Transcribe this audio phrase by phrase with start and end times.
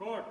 [0.00, 0.24] La.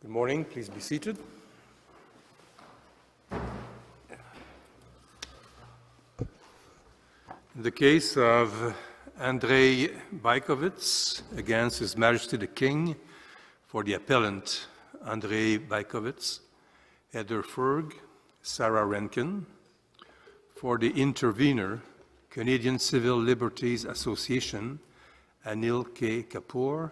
[0.00, 0.44] Good morning.
[0.44, 1.18] Please be seated.
[7.56, 8.76] In the case of
[9.20, 9.88] Andrei
[10.22, 12.96] Bykovets against His Majesty the King
[13.66, 14.66] for the appellant
[15.06, 16.40] Andrei Bykovets,
[17.12, 17.92] Heather Ferg,
[18.40, 19.44] Sarah Rankin,
[20.56, 21.82] for the intervener
[22.30, 24.78] Canadian Civil Liberties Association,
[25.44, 26.22] Anil K.
[26.22, 26.90] Kapoor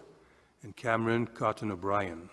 [0.61, 2.29] and Cameron Cotton O'Brien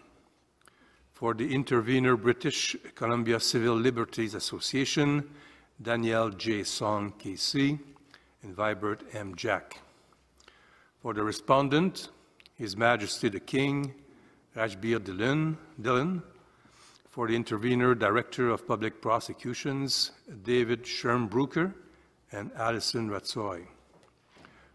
[1.15, 5.27] for the intervener British Columbia Civil Liberties Association,
[5.81, 6.63] Danielle J.
[6.65, 7.79] Song KC,
[8.43, 9.35] and Vibert M.
[9.35, 9.81] Jack.
[11.07, 12.09] For the respondent,
[12.57, 13.95] His Majesty the King,
[14.57, 16.21] Rajbir Dhillon, Dhillon.
[17.11, 20.11] For the intervener, Director of Public Prosecutions,
[20.43, 21.73] David Schermbrucker
[22.33, 23.69] and Alison Ratsoy.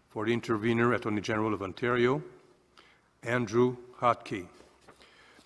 [0.08, 2.22] For the intervener, Attorney General of Ontario,
[3.24, 4.46] Andrew Hotke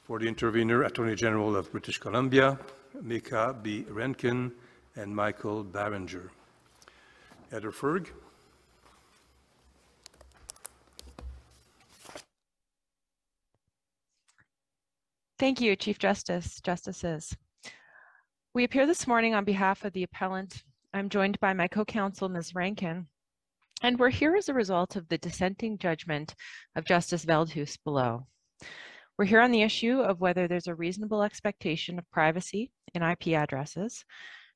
[0.04, 2.60] for the intervener, Attorney General of British Columbia,
[3.02, 3.84] Micah B.
[3.88, 4.52] Rankin,
[4.94, 6.30] and Michael Barringer.
[7.50, 7.72] Heather
[15.38, 17.36] Thank you, Chief Justice, Justices.
[18.54, 20.62] We appear this morning on behalf of the appellant.
[20.94, 22.54] I'm joined by my co-counsel, Ms.
[22.54, 23.06] Rankin,
[23.82, 26.34] and we're here as a result of the dissenting judgment
[26.74, 28.26] of Justice Veldhuis below.
[29.18, 33.28] We're here on the issue of whether there's a reasonable expectation of privacy in IP
[33.28, 34.06] addresses,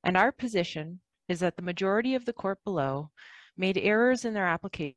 [0.03, 3.11] and our position is that the majority of the court below
[3.55, 4.95] made errors in their application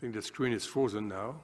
[0.00, 1.42] I think the screen is frozen now.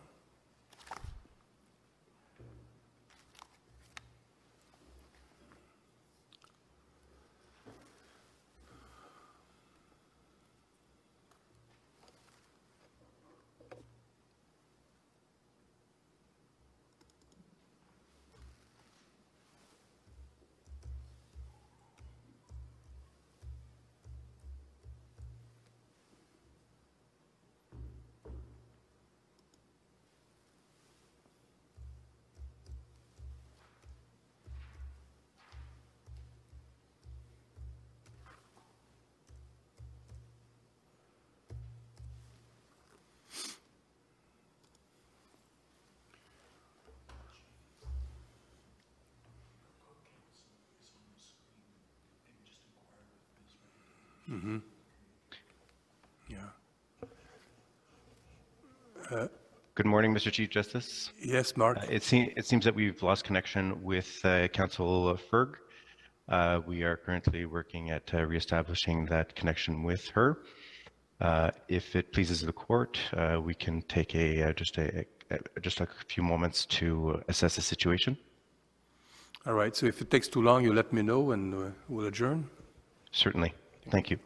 [59.77, 60.33] Good morning, Mr.
[60.33, 61.11] Chief Justice.
[61.23, 61.77] Yes, Mark.
[61.77, 65.51] Uh, It seems, it seems that we've lost connection with uh, Counsel Ferg.
[66.29, 70.39] Uh, We are currently working at uh, reestablishing that connection with her.
[71.21, 75.61] Uh, If it pleases the court, uh, we can take a, uh, just a, a-
[75.61, 78.17] just a few moments to assess the situation.
[79.47, 81.59] All right, so if it takes too long, you let me know and uh,
[81.89, 82.49] we'll adjourn.
[83.13, 83.53] Certainly.
[83.91, 84.19] Thank you.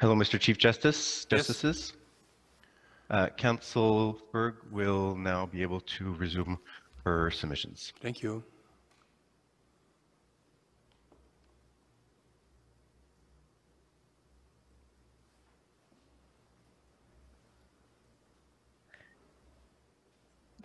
[0.00, 0.40] Hello, Mr.
[0.40, 1.46] Chief Justice, Yes.
[1.46, 1.92] Justices.
[3.10, 6.58] Uh, Counsel Berg will now be able to resume
[7.04, 7.92] her submissions.
[8.00, 8.42] Thank you.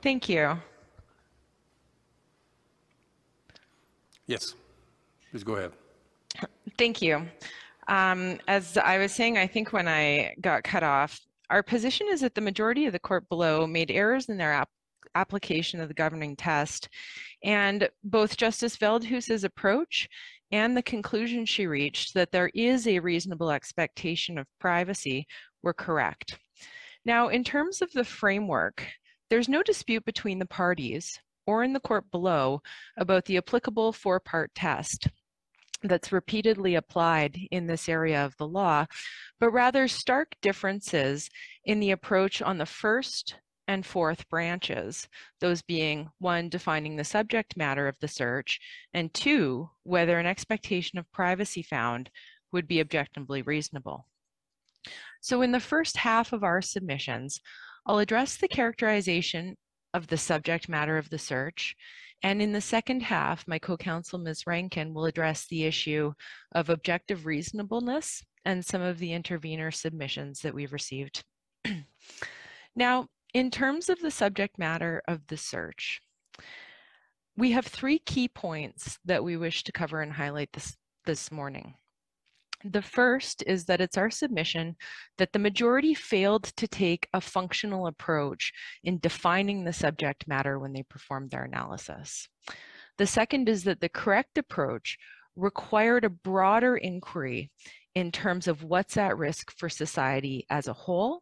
[0.02, 0.58] Thank you.
[4.28, 4.56] Yes,
[5.32, 5.72] please go ahead.
[6.78, 7.28] Thank you.
[7.88, 12.22] Um, as I was saying, I think when I got cut off, our position is
[12.22, 14.70] that the majority of the court below made errors in their app
[15.14, 16.90] application of the governing test.
[17.44, 20.10] And both Justice Veldhuis's approach
[20.52, 25.26] and the conclusion she reached that there is a reasonable expectation of privacy
[25.64, 26.38] were correct.
[27.06, 28.86] Now, in terms of the framework,
[29.30, 32.62] there's no dispute between the parties or in the court below
[32.98, 35.08] about the applicable four-part test
[35.88, 38.86] that's repeatedly applied in this area of the law,
[39.40, 41.30] but rather stark differences
[41.64, 43.36] in the approach on the first
[43.68, 45.08] and fourth branches,
[45.40, 48.60] those being one, defining the subject matter of the search,
[48.94, 52.10] and two, whether an expectation of privacy found
[52.52, 54.08] would be objectively reasonable.
[55.22, 57.42] So in the first half of our submissions,
[57.88, 59.58] I'll address the characterization
[59.96, 61.74] of the subject matter of the search,
[62.22, 64.46] and in the second half, my co-counsel, Ms.
[64.46, 66.12] Rankin, will address the issue
[66.54, 71.24] of objective reasonableness and some of the intervener submissions that we've received.
[72.76, 76.02] now, in terms of the subject matter of the search,
[77.38, 80.76] we have three key points that we wish to cover and highlight this,
[81.06, 81.74] this morning.
[82.68, 84.76] The first is that it's our submission
[85.20, 88.52] that the majority failed to take a functional approach
[88.84, 92.28] in defining the subject matter when they performed their analysis.
[92.98, 94.98] The second is that the correct approach
[95.36, 97.52] required a broader inquiry
[97.94, 101.22] in terms of what's at risk for society as a whole.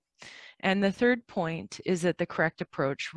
[0.61, 3.11] And the third point is that the correct approach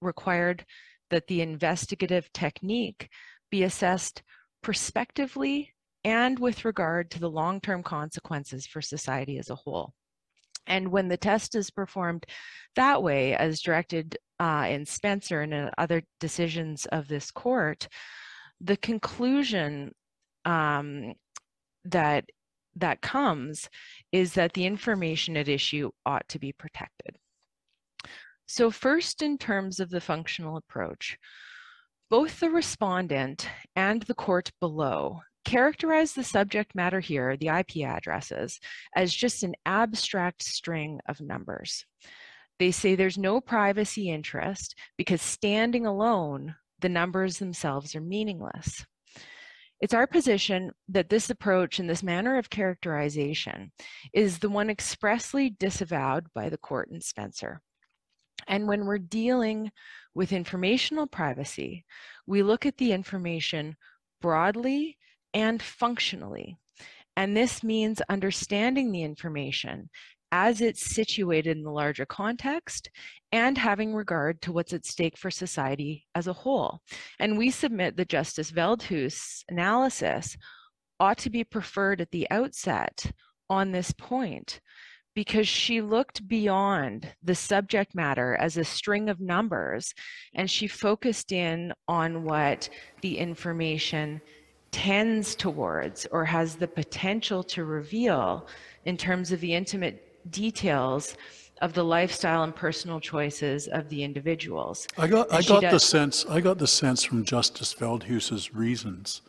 [0.00, 0.64] required
[1.10, 3.08] that the investigative technique
[3.48, 4.24] be assessed
[4.60, 5.72] prospectively
[6.04, 9.92] and with regard to the long-term consequences for society as a whole.
[10.66, 12.26] And when the test is performed
[12.76, 17.88] that way, as directed uh, in Spencer and in other decisions of this court,
[18.60, 19.92] the conclusion
[20.44, 21.14] um,
[21.84, 22.24] that
[22.76, 23.68] that comes
[24.12, 27.16] is that the information at issue ought to be protected.
[28.46, 31.18] So first, in terms of the functional approach,
[32.10, 38.60] both the respondent and the court below characterize the subject matter here, the IP addresses,
[38.94, 41.84] as just an abstract string of numbers.
[42.58, 48.84] They say there's no privacy interest because standing alone, the numbers themselves are meaningless.
[49.80, 53.72] It's our position that this approach and this manner of characterization
[54.12, 57.62] is the one expressly disavowed by the court in Spencer.
[58.46, 59.70] And when we're dealing
[60.14, 61.86] with informational privacy,
[62.26, 63.76] we look at the information
[64.20, 64.98] broadly
[65.34, 66.56] and functionally.
[67.16, 69.90] And this means understanding the information
[70.32, 72.88] as it's situated in the larger context
[73.32, 76.80] and having regard to what's at stake for society as a whole.
[77.18, 80.36] And we submit that Justice Veldhuis analysis
[81.00, 83.10] ought to be preferred at the outset
[83.48, 84.60] on this point
[85.14, 89.92] because she looked beyond the subject matter as a string of numbers
[90.34, 92.68] and she focused in on what
[93.02, 94.20] the information
[94.70, 98.46] tends towards or has the potential to reveal
[98.84, 101.16] in terms of the intimate details
[101.60, 104.86] of the lifestyle and personal choices of the individuals.
[104.96, 109.20] I got, I got the sense, I got the sense from Justice Veldhuis's reasons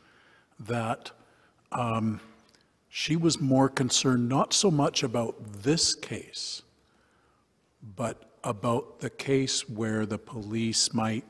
[0.59, 1.11] that
[1.71, 2.21] um,
[2.89, 6.61] she was more concerned not so much about this case,
[7.95, 11.25] but about the case where the police might,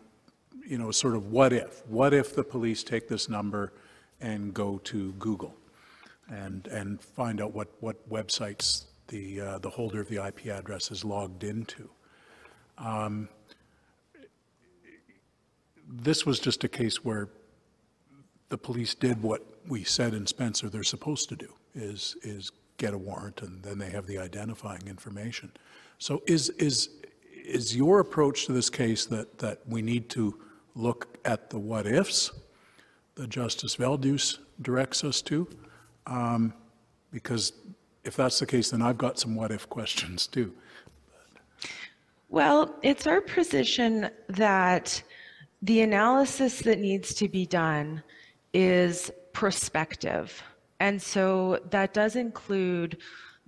[0.67, 1.85] you know, sort of what if?
[1.87, 3.73] What if the police take this number
[4.21, 5.55] and go to Google
[6.29, 10.91] and, and find out what, what websites the, uh, the holder of the IP address
[10.91, 11.89] is logged into?
[12.77, 13.27] Um,
[15.91, 17.27] This was just a case where
[18.49, 22.93] the police did what we said in Spencer they're supposed to do, is, is get
[22.93, 25.51] a warrant and then they have the identifying information.
[25.97, 26.89] So is, is,
[27.45, 30.39] is your approach to this case that, that we need to
[30.75, 32.31] look at the what-ifs
[33.15, 35.47] that Justice Veldhuis directs us to?
[36.07, 36.53] Um,
[37.11, 37.53] Because
[38.03, 40.53] if that's the case, then I've got some what-if questions too.
[42.29, 45.03] Well, it's our position that
[45.61, 48.01] the analysis that needs to be done
[48.53, 50.41] is prospective.
[50.79, 52.97] And so that does include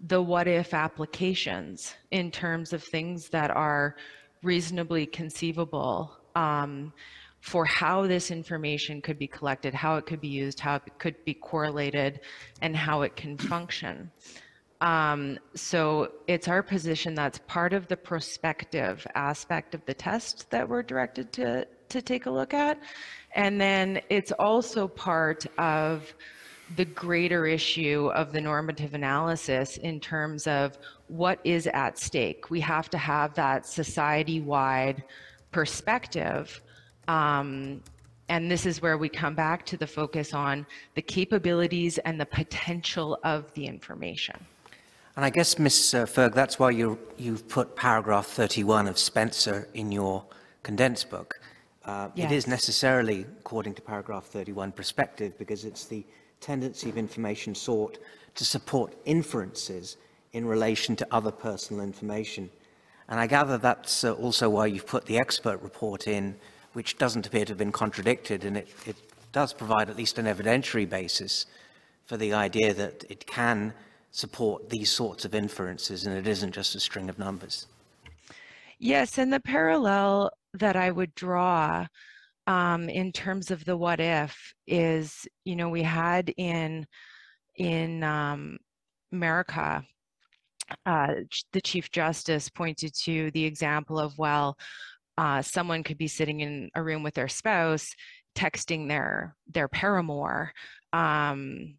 [0.07, 3.95] the what if applications in terms of things that are
[4.43, 6.91] reasonably conceivable um,
[7.43, 11.25] for how this information could be collected, how it could be used, how it could
[11.25, 12.21] be correlated,
[12.61, 14.09] and how it can function.
[14.79, 20.67] Um, so it's our position that's part of the prospective aspect of the test that
[20.69, 22.79] we're directed to, to take a look at.
[23.35, 26.13] And then it's also part of
[26.77, 30.77] the greater issue of the normative analysis in terms of
[31.09, 32.49] what is at stake.
[32.49, 35.03] We have to have that society-wide
[35.51, 36.61] perspective.
[37.07, 37.81] Um,
[38.29, 42.25] and this is where we come back to the focus on the capabilities and the
[42.25, 44.35] potential of the information.
[45.15, 45.93] And I guess, Ms.
[45.93, 50.23] uh, Ferg, that's why you, you've put paragraph 31 of Spencer in your
[50.63, 51.39] condensed book.
[51.85, 56.05] Uh, It is necessarily, according to paragraph 31, prospective because it's the
[56.39, 57.99] tendency of information sought
[58.35, 59.97] to support inferences
[60.31, 62.49] in relation to other personal information.
[63.07, 66.35] And I gather that's uh, also why you've put the expert report in,
[66.73, 68.95] which doesn't appear to have been contradicted, and it, it
[69.31, 71.45] does provide at least an evidentiary basis
[72.05, 73.73] for the idea that it can
[74.11, 77.65] support these sorts of inferences and it isn't just a string of numbers.
[78.77, 81.87] Yes, and the parallel that I would draw
[82.45, 86.85] um, in terms of the what if is, you know, we had in
[87.55, 88.57] in um,
[89.13, 89.83] Marakah,
[90.85, 91.13] uh,
[91.51, 94.57] the Chief Justice pointed to the example of well,
[95.17, 97.89] uh, someone could be sitting in a room with their spouse,
[98.35, 100.51] texting their their paramour.
[100.91, 101.75] Um,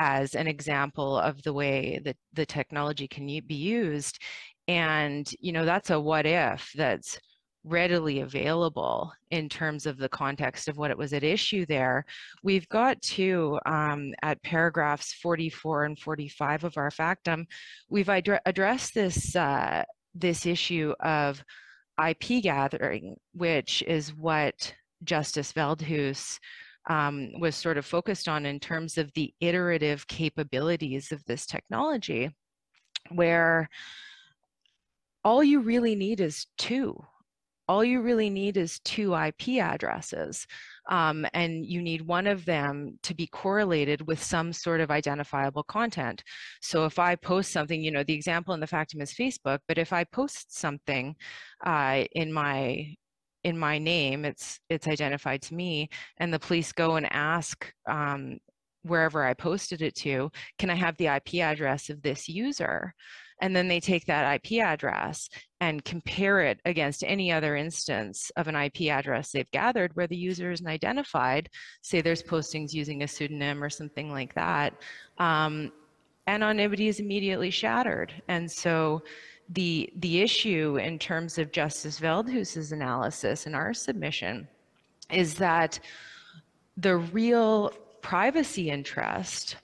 [0.00, 4.18] as an example of the way that the technology can be used
[4.66, 7.18] and you know that's a what if that's
[7.64, 12.06] readily available in terms of the context of what it was at issue there
[12.42, 17.46] we've got to um, at paragraphs 44 and 45 of our factum
[17.90, 19.84] we've addre- addressed this uh,
[20.14, 21.44] this issue of
[22.06, 26.38] ip gathering which is what justice veldhuis
[26.88, 32.30] um, was sort of focused on in terms of the iterative capabilities of this technology
[33.10, 33.68] where
[35.24, 37.04] all you really need is two.
[37.68, 40.46] All you really need is two IP addresses.
[40.90, 45.62] Um, and you need one of them to be correlated with some sort of identifiable
[45.62, 46.22] content.
[46.60, 49.78] So if I post something, you know, the example in the Factum is Facebook, but
[49.78, 51.14] if I post something
[51.64, 52.94] uh, in my
[53.42, 58.38] in my name, it's it's identified to me, and the police go and ask um,
[58.82, 62.94] wherever I posted it to, can I have the IP address of this user?
[63.40, 65.28] And then they take that IP address
[65.60, 70.16] and compare it against any other instance of an IP address they've gathered where the
[70.16, 71.48] user isn't identified.
[71.82, 74.74] Say there's postings using a pseudonym or something like that.
[75.18, 75.72] Um,
[76.26, 78.12] anonymity is immediately shattered.
[78.28, 79.02] And so
[79.48, 84.46] the, the issue in terms of Justice Veldhuis's analysis in our submission
[85.10, 85.80] is that
[86.76, 89.56] the real privacy interest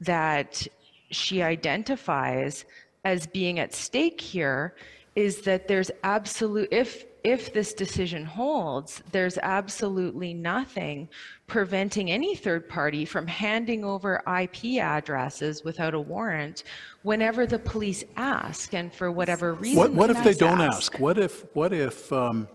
[0.00, 0.66] that
[1.10, 2.64] she identifies
[3.04, 4.74] as being at stake here
[5.14, 11.08] is that there's absolute if if this decision holds there's absolutely nothing
[11.46, 16.64] preventing any third party from handing over IP addresses without a warrant
[17.02, 20.98] whenever the police ask and for whatever reason What, what if they don't ask?
[20.98, 22.48] What if, what if um,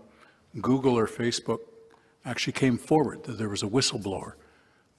[0.60, 1.60] Google or Facebook
[2.24, 4.34] actually came forward, that there was a whistleblower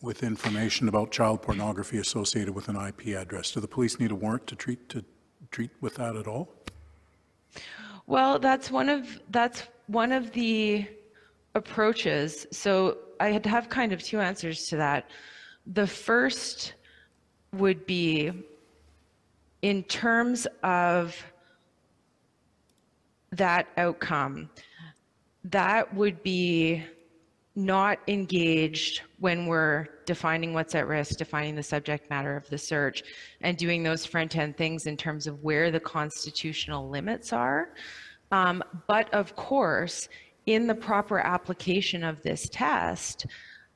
[0.02, 3.52] with information about child pornography associated with an IP address?
[3.52, 5.04] Do the police need a warrant to treat, to
[5.52, 6.50] treat with that at all?
[8.08, 10.88] Well, that's one of that's one of the
[11.56, 12.48] approaches.
[12.52, 15.10] So I had to have kind of two answers to that.
[15.68, 16.74] The first
[17.54, 18.32] would be
[19.62, 21.16] in terms of
[23.32, 24.50] that outcome,
[25.44, 26.84] that would be
[27.66, 33.04] not engaged when we're defining what's at risk, defining the subject matter of the search,
[33.42, 37.74] and doing those front end things in terms of where the constitutional limits are.
[38.32, 40.10] Um, but of course,
[40.46, 43.26] in the proper application of this test,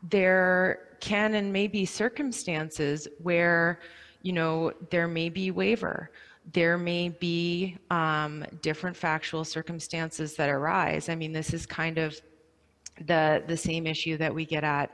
[0.09, 3.79] there can and may be circumstances where,
[4.23, 6.11] you know, there may be waiver.
[6.53, 11.09] There may be um, different factual circumstances that arise.
[11.09, 12.19] I mean, this is kind of
[13.05, 14.91] the the same issue that we get at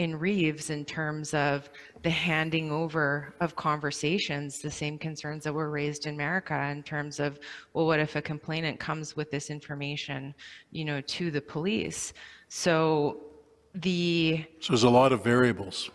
[0.00, 1.68] in Reeves in terms of
[2.02, 7.20] the handing over of conversations, the same concerns that were raised in Marakah in terms
[7.20, 7.38] of,
[7.74, 10.34] well, what if a complainant comes with this information,
[10.70, 12.14] you know, to the police?
[12.48, 13.20] So
[13.74, 15.90] the So there's a lot of variables.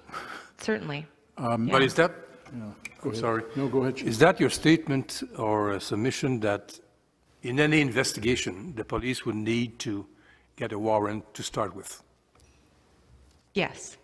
[0.58, 1.08] certainly.
[1.38, 2.12] Um, but is that,
[2.54, 3.44] I'm oh, sorry.
[3.56, 4.08] No, go ahead, Chief.
[4.08, 6.80] Is that your statement or a submission that
[7.42, 10.06] in any investigation, the police would need to
[10.56, 12.02] get a warrant to start with?
[13.54, 13.98] Yes.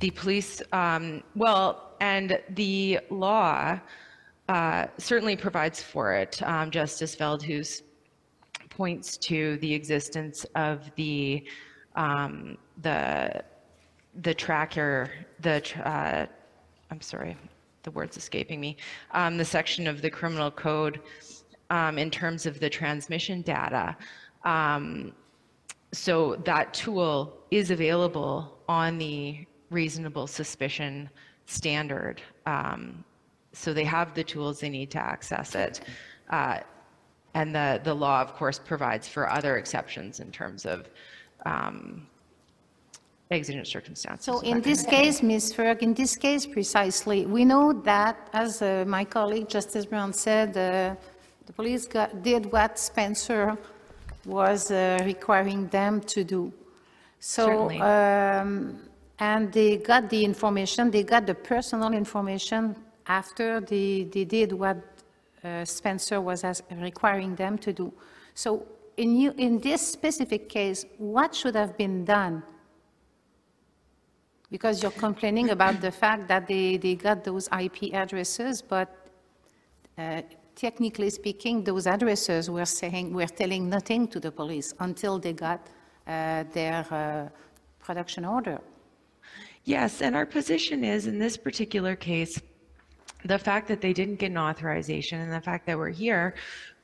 [0.00, 3.78] The police, um, well, and the law
[4.48, 6.42] uh, certainly provides for it.
[6.42, 7.82] Um, Justice Veldhuis
[8.70, 11.44] points to the existence of the
[11.94, 13.42] um, the
[14.22, 16.26] the tracker, the uh,
[16.90, 17.36] I'm sorry,
[17.84, 18.76] the word's escaping me.
[19.12, 21.00] Um, the section of the criminal code
[21.70, 23.96] um, in terms of the transmission data.
[25.94, 31.08] So that tool is available on the reasonable suspicion
[31.46, 32.20] standard.
[32.46, 33.04] Um,
[33.52, 35.80] so they have the tools they need to access it.
[36.30, 36.58] Uh,
[37.34, 40.88] and the, the law, of course, provides for other exceptions in terms of
[41.46, 42.06] um,
[43.30, 44.24] exigent circumstances.
[44.24, 45.52] So in this case, Ms.
[45.52, 50.50] Ferg, in this case precisely, we know that, as uh, my colleague Justice Brown said,
[50.56, 50.94] uh,
[51.46, 53.58] the police got, did what Spencer
[54.26, 56.52] was uh, requiring them to do.
[57.20, 58.78] So, um,
[59.18, 62.76] and they got the information, they got the personal information
[63.06, 64.76] after they, they did what
[65.42, 67.92] uh, Spencer was as- requiring them to do.
[68.34, 72.42] So in you, in this specific case, what should have been done?
[74.50, 79.08] Because you're complaining about the fact that they, they got those IP addresses, but
[79.98, 80.22] uh,
[80.54, 85.66] technically speaking, those addresses were saying, were telling nothing to the police until they got
[86.06, 87.28] uh, their uh,
[87.84, 88.60] production order.
[89.64, 92.40] Yes, and our position is, in this particular case,
[93.24, 96.34] the fact that they didn't get an authorization and the fact that we're here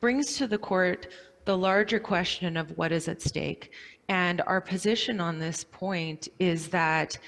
[0.01, 1.09] brings to the court
[1.45, 3.73] the larger question of what is at stake.
[4.09, 7.19] And our position on this point is that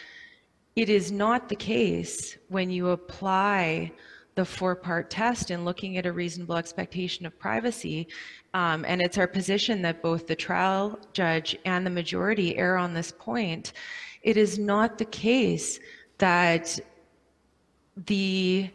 [0.74, 3.92] it is not the case when you apply
[4.34, 8.08] the four-part test in looking at a reasonable expectation of privacy.
[8.54, 12.94] Um, and it's our position that both the trial judge and the majority err on
[12.94, 13.72] this point.
[14.22, 15.80] It is not the case
[16.18, 16.78] that
[18.06, 18.70] the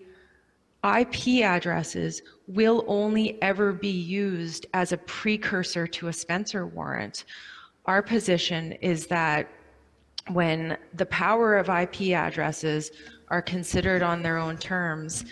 [0.83, 7.25] IP addresses will only ever be used as a precursor to a Spencer warrant.
[7.85, 9.49] Our position is that
[10.31, 12.91] when the power of IP addresses
[13.29, 15.25] are considered on their own terms,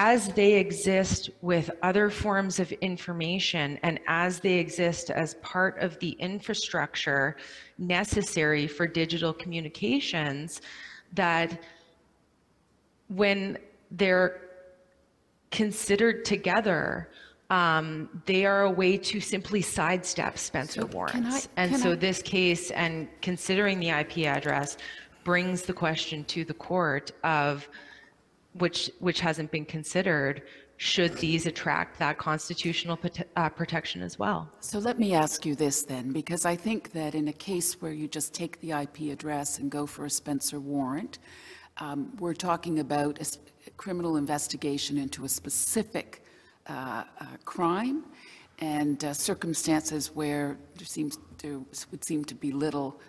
[0.00, 5.98] as they exist with other forms of information and as they exist as part of
[5.98, 7.36] the infrastructure
[7.78, 10.62] necessary for digital communications,
[11.14, 11.60] that
[13.08, 13.58] when
[13.90, 14.40] they're
[15.50, 17.08] considered together,
[17.50, 21.48] um, they are a way to simply sidestep Spencer warrants.
[21.56, 24.76] And so I- this case and considering the IP address
[25.24, 27.68] brings the question to the court of
[28.58, 30.42] which which hasn't been considered
[30.76, 35.56] should these attract that constitutional prote- uh, protection as well So let me ask you
[35.56, 39.12] this then, because I think that in a case where you just take the IP
[39.12, 41.18] address and go for a Spencer warrant,
[41.78, 46.22] um, we're talking about a criminal investigation into a specific
[46.66, 48.04] uh, uh, crime
[48.60, 51.18] and uh, circumstances where there seems,
[51.90, 53.00] would seem to be little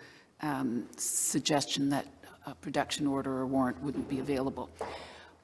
[0.42, 2.06] um, suggestion that
[2.46, 4.70] a production order or warrant wouldn't be available.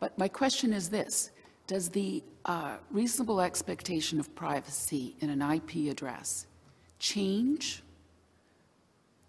[0.00, 1.30] But my question is this,
[1.66, 6.46] does the uh, reasonable expectation of privacy in an IP address
[6.98, 7.82] change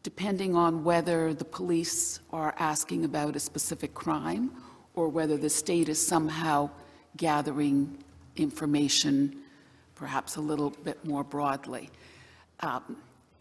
[0.03, 4.51] depending on whether the police are asking about a specific crime
[4.93, 6.69] or whether the state is somehow
[7.17, 7.97] gathering
[8.37, 9.35] information,
[9.95, 11.89] perhaps a little bit more broadly?
[12.61, 12.95] Um,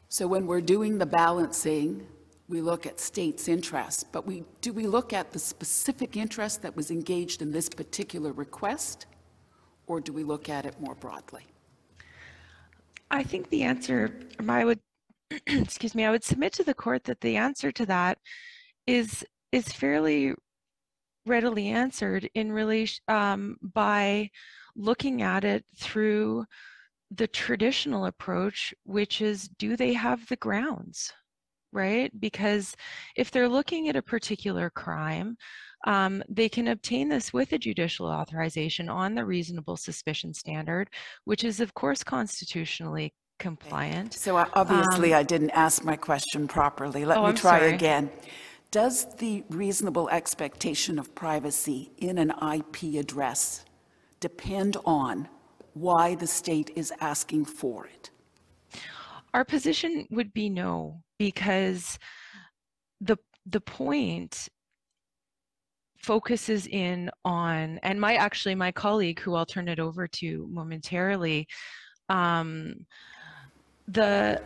[0.08, 2.06] So when we're doing the balancing,
[2.48, 6.76] we look at state's interests, but we, do we look at the specific interest that
[6.76, 9.06] was engaged in this particular request?
[9.86, 11.46] Or do we look at it more broadly?
[13.10, 14.80] i think the answer um, i would
[15.46, 18.18] excuse me i would submit to the court that the answer to that
[18.86, 20.34] is is fairly
[21.24, 24.30] readily answered in relation um, by
[24.76, 26.44] looking at it through
[27.10, 31.12] the traditional approach which is do they have the grounds
[31.76, 32.74] right because
[33.16, 35.36] if they're looking at a particular crime
[35.86, 40.88] um, they can obtain this with a judicial authorization on the reasonable suspicion standard
[41.26, 47.04] which is of course constitutionally compliant So I- obviously, I didn't ask my question properly.
[47.04, 47.74] Let Um, Oh, me I'm try sorry.
[47.74, 48.10] again.
[48.70, 53.64] Does the reasonable expectation of privacy in an IP address
[54.20, 55.28] depend on
[55.74, 58.10] why the state is asking for it?
[59.34, 61.98] Our position would be no, because
[63.00, 64.48] the, the point
[65.98, 71.48] focuses in on, and my actually my colleague, who I'll turn it over to momentarily,
[72.08, 72.86] um,
[73.88, 74.40] the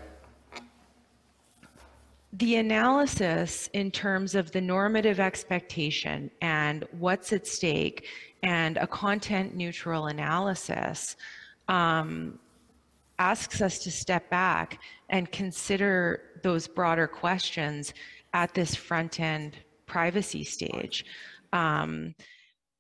[2.35, 8.07] the analysis in terms of the normative expectation and what's at stake
[8.45, 11.17] and a content neutral analysis
[11.69, 12.39] um,
[13.21, 14.81] asks us to step back
[15.11, 17.93] and consider those broader questions
[18.33, 21.05] at this front end privacy stage.
[21.53, 22.15] Um,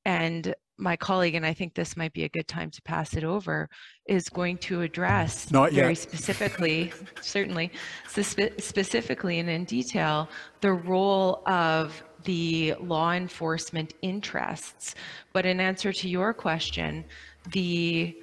[0.07, 3.23] and my colleague, and I think this might be a good time to pass it
[3.23, 3.69] over,
[4.07, 7.71] is going to address Not very specifically, certainly,
[8.09, 10.31] spe- specifically and in detail,
[10.63, 14.95] the role of the law enforcement interests.
[15.35, 17.05] But in answer to your question,
[17.53, 18.17] the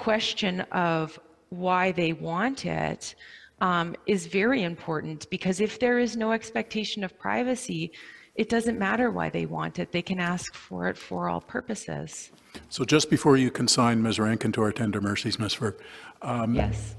[0.00, 3.14] question of why they want it
[3.60, 7.92] um, is very important because if there is no expectation of privacy,
[8.34, 9.92] it doesn't matter why they want it.
[9.92, 12.30] They can ask for it for all purposes.
[12.70, 14.18] So just before you consign Ms.
[14.18, 15.54] Rankin to our tender mercies, Ms.
[15.54, 15.76] Ferg,
[16.54, 16.96] yes.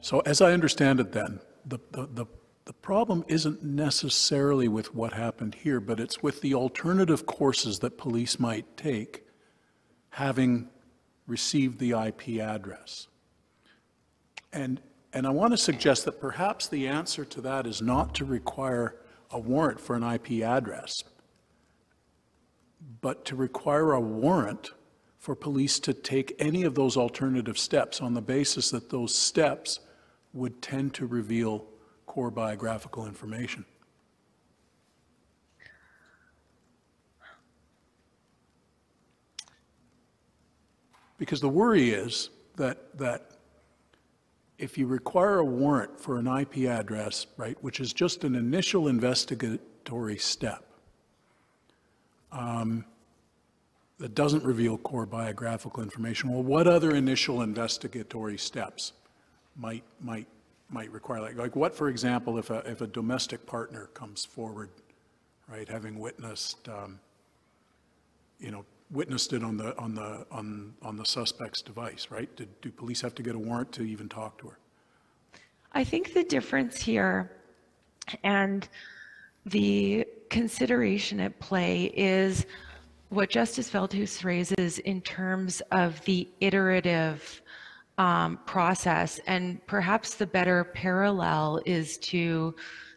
[0.00, 2.26] So as I understand it then, the, the, the,
[2.64, 7.96] the problem isn't necessarily with what happened here, but it's with the alternative courses that
[7.96, 9.24] police might take,
[10.10, 10.68] having
[11.30, 13.06] received the IP address.
[14.52, 14.80] And,
[15.12, 18.96] and I want to suggest that perhaps the answer to that is not to require
[19.30, 21.04] a warrant for an IP address,
[23.00, 24.72] but to require a warrant
[25.18, 29.78] for police to take any of those alternative steps on the basis that those steps
[30.32, 31.64] would tend to reveal
[32.06, 33.64] core biographical information.
[41.20, 43.32] Because the worry is that, that
[44.56, 48.88] if you require a warrant for an IP address, right, which is just an initial
[48.88, 50.64] investigatory step,
[52.32, 52.86] um,
[53.98, 58.94] that doesn't reveal core biographical information, well, what other initial investigatory steps
[59.56, 60.26] might, might,
[60.70, 64.70] might require, like, like what, for example, if a, if a domestic partner comes forward,
[65.48, 66.98] right, having witnessed, um,
[68.38, 72.34] you know, witnessed it on the, on the, on, on the suspect's device, right?
[72.36, 74.58] Do, do police have to get a warrant to even talk to her?
[75.72, 77.30] I think the difference here
[78.24, 78.68] and
[79.46, 82.46] the consideration at play is
[83.10, 87.42] what Justice Veldhuis raises in terms of the iterative
[87.98, 89.20] um, process.
[89.26, 92.54] And perhaps the better parallel is to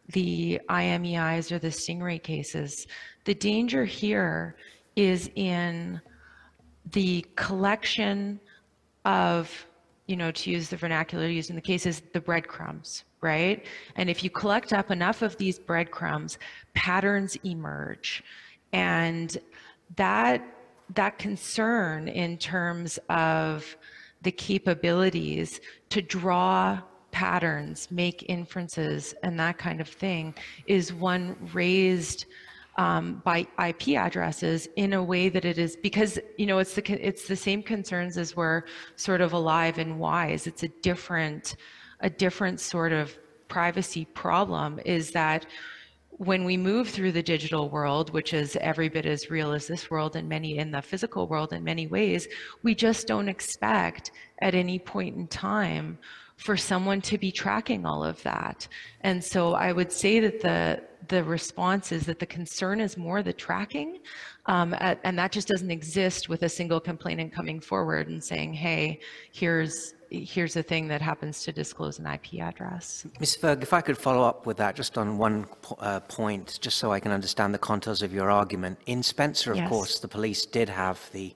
[0.09, 2.87] the IMEIs or the Stingray cases.
[3.25, 4.55] The danger here
[4.95, 5.99] is in
[6.91, 8.39] the collection
[9.05, 9.65] of,
[10.07, 13.65] you know, to use the vernacular used in the cases, the breadcrumbs, right?
[13.95, 16.37] And if you collect up enough of these breadcrumbs,
[16.73, 18.23] patterns emerge.
[18.71, 19.37] And
[19.95, 20.45] that
[20.95, 23.75] that concern in terms of
[24.21, 26.79] the capabilities to draw
[27.11, 30.33] patterns, make inferences, and that kind of thing
[30.65, 32.25] is one raised
[32.77, 37.07] um, by IP addresses in a way that it is because you know it's the
[37.07, 38.63] it's the same concerns as we're
[38.95, 40.47] sort of alive and wise.
[40.47, 41.55] It's a different
[41.99, 44.79] a different sort of privacy problem.
[44.85, 45.45] Is that
[46.17, 49.89] when we move through the digital world, which is every bit as real as this
[49.89, 52.27] world and many in the physical world in many ways,
[52.61, 55.97] we just don't expect at any point in time
[56.37, 58.67] for someone to be tracking all of that.
[59.01, 63.23] And so I would say that the the response is that the concern is more
[63.23, 63.99] the tracking,
[64.45, 68.53] um, at, and that just doesn't exist with a single complainant coming forward and saying,
[68.53, 68.99] "Hey,
[69.31, 73.37] here's here's a thing that happens to disclose an IP address." Ms.
[73.41, 75.47] Ferg, if I could follow up with that just on one
[75.79, 78.79] uh, point, just so I can understand the contours of your argument.
[78.85, 79.69] In Spencer, of Yes.
[79.69, 81.35] course, the police did have the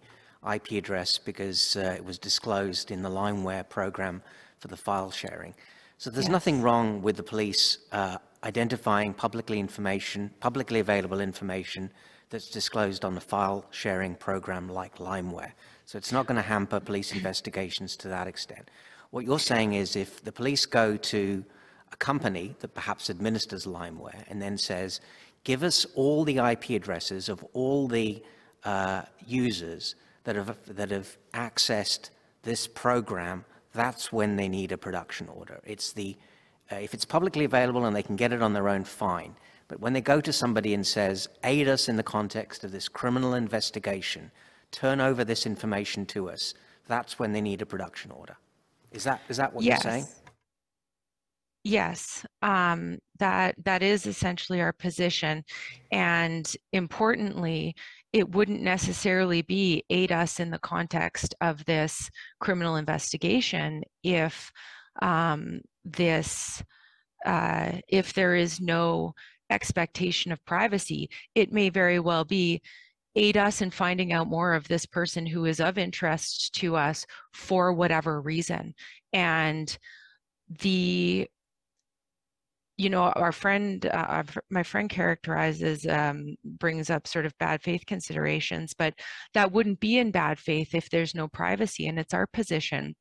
[0.53, 4.21] IP address because uh, it was disclosed in the LimeWire program
[4.60, 5.53] for the file sharing.
[5.97, 11.91] So there's nothing wrong with the police uh, identifying publicly information, publicly available information
[12.30, 15.52] that's disclosed on the file sharing program like LimeWire.
[15.86, 18.69] So it's not going to hamper police investigations to that extent.
[19.12, 21.43] What you're saying is if the police go to
[21.91, 25.00] a company that perhaps administers LimeWire and then says,
[25.45, 28.21] give us all the IP addresses of all the
[28.65, 29.95] uh, users
[30.26, 32.10] that have, that have accessed
[32.43, 35.62] this program, that's when they need a production order.
[35.63, 36.17] It's the,
[36.71, 39.36] uh, if it's publicly available and they can get it on their own, fine.
[39.67, 42.88] But when they go to somebody and says, aid us in the context of this
[42.88, 44.32] criminal investigation,
[44.71, 46.53] turn over this information to us,
[46.88, 48.38] that's when they need a production order.
[48.91, 49.84] Is that, is that what yes.
[49.84, 50.08] you're saying?
[51.63, 55.43] Yes, um, that that is essentially our position,
[55.91, 57.75] and importantly,
[58.13, 64.49] it wouldn't necessarily be aid us in the context of this criminal investigation if
[65.01, 65.60] um,
[65.93, 66.63] this
[67.26, 69.13] uh, if there is no
[69.50, 71.10] expectation of privacy.
[71.36, 72.62] It may very well be
[73.15, 77.06] aid us in finding out more of this person who is of interest to us
[77.34, 78.73] for whatever reason,
[79.13, 79.78] and
[80.62, 81.28] the
[82.78, 87.84] you know, our friend, uh, my friend characterizes, um, brings up sort of bad faith
[87.88, 88.93] considerations, but
[89.34, 91.88] that wouldn't be in bad faith if there's no privacy.
[91.88, 92.95] And it's our position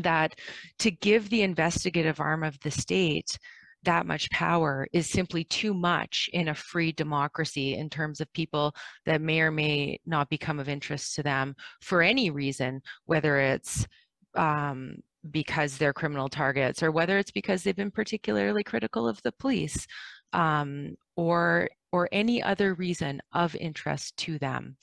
[0.00, 0.34] that
[0.80, 3.38] to give the investigative arm of the state
[3.86, 8.74] that much power is simply too much in a free democracy in terms of people
[9.06, 13.86] that may or may not become of interest to them for any reason, whether it's
[14.34, 14.96] um,
[15.30, 19.86] because they're criminal targets or whether it's because they've been particularly critical of the police
[20.32, 24.76] um, or or any other reason of interest to them.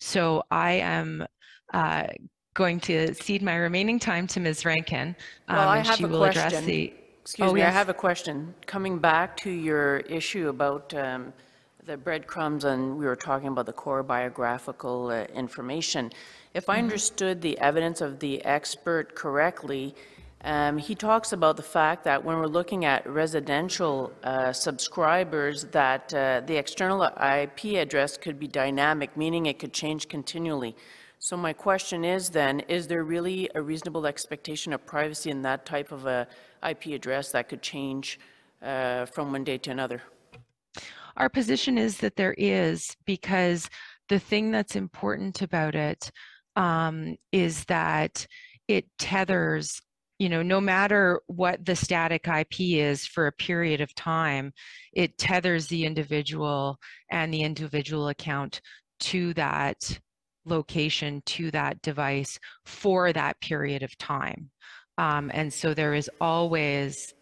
[0.00, 1.24] So I am
[1.72, 2.08] uh,
[2.58, 4.64] going to cede my remaining time to Ms.
[4.64, 5.14] Rankin.
[5.48, 6.66] Well, um, I and have she a will address question.
[6.66, 6.92] the.
[7.22, 7.74] Excuse Oh, me, I yes.
[7.74, 8.54] have a question.
[8.66, 11.32] Coming back to your issue about um,
[11.86, 16.10] the breadcrumbs, and we were talking about the core biographical uh, information.
[16.54, 19.94] If I understood the evidence of the expert correctly,
[20.42, 26.12] um, he talks about the fact that when we're looking at residential uh, subscribers, that
[26.14, 30.74] uh, the external IP address could be dynamic, meaning it could change continually.
[31.20, 35.66] So my question is then, is there really a reasonable expectation of privacy in that
[35.66, 36.28] type of a
[36.68, 38.20] IP address that could change
[38.62, 40.02] uh, from one day to another?
[41.16, 43.68] Our position is that there is because
[44.08, 46.10] the thing that's important about it
[46.54, 48.24] um, is that
[48.68, 49.80] it tethers,
[50.20, 54.52] you know, no matter what the static IP is for a period of time,
[54.92, 56.78] it tethers the individual
[57.10, 58.60] and the individual account
[59.00, 59.98] to that
[60.48, 64.50] location, to that device for that period of time.
[64.96, 67.14] Um, and so there is always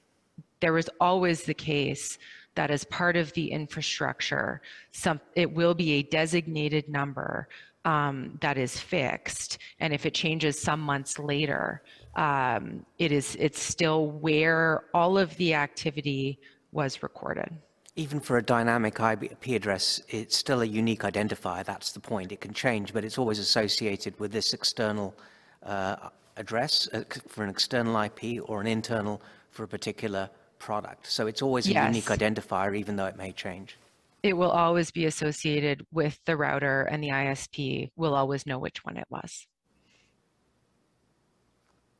[0.60, 2.18] there is always the case
[2.54, 4.62] that as part of the infrastructure,
[4.92, 7.48] some, it will be a designated number
[7.84, 9.58] um, that is fixed.
[9.78, 11.82] And if it changes some months later,
[12.16, 16.40] um, it is, it's still where all of the activity
[16.72, 17.50] was recorded.
[17.98, 21.64] Even for a dynamic IP address, it's still a unique identifier.
[21.64, 22.30] That's the point.
[22.30, 25.14] It can change, but it's always associated with this external
[25.62, 30.28] uh, address uh, for an external IP or an internal for a particular
[30.58, 31.10] product.
[31.10, 33.78] So it's always a unique identifier, even though it may change.
[34.22, 38.84] It will always be associated with the router and the ISP will always know which
[38.84, 39.46] one it was.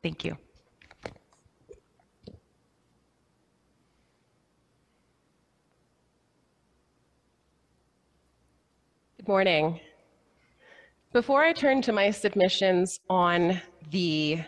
[0.03, 0.37] Thank you.
[9.27, 9.81] Good morning.
[11.11, 13.61] Before I turn to my submissions on
[13.91, 14.39] the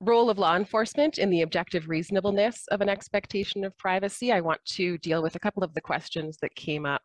[0.00, 4.62] role of law enforcement in the objective reasonableness of an expectation of privacy, I want
[4.66, 7.00] to deal with a couple of the questions that came up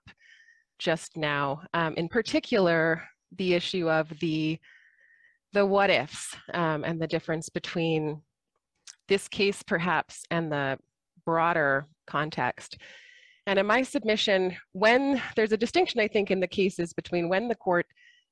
[0.79, 1.61] just now.
[1.73, 3.01] Um, in particular,
[3.37, 4.59] the issue of the
[5.53, 8.21] the what ifs um, and the difference between
[9.07, 10.77] this case perhaps and the
[11.25, 12.77] broader context.
[13.47, 17.47] And in my submission, when there's a distinction, I think, in the cases between when
[17.47, 17.87] the court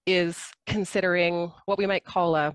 [0.06, 2.54] is considering what we might call a,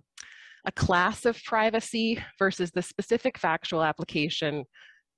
[0.64, 4.64] a class of privacy versus the specific factual application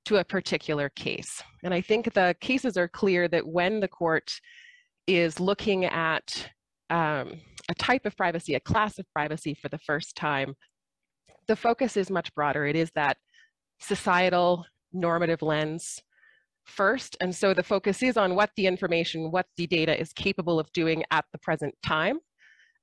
[0.06, 1.42] to a particular case.
[1.62, 4.32] And I think the cases are clear that when the court
[5.06, 6.50] is looking at
[6.90, 10.54] um, a type of privacy, a class of privacy for the first time,
[11.48, 12.66] the focus is much broader.
[12.66, 13.16] It is that
[13.80, 16.00] societal normative lens
[16.66, 17.16] first.
[17.20, 20.70] And so the focus is on what the information, what the data is capable of
[20.72, 22.18] doing at the present time,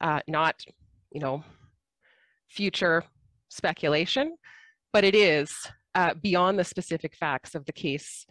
[0.02, 0.56] uh, not,
[1.12, 1.44] you know,
[2.50, 3.04] future
[3.50, 4.36] speculation,
[4.92, 5.54] but it is
[5.96, 8.26] uh, beyond the specific facts of the case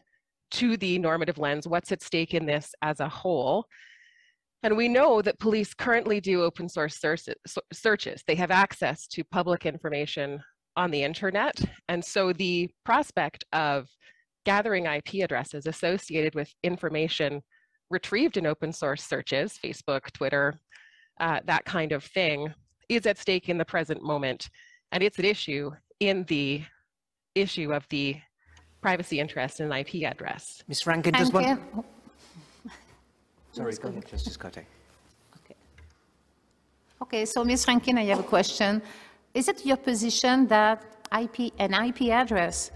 [0.53, 3.67] to the normative lens, what's at stake in this as a whole.
[4.63, 7.35] And we know that police currently do open source searches.
[7.73, 8.23] searches.
[8.27, 10.41] They have access to public information
[10.77, 11.61] on the internet.
[11.89, 13.89] And so the prospect of
[14.45, 17.43] gathering IP addresses associated with information
[17.91, 20.55] retrieved in open source searches, Facebook, Twitter,
[21.21, 22.53] uh, that kind of thing,
[22.89, 24.49] is at stake in the present moment.
[24.91, 26.63] And it's an issue in the
[27.35, 28.17] issue of the
[28.81, 30.63] privacy interest in an IP address.
[30.69, 30.87] Ms.
[30.87, 31.45] Rankin, does one...
[31.45, 31.85] Rankin,
[33.53, 34.59] Sorry, go ahead, Justice Cote.
[34.59, 35.55] Okay,
[37.03, 37.69] okay, so Ms.
[37.69, 38.83] Rankin, I have a question.
[39.35, 40.85] Is it your position that
[41.17, 42.71] IP, an IP address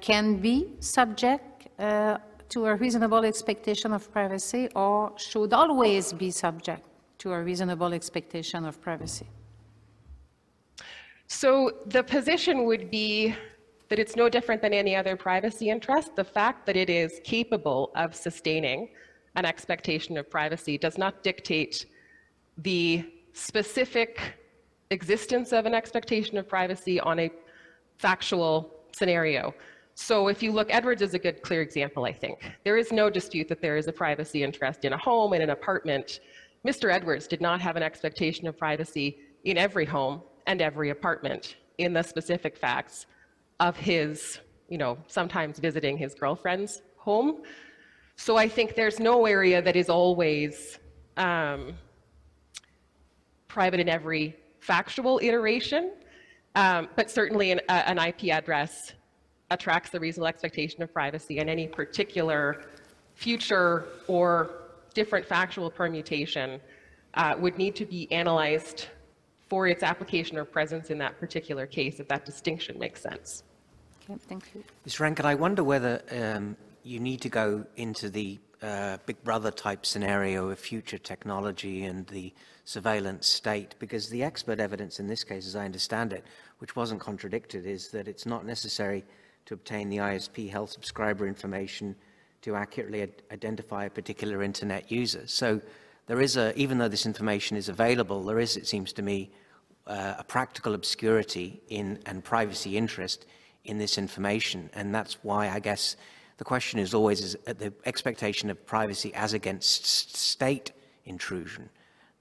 [0.00, 2.16] can be subject uh,
[2.48, 6.82] to a reasonable expectation of privacy or should always be subject
[7.18, 9.26] to a reasonable expectation of privacy?
[11.26, 13.34] So the position would be
[13.88, 16.16] that it's no different than any other privacy interest.
[16.16, 18.88] The fact that it is capable of sustaining
[19.36, 21.86] an expectation of privacy does not dictate
[22.58, 24.20] the specific
[24.90, 27.30] existence of an expectation of privacy on a
[27.98, 29.54] factual scenario.
[29.94, 32.38] So if you look, Edwards is a good, clear example, I think.
[32.64, 35.50] There is no dispute that there is a privacy interest in a home, in an
[35.50, 36.20] apartment.
[36.66, 36.92] Mr.
[36.92, 41.92] Edwards did not have an expectation of privacy in every home and every apartment in
[41.92, 43.06] the specific facts
[43.58, 47.42] of his, you know, sometimes visiting his girlfriend's home.
[48.16, 50.78] So I think there's no area that is always
[51.16, 51.74] um,
[53.48, 55.92] private in every factual iteration,
[56.54, 58.92] um, but certainly an, an IP address
[59.50, 62.64] attracts the reasonable expectation of privacy and any particular
[63.14, 64.50] future or
[64.94, 66.60] different factual permutation
[67.14, 68.86] uh, would need to be analyzed
[69.48, 73.42] for its application or presence in that particular case, if that distinction makes sense.
[74.04, 74.62] Okay, thank you.
[74.84, 75.00] Ms.
[75.00, 79.84] Rankin, I wonder whether um, you need to go into the uh, Big Brother type
[79.84, 82.32] scenario of future technology and the
[82.70, 86.24] surveillance state, because the expert evidence in this case, as I understand it,
[86.58, 89.04] which wasn't contradicted, is that it's not necessary
[89.46, 91.96] to obtain the ISP health subscriber information
[92.42, 95.26] to accurately identify a particular internet user.
[95.26, 95.60] So
[96.06, 99.30] there is a, even though this information is available, there is, it seems to me,
[99.88, 103.26] uh, a practical obscurity in and privacy interest
[103.64, 104.70] in this information.
[104.74, 105.96] And that's why I guess
[106.38, 110.70] the question is always is the expectation of privacy as against state
[111.04, 111.68] intrusion,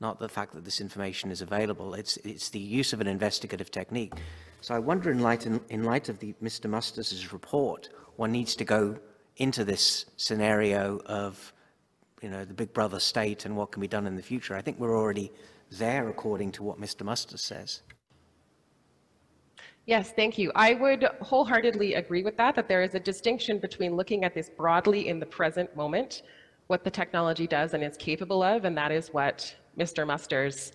[0.02, 1.94] not the fact that this information is available.
[1.94, 4.14] It's, it's the use of an investigative technique.
[4.62, 6.70] So I wonder in light, in, in light of the, Mr.
[6.70, 8.98] Musters' report, one needs to go
[9.38, 11.54] into this scenario of
[12.22, 14.56] you know, the big brother state and what can be done in the future.
[14.56, 15.32] I think we're already
[15.72, 17.04] there according to what Mr.
[17.04, 17.82] Musters says.
[19.86, 20.52] Yes, thank you.
[20.56, 24.50] I would wholeheartedly agree with that, that there is a distinction between looking at this
[24.50, 26.22] broadly in the present moment,
[26.68, 30.06] what the technology does and is capable of, and that is what Mr.
[30.06, 30.74] Musters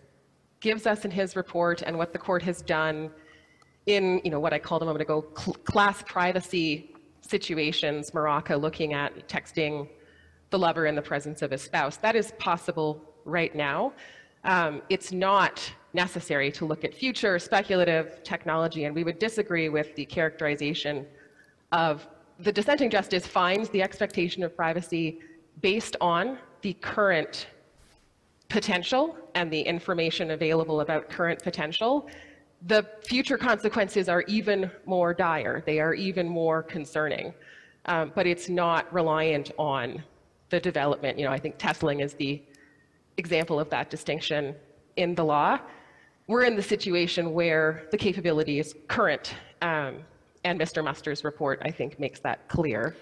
[0.61, 3.11] gives us in his report and what the court has done
[3.87, 8.95] in, you know, what I called a moment ago, cl class privacy situations, Marakah looking
[8.95, 9.89] at texting
[10.51, 11.97] the lover in the presence of his spouse.
[11.99, 12.91] That is possible
[13.25, 13.93] right now.
[14.45, 15.57] Um, it's not
[15.93, 21.07] necessary to look at future speculative technology, and we would disagree with the characterization
[21.73, 22.07] of
[22.41, 25.21] the dissenting justice finds the expectation of privacy
[25.61, 27.47] based on the current
[28.55, 32.09] potential and the information available about current potential.
[32.67, 35.63] The future consequences are even more dire.
[35.67, 37.35] They are even more concerning.
[37.87, 40.03] Um, but it's not reliant on
[40.51, 41.19] the development.
[41.19, 42.43] You know, I think Tessling is the
[43.17, 44.55] example of that distinction
[44.97, 45.59] in the law
[46.27, 49.99] we're in the situation where the capability is current, um,
[50.45, 50.83] and Mr.
[50.83, 52.97] Musters' report, I think, makes that clear.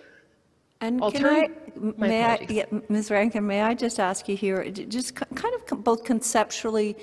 [0.83, 2.57] And can I, my may I, apologies.
[2.57, 3.11] yeah, Ms.
[3.13, 6.97] Rankin, may I just ask you here, j- just kind of both conceptually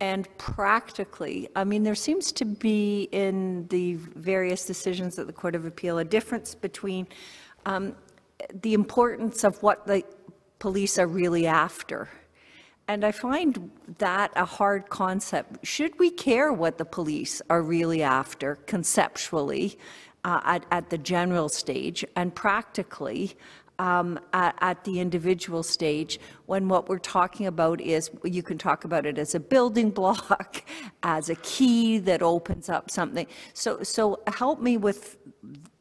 [0.00, 5.54] and practically, I mean, there seems to be in the various decisions at the Court
[5.54, 7.06] of Appeal a difference between
[7.66, 7.94] um,
[8.62, 10.02] the importance of what the
[10.58, 12.08] police are really after.
[12.86, 15.66] And I find that a hard concept.
[15.66, 19.78] Should we care what the police are really after conceptually
[20.24, 23.36] uh, at, at the general stage and practically
[23.78, 28.84] um, at, at the individual stage when what we're talking about is you can talk
[28.84, 30.64] about it as a building block,
[31.02, 33.26] as a key that opens up something.
[33.54, 35.16] So, so help me with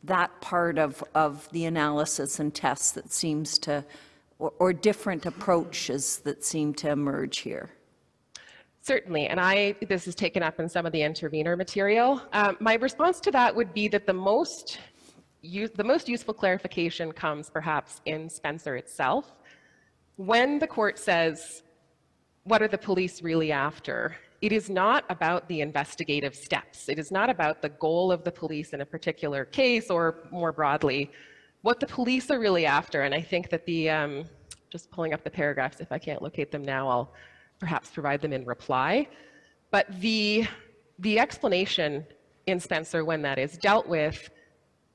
[0.03, 3.83] that part of, of the analysis and tests that seems to
[4.39, 7.71] or, or different approaches that seem to emerge here?
[8.88, 12.21] Certainly, and I, this is taken up in some of the intervener material.
[12.31, 14.79] Um, my response to that would be that the most,
[15.41, 19.33] use, the most useful clarification comes perhaps in Spencer itself.
[20.15, 21.63] When the court says,
[22.45, 24.15] what are the police really after?
[24.41, 26.88] It is not about the investigative steps.
[26.88, 30.53] It is not about the goal of the police in a particular case or more
[30.53, 31.11] broadly,
[31.61, 33.01] what the police are really after.
[33.01, 34.23] And I think that the, um,
[34.69, 37.13] just pulling up the paragraphs, if I can't locate them now, I'll
[37.60, 39.08] perhaps provide them in reply.
[39.72, 40.47] But the,
[40.99, 42.05] the explanation
[42.45, 44.30] in Spencer when that is dealt with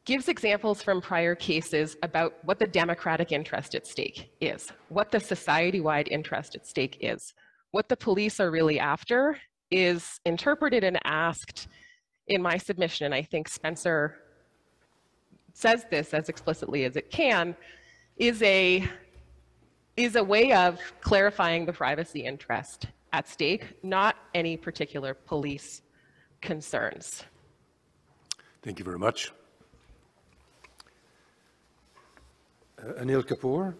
[0.04, 5.20] gives examples from prior cases about what the democratic interest at stake is, what the
[5.20, 7.34] society-wide interest at stake is.
[7.70, 9.38] What the police are really after
[9.70, 11.68] is interpreted and asked
[12.28, 14.16] in my submission, and I think Spencer
[15.52, 17.56] says this as explicitly as it can,
[18.16, 18.88] is a
[19.96, 25.82] is a way of clarifying the privacy interest at stake, not any particular police
[26.40, 27.24] concerns.
[28.62, 29.32] Thank you very much.
[32.78, 33.74] Uh, Anil Kapoor?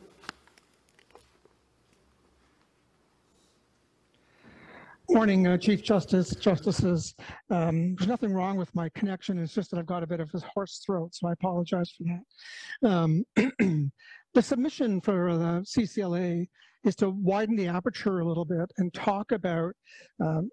[5.09, 7.15] Morning, uh, Chief Justice, Justices.
[7.51, 9.39] Um, there's nothing wrong with my connection.
[9.39, 12.05] It's just that I've got a bit of a hoarse throat, so I apologize for
[12.05, 12.89] that.
[12.89, 13.25] Um,
[14.35, 16.47] the submission for the CCLA
[16.85, 19.73] is to widen the aperture a little bit and talk about
[20.21, 20.51] um,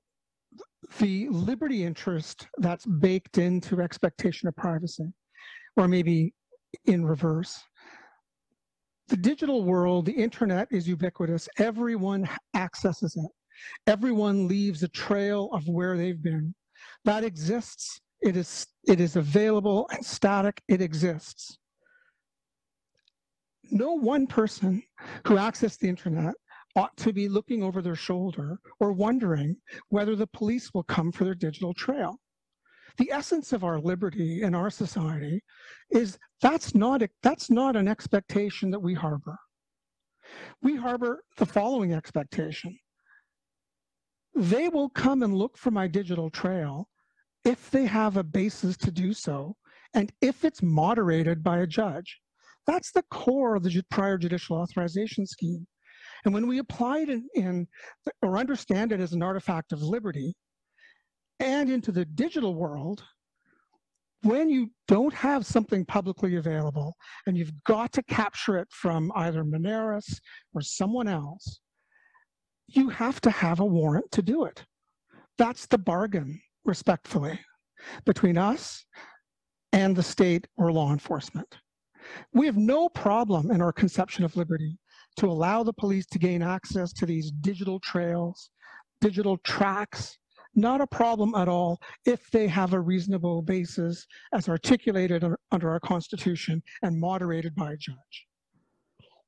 [0.99, 5.05] the liberty interest that's baked into expectation of privacy,
[5.77, 6.33] or maybe
[6.85, 7.59] in reverse.
[9.07, 11.49] The digital world, the internet is ubiquitous.
[11.57, 13.31] Everyone accesses it.
[13.87, 16.53] Everyone leaves a trail of where they've been.
[17.05, 17.99] That exists.
[18.21, 20.61] It is, it is available and static.
[20.67, 21.57] It exists.
[23.71, 24.83] No one person
[25.25, 26.33] who accessed the internet
[26.75, 29.57] ought to be looking over their shoulder or wondering
[29.89, 32.17] whether the police will come for their digital trail.
[32.97, 35.41] The essence of our liberty in our society
[35.89, 39.37] is that's not, a, that's not an expectation that we harbor.
[40.61, 42.77] We harbor the following expectation
[44.35, 46.87] they will come and look for my digital trail
[47.43, 49.55] if they have a basis to do so
[49.93, 52.19] and if it's moderated by a judge.
[52.69, 55.65] That's the core of the prior judicial authorization scheme.
[56.23, 57.67] And when we apply it in, in
[58.21, 60.35] or understand it as an artifact of liberty
[61.39, 63.03] and into the digital world,
[64.21, 66.93] when you don't have something publicly available
[67.25, 70.19] and you've got to capture it from either Moneris
[70.53, 71.61] or someone else,
[72.67, 74.63] you have to have a warrant to do it.
[75.39, 77.39] That's the bargain, respectfully,
[78.05, 78.85] between us
[79.73, 81.57] and the state or law enforcement.
[82.33, 84.77] We have no problem in our conception of liberty
[85.17, 88.51] to allow the police to gain access to these digital trails,
[89.01, 90.17] digital tracks,
[90.55, 95.79] not a problem at all if they have a reasonable basis as articulated under our
[95.79, 98.27] Constitution and moderated by a judge.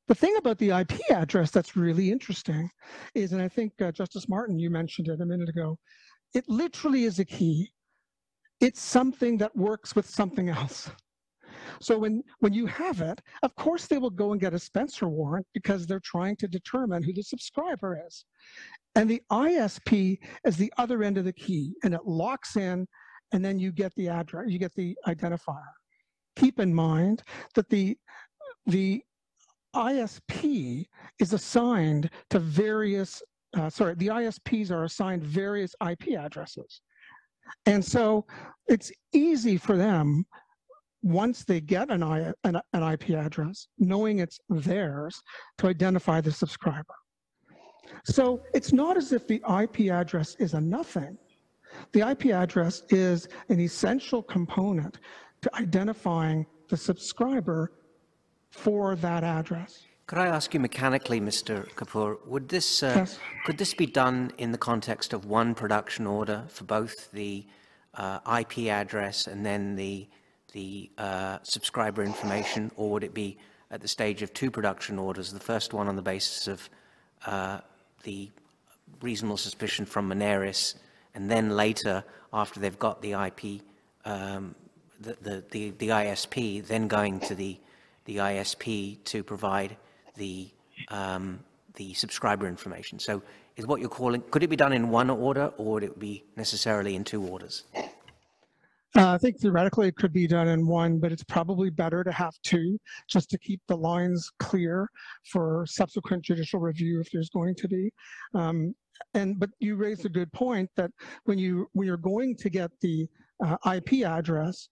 [0.07, 2.69] The thing about the IP address that's really interesting
[3.15, 5.77] is, and I think uh, Justice Martin, you mentioned it a minute ago,
[6.33, 7.71] it literally is a key.
[8.59, 10.89] It's something that works with something else.
[11.79, 15.07] So when, when you have it, of course they will go and get a Spencer
[15.07, 18.25] warrant because they're trying to determine who the subscriber is.
[18.95, 22.87] And the ISP is the other end of the key and it locks in
[23.31, 25.61] and then you get the address, you get the identifier.
[26.35, 27.23] Keep in mind
[27.55, 27.97] that the,
[28.65, 29.01] the
[29.75, 30.85] ISP
[31.19, 33.21] is assigned to various,
[33.57, 36.81] uh, sorry, the ISPs are assigned various IP addresses.
[37.65, 38.25] And so
[38.67, 40.25] it's easy for them,
[41.03, 45.21] once they get an, I, an, an IP address, knowing it's theirs,
[45.57, 46.95] to identify the subscriber.
[48.03, 51.17] So it's not as if the IP address is a nothing.
[51.93, 54.99] The IP address is an essential component
[55.41, 57.71] to identifying the subscriber
[58.49, 59.83] for that address.
[60.07, 61.69] Could I ask you mechanically, Mr.
[61.75, 63.19] Kapoor, would this, uh, yes.
[63.45, 67.45] could this be done in the context of one production order for both the
[67.93, 70.09] uh, IP address and then the,
[70.51, 73.37] the uh, subscriber information, or would it be
[73.69, 76.69] at the stage of two production orders, the first one on the basis of
[77.25, 77.59] uh,
[78.03, 78.29] the
[79.01, 80.75] reasonable suspicion from Moneris,
[81.15, 83.61] and then later, after they've got the IP,
[84.05, 84.55] um,
[84.99, 87.57] the, the, the, the ISP, then going to the
[88.05, 89.77] the ISP to provide
[90.15, 90.49] the,
[90.89, 91.39] um,
[91.75, 92.99] the subscriber information.
[92.99, 93.21] So
[93.55, 96.23] is what you're calling, could it be done in one order or would it be
[96.35, 97.63] necessarily in two orders?
[98.97, 102.11] Uh, I think theoretically it could be done in one, but it's probably better to
[102.11, 102.77] have two
[103.07, 104.89] just to keep the lines clear
[105.31, 107.89] for subsequent judicial review if there's going to be.
[108.33, 108.75] Um,
[109.13, 110.91] and but you raised a good point that
[111.23, 113.07] when you when you're going to get the
[113.45, 114.67] uh, IP address,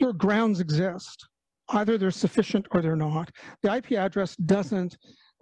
[0.00, 1.28] your grounds exist
[1.70, 3.30] either they're sufficient or they're not.
[3.62, 4.96] The IP address doesn't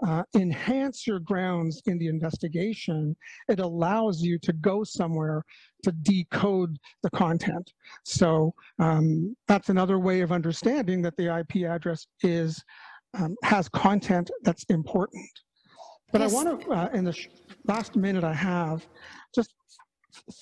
[0.07, 3.17] uh, enhance your grounds in the investigation.
[3.49, 5.45] It allows you to go somewhere
[5.83, 7.73] to decode the content.
[8.05, 12.63] So um, that's another way of understanding that the IP address is
[13.15, 15.27] um, has content that's important.
[16.13, 16.33] But yes.
[16.33, 17.17] I want to, uh, in the
[17.67, 18.87] last minute I have,
[19.35, 19.53] just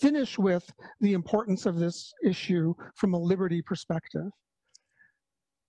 [0.00, 0.68] finish with
[1.00, 4.30] the importance of this issue from a liberty perspective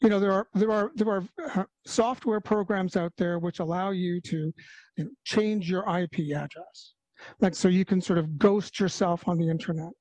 [0.02, 1.24] you know there are there are there are
[1.56, 4.54] uh, software programs out there which allow you to
[4.98, 6.94] you know, change your IP address,
[7.40, 9.92] like so you can sort of ghost yourself on the internet.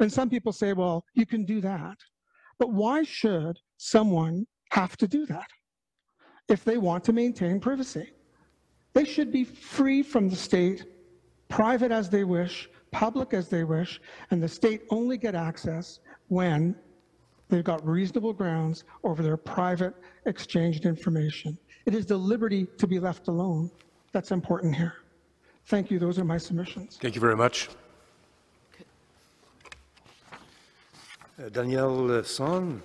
[0.00, 1.96] And some people say, well, you can do that.
[2.58, 5.46] But why should someone have to do that
[6.48, 8.12] if they want to maintain privacy?
[8.94, 10.84] They should be free from the state,
[11.48, 14.00] private as they wish, public as they wish,
[14.30, 16.74] and the state only get access when
[17.48, 19.94] they've got reasonable grounds over their private
[20.26, 21.58] exchanged information.
[21.86, 23.70] It is the liberty to be left alone
[24.12, 24.94] that's important here.
[25.66, 25.98] Thank you.
[25.98, 26.98] Those are my submissions.
[27.00, 27.68] Thank you very much.
[31.38, 32.82] Uh, Daniel Song.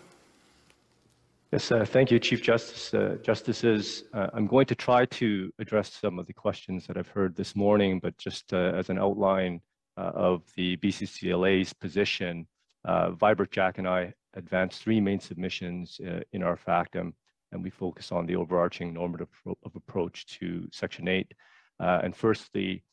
[1.51, 2.93] Yes, uh, thank you, Chief Justice.
[2.93, 7.07] Uh, Justices, uh, I'm going to try to address some of the questions that I've
[7.07, 9.61] heard this morning, but just uh, as an outline
[9.95, 12.47] uh, of the BCCLA's position,
[12.86, 15.99] uh, Vibert Jack and I advanced three main submissions
[16.31, 17.13] in our factum,
[17.51, 21.34] and we focus on the overarching normative of approach to Section 8.
[21.79, 22.84] and firstly,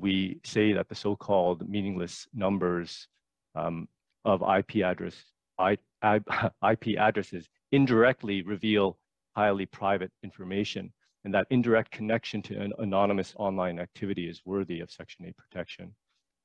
[0.00, 3.08] we say that the so-called meaningless numbers
[3.54, 3.88] um,
[4.24, 5.14] of IP address
[5.60, 8.98] IP addresses indirectly reveal
[9.36, 10.92] highly private information,
[11.24, 15.94] and that indirect connection to an anonymous online activity is worthy of Section 8 protection.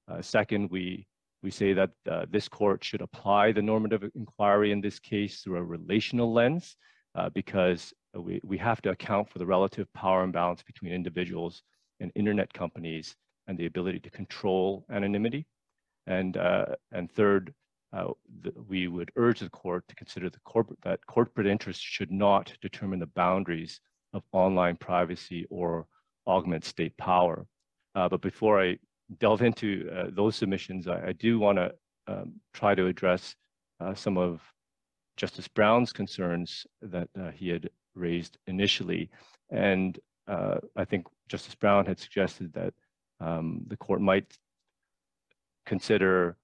[0.08, 1.08] Uh, second, we
[1.44, 5.58] we say that uh, this court should apply the normative inquiry in this case through
[5.58, 6.78] a relational lens
[7.16, 11.62] uh, because we, we have to account for the relative power imbalance between individuals
[12.00, 13.16] and internet companies
[13.48, 15.46] and the ability to control anonymity.
[16.08, 17.54] And, uh, and third,
[17.96, 22.12] uh, the, we would urge the court to consider the corporate, that corporate interests should
[22.12, 23.82] not determine the boundaries
[24.14, 25.88] of online privacy or
[26.26, 27.46] augment state power.
[27.96, 28.78] Uh, but before I
[29.20, 31.72] delve into uh, those submissions, I, I do want to
[32.08, 33.36] um, try to address
[33.80, 34.42] uh, some of
[35.18, 39.10] Justice Brown's concerns that uh, he had raised initially.
[39.50, 42.74] And uh, I think Justice Brown had suggested that
[43.20, 44.38] um, the court might
[45.66, 46.38] consider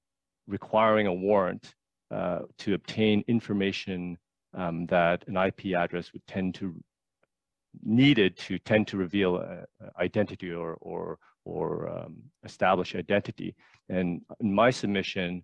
[0.48, 1.76] requiring a warrant
[2.12, 4.18] uh, to obtain information
[4.54, 6.76] um, that an IP address would tend to
[7.84, 13.56] needed to tend to reveal uh, identity or or or um, establish identity.
[13.89, 15.43] And in my submission,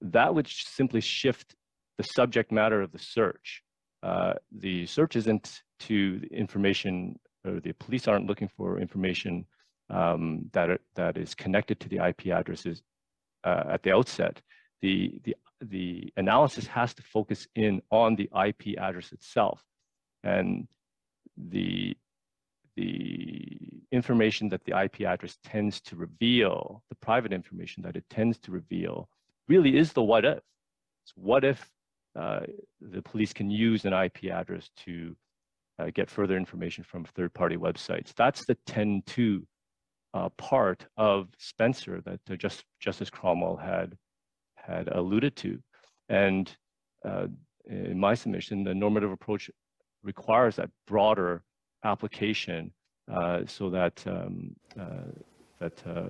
[0.00, 1.54] that would simply shift
[1.98, 3.62] the subject matter of the search.
[4.02, 9.46] Uh, the search isn't to the information, or the police aren't looking for information
[9.90, 12.82] um, that are, that is connected to the IP addresses
[13.44, 14.40] uh, at the outset,
[14.80, 19.62] the, the, the analysis has to focus in on the IP address itself.
[20.22, 20.66] And
[21.36, 21.96] the,
[22.76, 23.58] the
[23.92, 28.50] information that the IP address tends to reveal, the private information that it tends to
[28.50, 29.08] reveal,
[29.48, 30.38] really is the what if.
[31.04, 31.70] It's what if
[32.18, 32.40] uh,
[32.80, 35.16] the police can use an IP address to
[35.78, 38.14] uh, get further information from third-party websites.
[38.14, 39.42] That's the 10.2
[40.14, 43.96] uh, part of Spencer that uh, Just, Justice Cromwell had
[44.54, 45.58] had alluded to.
[46.08, 46.50] And
[47.04, 47.26] uh,
[47.66, 49.50] in my submission, the normative approach
[50.02, 51.42] requires that broader
[51.84, 52.70] application
[53.12, 54.84] uh, so that um, uh,
[55.60, 56.04] that uh,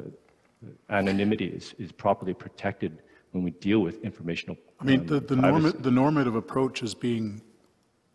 [0.90, 3.02] anonymity is, is properly protected
[3.32, 4.56] when we deal with informational.
[4.80, 7.42] I mean, um, the, the, norma the normative approach is being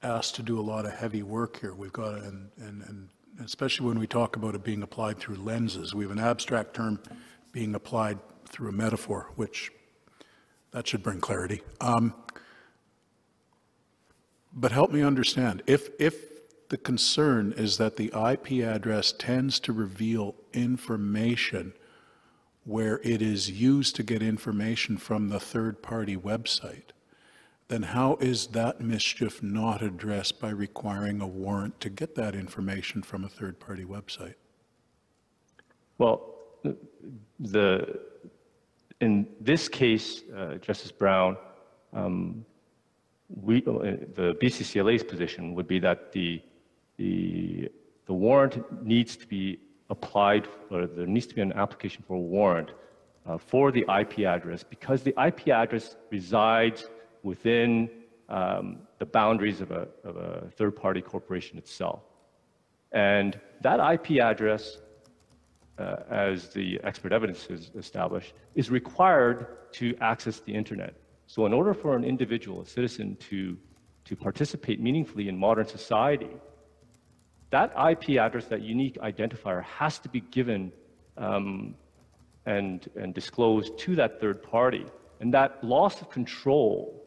[0.01, 1.73] asked to do a lot of heavy work here.
[1.73, 3.09] We've got, and, and, and
[3.43, 5.93] especially when we talk about it being applied through lenses.
[5.93, 7.01] We have an abstract term
[7.51, 9.71] being applied through a metaphor, which
[10.71, 11.61] that should bring clarity.
[11.81, 12.13] Um,
[14.53, 16.38] but help me understand, if, if
[16.69, 21.73] the concern is that the IP address tends to reveal information
[22.63, 26.91] where it is used to get information from the third-party website,
[27.67, 33.01] then how is that mischief not addressed by requiring a warrant to get that information
[33.01, 34.35] from a third-party website?
[35.97, 36.35] Well,
[37.39, 37.99] the
[39.01, 41.37] in this case, uh, Justice Brown,
[41.93, 42.45] um,
[43.29, 46.41] we uh, the BCCLA's position would be that the
[46.99, 47.71] the
[48.09, 49.59] the warrant needs to be
[49.91, 52.71] applied, or there needs to be an application for a warrant
[53.27, 56.89] uh, for the IP address because the IP address resides
[57.21, 57.87] within
[58.27, 62.01] um, the boundaries of a, of a third-party corporation itself.
[62.91, 64.79] And that IP address,
[65.77, 70.95] uh, as the expert evidence has established, is required to access the internet.
[71.27, 73.55] So in order for an individual, a citizen, to,
[74.05, 76.31] to participate meaningfully in modern society,
[77.51, 80.71] that IP address, that unique identifier, has to be given
[81.17, 81.75] um,
[82.45, 84.85] and, and disclosed to that third party.
[85.19, 86.99] And that loss of control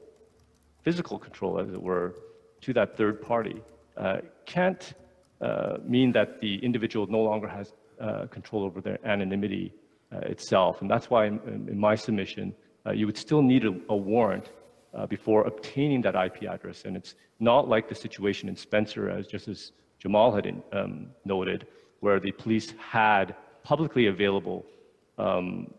[0.83, 2.15] physical control, as it were,
[2.61, 3.63] to that third party
[3.97, 4.95] uh, can't
[5.41, 9.73] uh, mean that the individual no longer has uh, control over their anonymity
[10.13, 10.81] uh, itself.
[10.81, 12.55] And that's why in, in, my submission,
[12.87, 14.51] uh, you would still need a, a warrant
[14.95, 16.85] uh, before obtaining that IP address.
[16.85, 19.73] And it's not like the situation in Spencer, as Justice
[20.03, 21.69] Jamal had um, noted,
[22.01, 24.67] where the police had publicly available
[25.17, 25.73] um,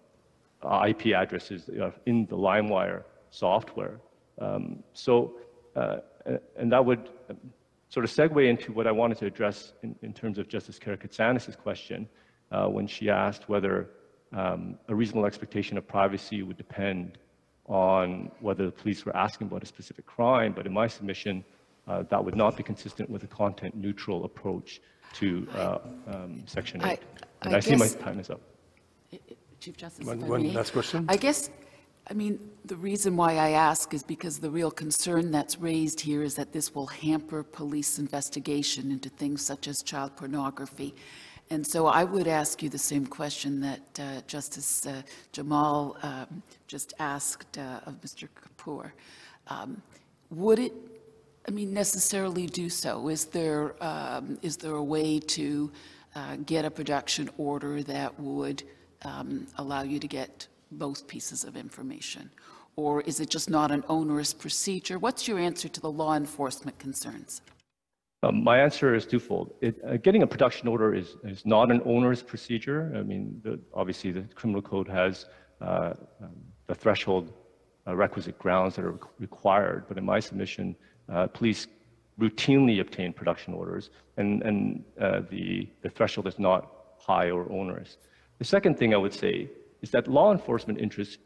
[0.87, 3.99] IP addresses uh, in the LimeWire software.
[4.39, 5.33] Um, so,
[5.75, 5.97] uh,
[6.55, 7.09] and that would
[7.89, 11.57] sort of segue into what I wanted to address in, in terms of Justice Karakatsanis'
[11.57, 12.07] question
[12.49, 13.89] uh, when she asked whether
[14.31, 17.17] um, a reasonable expectation of privacy would depend
[17.65, 20.53] on whether the police were asking about a specific crime.
[20.53, 21.43] But in my submission,
[21.87, 24.81] uh, that would not be consistent with a content neutral approach
[25.13, 26.85] to uh, um, Section 8.
[26.85, 26.99] I-
[27.45, 28.39] and I I see my time is up.
[29.59, 31.05] Chief Justice, One- one last question?
[31.09, 31.49] I guess,
[32.09, 36.23] I mean, the reason why I ask is because the real concern that's raised here
[36.23, 40.95] is that this will hamper police investigation into things such as child pornography.
[41.49, 45.01] And so I would ask you the same question that uh, Justice uh,
[45.33, 48.27] Jamal um, just asked uh, of Mr.
[48.41, 48.91] Kapoor.
[49.47, 49.81] Um,
[50.31, 50.73] Would it,
[51.47, 53.09] I mean, necessarily do so?
[53.09, 55.71] Is there, um, is there a way to
[56.15, 58.63] uh, get a production order that would
[59.01, 62.29] um, allow you to get both pieces of information?
[62.75, 64.97] Or is it just not an onerous procedure?
[64.97, 67.41] What's your answer to the law enforcement concerns?
[68.23, 69.53] Um, my answer is twofold.
[69.59, 72.93] It, uh, getting a production order is, is not an onerous procedure.
[72.95, 75.25] I mean, the, obviously the criminal code has
[75.59, 76.31] uh, um,
[76.67, 77.33] the threshold
[77.85, 80.73] uh, requisite grounds that are required, but in my submission,
[81.09, 81.67] uh, police
[82.19, 87.97] routinely obtain production orders, and, and uh, the, the threshold is not high or onerous.
[88.39, 89.49] The second thing I would say
[89.81, 91.17] is that law enforcement interests,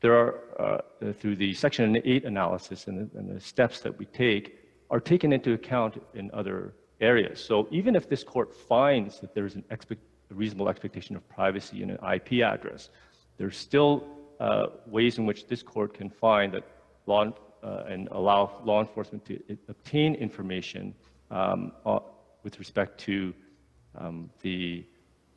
[0.00, 4.04] there are, uh, through the Section 8 analysis and the, and the steps that we
[4.06, 4.58] take,
[4.90, 7.44] are taken into account in other areas.
[7.44, 9.64] So even if this court finds that there's an
[10.30, 12.90] a reasonable expectation of privacy in an IP address,
[13.38, 14.04] there's still
[14.40, 16.64] uh, ways in which this court can find that
[17.06, 17.32] law
[17.86, 20.94] and allow law enforcement to obtain information
[21.30, 21.98] um, uh,
[22.42, 23.34] with respect to
[23.98, 24.84] um, the,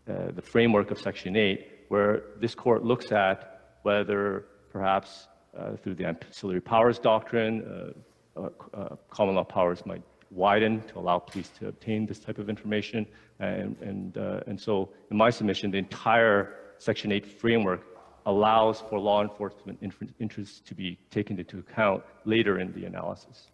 [0.09, 5.27] uh, the framework of Section 8, where this court looks at whether perhaps
[5.57, 7.93] uh, through the ancillary powers doctrine,
[8.35, 12.37] uh, uh, uh, common law powers might widen to allow police to obtain this type
[12.37, 13.05] of information.
[13.39, 17.88] And, and, uh, and so in my submission, the entire Section 8 framework
[18.25, 19.79] allows for law enforcement
[20.19, 23.47] interests to be taken into account later in the analysis.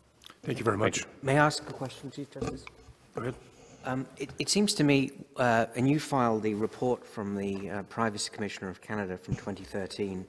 [0.43, 1.05] Thank you very much.
[1.21, 2.65] May I ask a question, Chief Justice?
[3.15, 3.35] Go ahead.
[3.85, 7.83] Um, it, it seems to me, uh, and you filed the report from the uh,
[7.83, 10.25] Privacy Commissioner of Canada from 2013,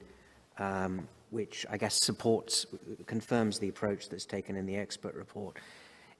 [0.59, 2.67] um, which I guess supports,
[3.07, 5.57] confirms the approach that's taken in the expert report.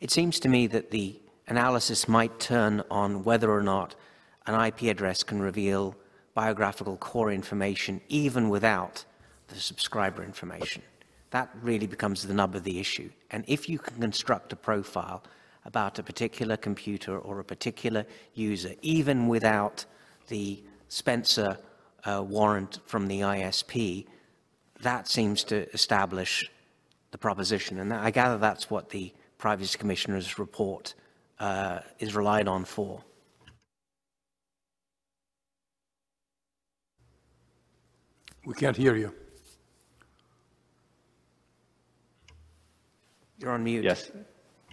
[0.01, 3.95] It seems to me that the analysis might turn on whether or not
[4.47, 5.95] an IP address can reveal
[6.37, 9.03] biographical core information even without
[9.47, 10.83] the subscriber information.
[11.31, 13.09] That really becomes the nub of the issue.
[13.31, 15.23] And if you can construct a profile
[15.65, 19.85] about a particular computer or a particular user, even without
[20.27, 21.57] the Spencer
[22.05, 24.05] uh, warrant from the ISP,
[24.81, 26.51] that seems to establish
[27.09, 27.79] the proposition.
[27.79, 30.93] And I gather that's what the Privacy Commissioner's report
[31.39, 33.03] uh, is relied on for.
[38.47, 39.13] We can't hear you.
[43.39, 43.83] You're on mute.
[43.83, 44.09] Yes,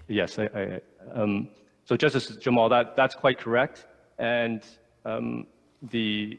[0.07, 0.39] yes.
[0.39, 0.81] I, I,
[1.12, 1.49] um,
[1.85, 3.87] so Justice Jamal, that, that's quite correct.
[4.20, 4.62] And
[5.05, 5.49] um,
[5.91, 6.39] the,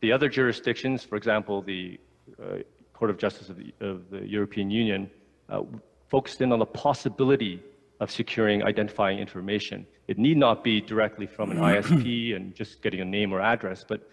[0.00, 2.00] the other jurisdictions, for example, the
[2.42, 2.60] uh,
[2.94, 5.10] Court of Justice of the, of the European Union,
[5.50, 5.60] uh,
[6.08, 7.62] focused in on the possibility
[8.00, 9.86] of securing identifying information.
[10.08, 13.84] It need not be directly from an ISP and just getting a name or address,
[13.86, 14.08] but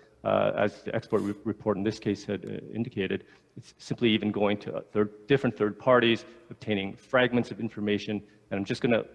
[0.55, 3.25] as the export re- report in this case had uh, indicated,
[3.57, 8.21] it's simply even going to third, different third parties, obtaining fragments of information.
[8.49, 9.05] And I'm just going to,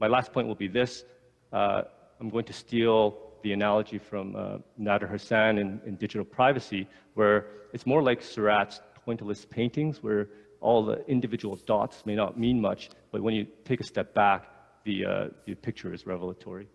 [0.00, 1.04] my last point will be this.
[1.52, 1.82] Uh,
[2.20, 7.46] I'm going to steal the analogy from uh, Nader Hassan in, in digital privacy, where
[7.72, 10.28] it's more like Seurat's pointillist paintings, where
[10.60, 14.50] all the individual dots may not mean much, but when you take a step back,
[14.84, 16.66] the, uh, the picture is revelatory.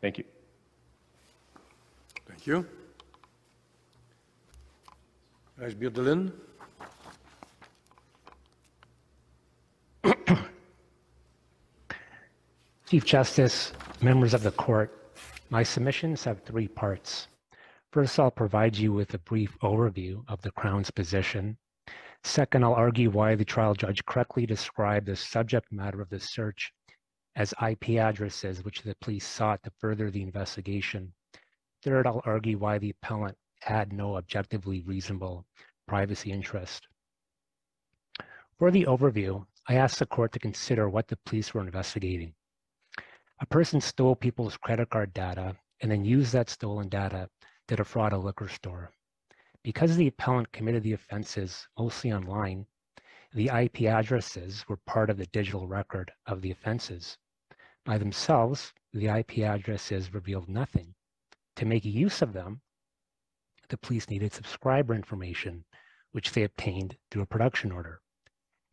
[0.00, 0.24] Thank you.
[2.26, 2.66] Thank you.
[12.88, 15.14] Chief Justice, members of the court,
[15.50, 17.28] my submissions have three parts.
[17.92, 21.56] First, I'll provide you with a brief overview of the Crown's position.
[22.24, 26.72] Second, I'll argue why the trial judge correctly described the subject matter of the search
[27.36, 31.12] as IP addresses which the police sought to further the investigation.
[31.84, 35.46] Third, I'll argue why the appellant had no objectively reasonable
[35.86, 36.86] privacy interest.
[38.58, 42.34] For the overview, I asked the court to consider what the police were investigating.
[43.40, 47.28] A person stole people's credit card data and then used that stolen data
[47.68, 48.92] to defraud a liquor store.
[49.62, 52.66] Because the appellant committed the offenses mostly online,
[53.32, 57.16] the IP addresses were part of the digital record of the offenses.
[57.84, 60.94] By themselves, the IP addresses revealed nothing.
[61.56, 62.60] To make use of them,
[63.72, 65.64] the police needed subscriber information,
[66.10, 68.02] which they obtained through a production order.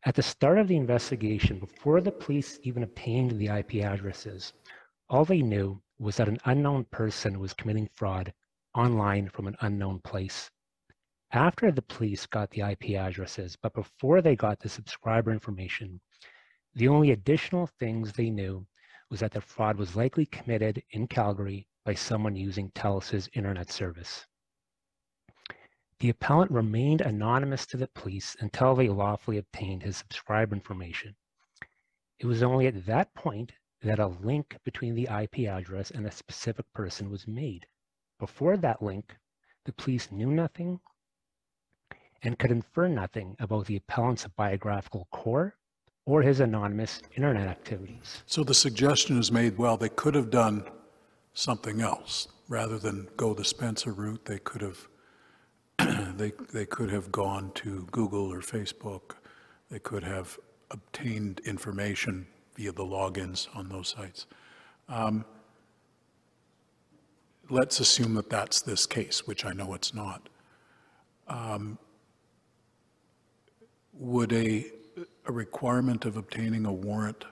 [0.04, 4.52] At the start of the investigation, before the police even obtained the IP addresses,
[5.10, 8.34] all they knew was that an unknown person was committing fraud
[8.76, 10.52] online from an unknown place.
[11.32, 16.02] After the police got the IP addresses, but before they got the subscriber information,
[16.76, 18.68] the only additional things they knew
[19.10, 24.28] was that the fraud was likely committed in Calgary by someone using TELUS's internet service.
[26.00, 31.16] The appellant remained anonymous to the police until they lawfully obtained his subscriber information.
[32.20, 36.12] It was only at that point that a link between the IP address and a
[36.12, 37.66] specific person was made.
[38.18, 39.16] Before that link,
[39.66, 40.80] the police knew nothing
[42.24, 45.58] and could infer nothing about the appellant's biographical core
[46.06, 48.24] or his anonymous internet activities.
[48.26, 50.64] So the suggestion is made, well, they could have done
[51.34, 52.28] something else.
[52.48, 54.88] Rather than go the Spencer route, they could have
[56.18, 59.16] they, they could have gone to Google or Facebook.
[59.72, 60.38] They could have
[60.72, 64.26] obtained information via the logins on those sites.
[64.88, 65.26] Um,
[67.50, 70.30] let's assume that that's this case, which I know it's not.
[71.28, 71.78] Um,
[73.94, 74.66] would a,
[75.26, 77.26] a requirement of obtaining a warrant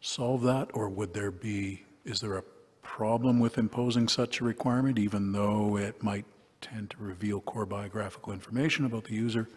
[0.00, 2.42] solve that, or would there be, is there a
[2.82, 6.26] problem with imposing such a requirement, even though it might
[6.62, 9.48] tend to reveal core biographical information about the user?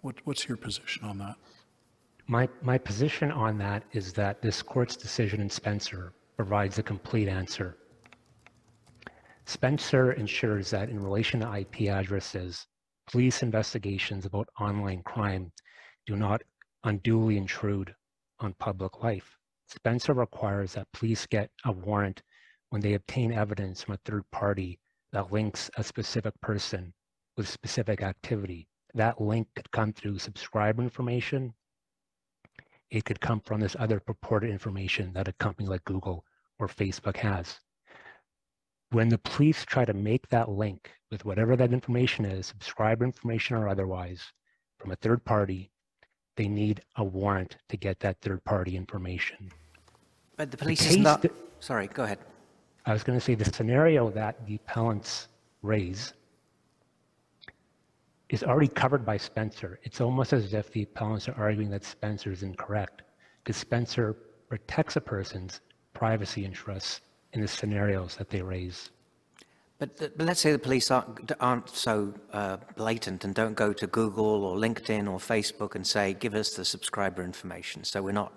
[0.00, 1.36] What, what's your position on that?
[2.26, 7.28] My, my position on that is that this court's decision in Spencer provides a complete
[7.28, 7.76] answer.
[9.44, 12.66] Spencer ensures that in relation to IP addresses,
[13.08, 15.52] police investigations about online crime
[16.04, 16.42] do not
[16.82, 17.94] unduly intrude
[18.40, 19.36] on public life.
[19.68, 22.22] Spencer requires that police get a warrant
[22.70, 24.80] when they obtain evidence from a third party
[25.16, 26.92] that links a specific person
[27.38, 28.68] with specific activity.
[28.92, 31.54] That link could come through subscriber information.
[32.90, 36.22] It could come from this other purported information that a company like Google
[36.58, 37.58] or Facebook has.
[38.90, 43.56] When the police try to make that link with whatever that information is, subscriber information
[43.56, 44.22] or otherwise,
[44.78, 45.70] from a third party,
[46.36, 49.50] they need a warrant to get that third party information.
[50.36, 52.18] But the police the is not, that, sorry, go ahead.
[52.86, 55.26] I was going to say the scenario that the appellants
[55.62, 56.12] raise
[58.28, 59.80] is already covered by Spencer.
[59.82, 63.02] It's almost as if the appellants are arguing that Spencer is incorrect
[63.42, 64.14] because Spencer
[64.48, 65.60] protects a person's
[65.94, 67.00] privacy interests
[67.32, 68.90] in the scenarios that they raise.
[69.78, 73.86] But, but let's say the police aren't, aren't so uh, blatant and don't go to
[73.88, 77.84] Google or LinkedIn or Facebook and say, give us the subscriber information.
[77.84, 78.32] So we're not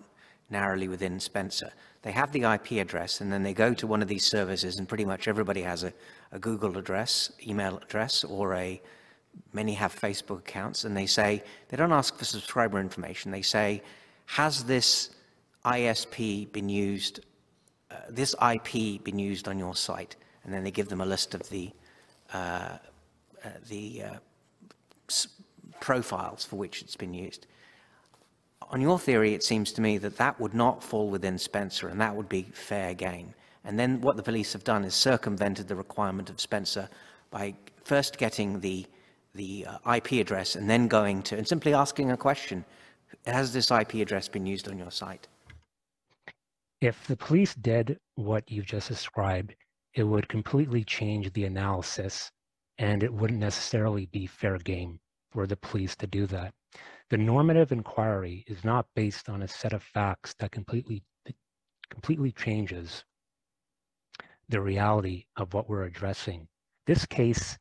[0.49, 1.71] narrowly within Spencer.
[2.01, 4.87] They have the IP address and then they go to one of these services and
[4.87, 5.93] pretty much everybody has a,
[6.31, 8.81] a Google address, email address, or a,
[9.53, 13.31] many have Facebook accounts and they say, they don't ask for subscriber information.
[13.31, 13.83] They say,
[14.25, 15.11] has this
[15.65, 17.19] ISP been used,
[17.91, 20.15] uh, this IP been used on your site?
[20.43, 21.71] And then they give them a list of the,
[22.33, 22.77] uh,
[23.43, 24.15] uh, the uh,
[25.81, 27.45] profiles for which it's been used
[28.69, 31.99] on your theory, it seems to me that that would not fall within Spencer and
[32.01, 33.33] that would be fair game.
[33.63, 36.89] And then what the police have done is circumvented the requirement of Spencer
[37.31, 37.53] by
[37.83, 38.85] first getting the,
[39.35, 42.63] the uh, IP address and then going to, and simply asking a question,
[43.25, 45.27] has this IP address been used on your site?
[46.81, 49.55] If the police did what you've just described,
[49.93, 52.31] it would completely change the analysis
[52.77, 54.99] and it wouldn't necessarily be fair game
[55.31, 56.53] for the police to do that.
[57.09, 61.03] The normative inquiry is not based on a set of facts that completely,
[61.89, 63.03] completely changes
[64.47, 66.47] the reality of what we're addressing.
[66.85, 67.57] This case,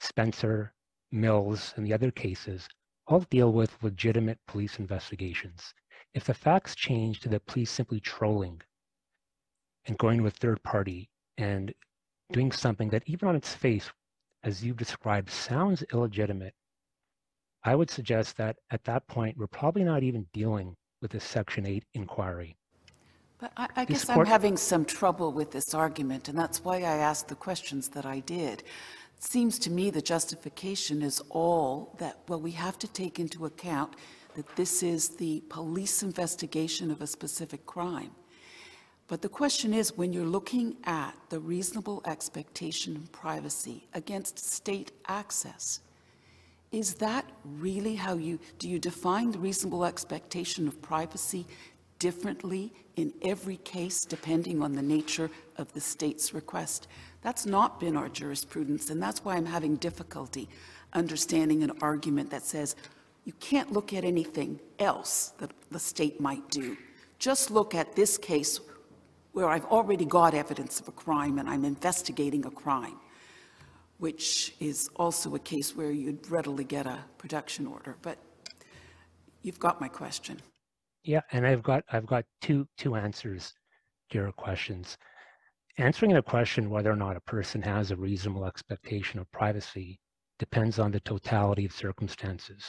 [0.00, 0.74] Spencer,
[1.10, 2.68] Mills, and the other cases
[3.06, 5.74] all deal with legitimate police investigations.
[6.12, 8.62] If the facts change to the police simply trolling
[9.86, 11.74] and going a third party and
[12.32, 13.90] doing something that even on its face,
[14.44, 16.54] as you've described, sounds illegitimate,
[17.64, 21.66] I would suggest that at that point, we're probably not even dealing with a Section
[21.66, 22.56] 8 inquiry.
[23.38, 26.98] But I, I guess I'm having some trouble with this argument, and that's why I
[26.98, 28.60] asked the questions that I did.
[28.60, 33.46] It seems to me the justification is all that, well, we have to take into
[33.46, 33.94] account
[34.36, 38.10] that this is the police investigation of a specific crime.
[39.06, 44.92] But the question is, when you're looking at the reasonable expectation of privacy against state
[45.08, 45.80] access,
[46.74, 51.46] is that really how you, do you define the reasonable expectation of privacy
[52.00, 56.88] differently in every case depending on the nature of the state's request?
[57.22, 60.48] That's not been our jurisprudence, and that's why I'm having difficulty
[60.92, 62.74] understanding an argument that says
[63.24, 66.76] you can't look at anything else that the state might do.
[67.18, 68.60] Just look at this case
[69.32, 72.96] where I've already got evidence of a crime and I'm investigating a crime,
[74.04, 77.96] which is also a case where you'd readily get a production order.
[78.02, 78.18] But
[79.40, 80.42] you've got my question.
[81.04, 83.54] Yeah, and I've got I've got two two answers
[84.10, 84.98] to your questions.
[85.78, 89.98] Answering the question whether or not a person has a reasonable expectation of privacy
[90.38, 92.62] depends on the totality of circumstances.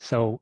[0.00, 0.40] So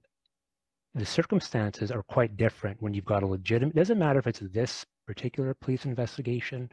[0.95, 4.87] the circumstances are quite different when you've got a legitimate, doesn't matter if it's this
[5.05, 6.71] particular police investigation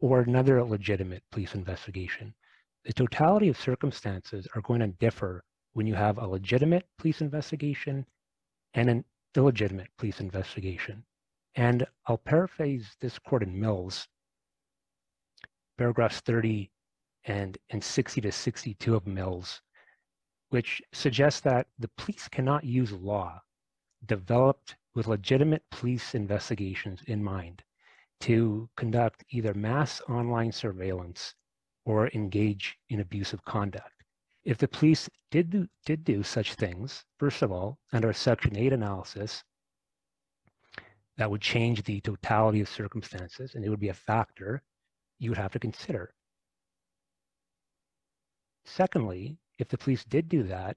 [0.00, 2.34] or another legitimate police investigation.
[2.84, 8.06] The totality of circumstances are going to differ when you have a legitimate police investigation
[8.74, 9.04] and an
[9.36, 11.04] illegitimate police investigation.
[11.54, 14.08] And I'll paraphrase this court in Mills,
[15.76, 16.70] paragraphs 30
[17.24, 19.60] and, and 60 to 62 of Mills,
[20.48, 23.42] which suggests that the police cannot use law
[24.06, 27.62] developed with legitimate police investigations in mind
[28.20, 31.34] to conduct either mass online surveillance
[31.84, 33.92] or engage in abusive conduct.
[34.44, 38.72] If the police did do, did do such things, first of all, under Section 8
[38.72, 39.44] analysis,
[41.16, 44.62] that would change the totality of circumstances and it would be a factor
[45.18, 46.14] you would have to consider.
[48.64, 50.76] Secondly, if the police did do that,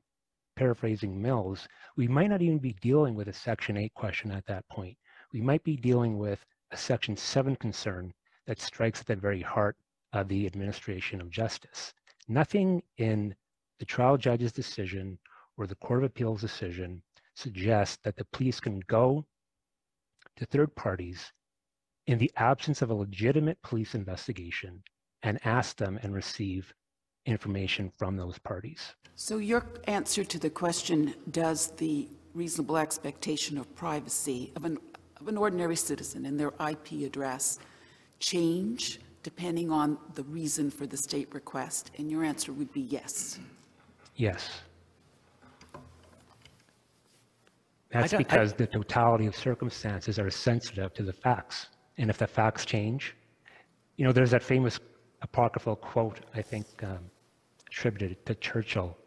[0.55, 4.67] paraphrasing Mills, we might not even be dealing with a Section 8 question at that
[4.67, 4.97] point.
[5.31, 8.13] We might be dealing with a Section 7 concern
[8.45, 9.77] that strikes at the very heart
[10.13, 11.93] of the administration of justice.
[12.27, 13.35] Nothing in
[13.79, 15.19] the trial judge's decision
[15.57, 17.01] or the Court of Appeals decision
[17.35, 19.25] suggests that the police can go
[20.37, 21.31] to third parties
[22.07, 24.83] in the absence of a legitimate police investigation
[25.23, 26.73] and ask them and receive
[27.25, 28.93] information from those parties.
[29.15, 34.77] So your answer to the question, does the reasonable expectation of privacy of an,
[35.19, 37.59] of an ordinary citizen and their IP address
[38.19, 41.91] change depending on the reason for the state request?
[41.97, 43.39] And your answer would be yes.
[44.15, 44.61] Yes.
[47.89, 51.67] That's because I, the totality of circumstances are sensitive to the facts.
[51.97, 53.15] And if the facts change,
[53.97, 54.79] you know, there's that famous
[55.21, 56.99] apocryphal quote, I think, um,
[57.67, 58.97] attributed to Churchill.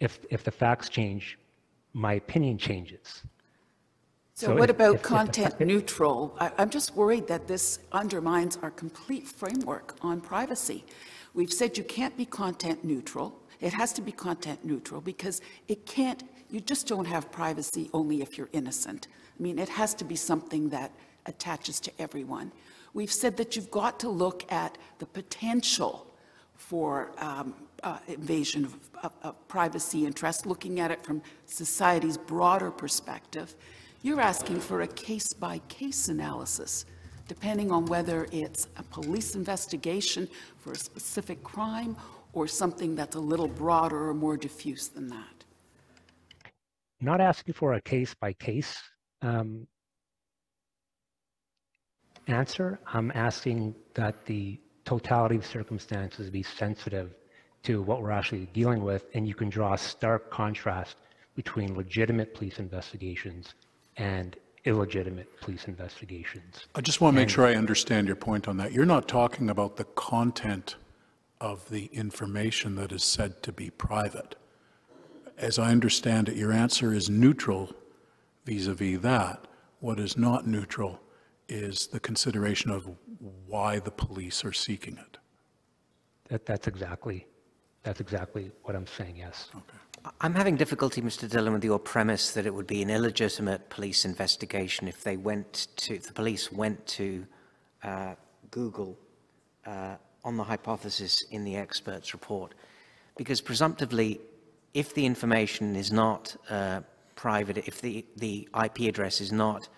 [0.00, 1.38] If, if the facts change,
[1.92, 3.22] my opinion changes.
[4.42, 6.36] So, what about content neutral?
[6.40, 10.84] I, I'm just worried that this undermines our complete framework on privacy.
[11.32, 13.40] We've said you can't be content neutral.
[13.60, 18.20] It has to be content neutral because it can't, you just don't have privacy only
[18.20, 19.06] if you're innocent.
[19.38, 20.90] I mean, it has to be something that
[21.26, 22.50] attaches to everyone.
[22.94, 26.12] We've said that you've got to look at the potential
[26.56, 28.74] for um, uh, invasion of,
[29.04, 33.54] of, of privacy interests, looking at it from society's broader perspective.
[34.04, 36.86] You're asking for a case-by-case -case analysis,
[37.28, 40.28] depending on whether it's a police investigation
[40.58, 41.96] for a specific crime
[42.32, 45.44] or something that's a little broader or more diffuse than that?
[47.00, 48.76] Not asking for a case by case
[49.22, 49.68] um,
[52.26, 52.80] answer.
[52.92, 57.14] I'm asking that the totality of circumstances be sensitive
[57.62, 60.96] to what we're actually dealing with, and you can draw a stark contrast
[61.36, 63.54] between legitimate police investigations
[63.96, 66.66] and illegitimate police investigations.
[66.74, 68.72] I just want to make and, sure I understand your point on that.
[68.72, 70.76] You're not talking about the content
[71.40, 74.36] of the information that is said to be private.
[75.36, 77.74] As I understand it, your answer is neutral
[78.44, 79.46] vis-a-vis that.
[79.80, 81.00] What is not neutral
[81.48, 82.88] is the consideration of
[83.46, 85.18] why the police are seeking it.
[86.28, 87.26] That, that's exactly,
[87.82, 89.50] that's exactly what I'm saying, yes.
[89.54, 89.78] Okay.
[90.20, 91.28] I'm having difficulty, Mr.
[91.28, 95.68] Dhillon, with your premise that it would be an illegitimate police investigation if they went
[95.76, 97.24] to, the police went to
[97.84, 98.14] uh,
[98.50, 98.98] Google
[99.64, 99.94] uh,
[100.24, 102.54] on the hypothesis in the expert's report.
[103.16, 104.20] Because presumptively,
[104.74, 106.80] if the information is not uh,
[107.14, 109.68] private, if the, the IP address is not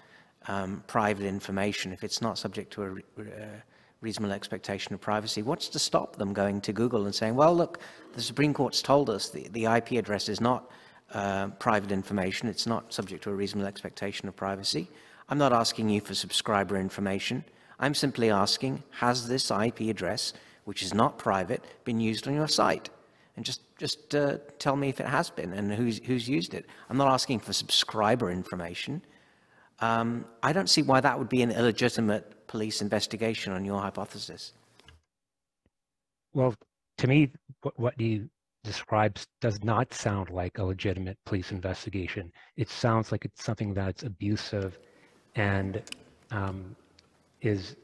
[0.48, 3.60] um, private information, if it's not subject to a uh,
[4.04, 7.80] reasonable expectation of privacy, what's to stop them going to Google and saying, well, look,
[8.12, 10.70] the Supreme Court's told us the, the IP address is not
[11.14, 14.90] uh, private information, it's not subject to a reasonable expectation of privacy.
[15.30, 17.44] I'm not asking you for subscriber information.
[17.78, 20.34] I'm simply asking, has this IP address,
[20.64, 22.90] which is not private, been used on your site?
[23.36, 26.66] And just, just uh, tell me if it has been and who's, who's used it.
[26.90, 29.02] I'm not asking for subscriber information.
[29.80, 34.52] Um, I don't see why that would be an illegitimate police investigation on your hypothesis.
[36.34, 36.54] Well,
[36.98, 37.30] to me,
[37.62, 38.28] what, what you
[38.62, 42.30] describes does not sound like a legitimate police investigation.
[42.56, 44.78] It sounds like it's something that's abusive
[45.34, 45.82] and
[46.30, 46.76] um,
[47.40, 47.74] is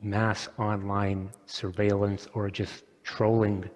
[0.00, 3.68] mass online surveillance or just trolling.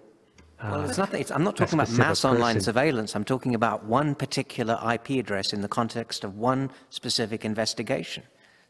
[0.59, 3.15] Uh, well, it's not, it's, I'm not talking about mass online surveillance.
[3.15, 8.23] I'm talking about one particular IP address in the context of one specific investigation.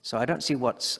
[0.03, 0.99] So I don't see what's,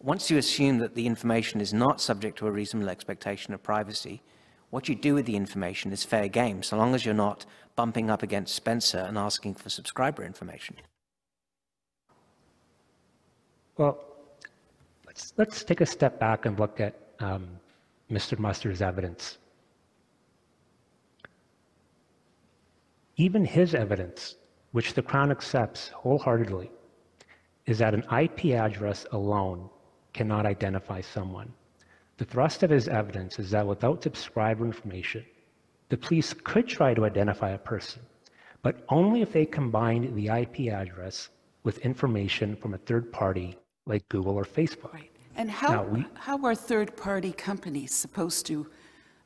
[0.00, 4.22] once you assume that the information is not subject to a reasonable expectation of privacy,
[4.70, 7.46] what you do with the information is fair game, so long as you're not
[7.76, 10.76] bumping up against Spencer and asking for subscriber information.
[13.76, 14.04] Well,
[15.06, 17.48] let's, let's take a step back and look at um,
[18.10, 18.36] Mr.
[18.36, 19.38] Muster's evidence.
[23.16, 24.34] Even his evidence,
[24.72, 26.70] which the Crown accepts wholeheartedly,
[27.68, 29.68] is that an IP address alone
[30.14, 31.52] cannot identify someone.
[32.16, 35.22] The thrust of his evidence is that without subscriber information,
[35.90, 38.00] the police could try to identify a person,
[38.62, 41.28] but only if they combined the IP address
[41.62, 44.94] with information from a third party like Google or Facebook.
[44.94, 45.10] Right.
[45.36, 48.66] And how, we, how are third party companies supposed to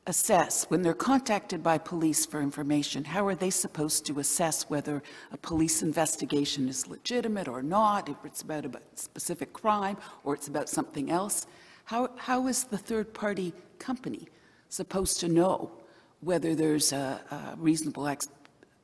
[0.05, 3.05] assess when they're contacted by police for information?
[3.05, 5.01] How are they supposed to assess whether
[5.31, 10.47] a police investigation is legitimate or not, if it's about a specific crime or it's
[10.47, 11.47] about something else?
[11.85, 14.27] How, how is the third party company
[14.69, 15.71] supposed to know
[16.21, 18.13] whether there's a, a reasonable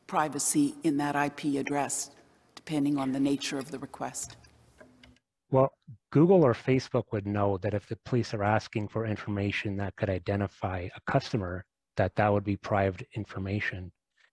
[0.08, 2.12] privacy in that IP address,
[2.56, 4.36] depending on the nature of the request?
[5.52, 5.72] Well,
[6.12, 10.10] Google or Facebook would know that if the police are asking for information that could
[10.10, 13.92] identify a customer, that that would be private information.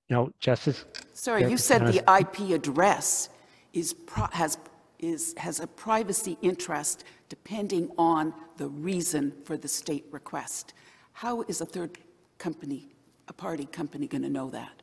[0.09, 0.85] You know, Justice.
[1.15, 3.29] Sorry, you said the IP address
[3.73, 3.95] is
[4.33, 4.59] has
[4.99, 10.75] is, has a privacy interest depending on the reason for the state request.
[11.13, 11.99] How is a third
[12.39, 12.89] company,
[13.29, 14.83] a party company, going to know that?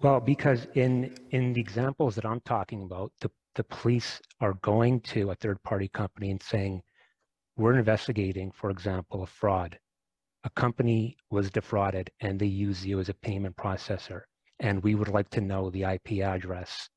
[0.00, 5.00] Well, because in, in the examples that I'm talking about, the, the police are going
[5.00, 6.82] to a third party company and saying,
[7.56, 9.78] we're investigating, for example, a fraud.
[10.44, 14.22] A company was defrauded and they use you as a payment processor.
[14.60, 16.88] And we would like to know the IP address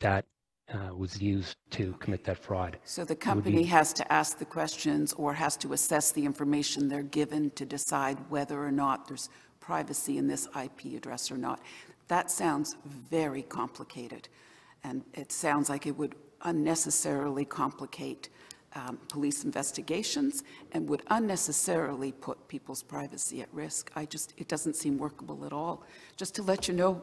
[0.00, 0.24] that
[0.72, 2.78] uh, was used to commit that fraud.
[2.84, 6.88] So the company be, has to ask the questions or has to assess the information
[6.88, 9.28] they're given to decide whether or not there's
[9.60, 11.60] privacy in this IP address or not.
[12.08, 14.28] That sounds very complicated.
[14.86, 18.28] And it sounds like it would unnecessarily complicate
[18.74, 23.90] um, police investigations and would unnecessarily put people's privacy at risk.
[23.96, 25.82] I just, it doesn't seem workable at all.
[26.16, 27.02] Just to let you know,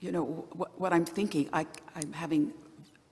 [0.00, 2.52] you know, what, what I'm thinking, I, I'm having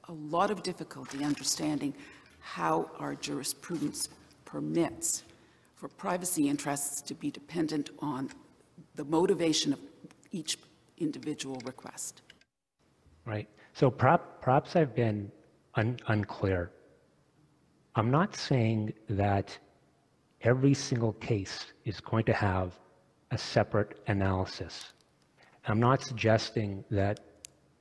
[0.08, 1.94] a lot of difficulty understanding
[2.40, 4.08] how our jurisprudence
[4.44, 5.22] permits
[5.74, 8.30] for privacy interests to be dependent on
[8.94, 9.78] the motivation of
[10.32, 10.58] each
[10.98, 12.22] individual request.
[13.24, 13.48] Right.
[13.76, 15.30] So perhaps, perhaps I've been
[15.74, 16.70] un unclear.
[17.94, 19.58] I'm not saying that
[20.40, 22.72] every single case is going to have
[23.32, 24.94] a separate analysis.
[25.66, 27.20] I'm not suggesting that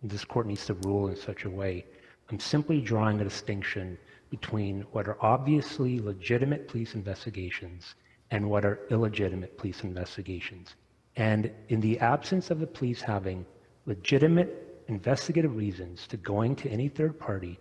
[0.03, 1.85] this court needs to rule in such a way.
[2.29, 3.97] I'm simply drawing a distinction
[4.29, 7.95] between what are obviously legitimate police investigations
[8.31, 10.75] and what are illegitimate police investigations.
[11.15, 13.45] And in the absence of the police having
[13.85, 17.59] legitimate investigative reasons to going to any third party,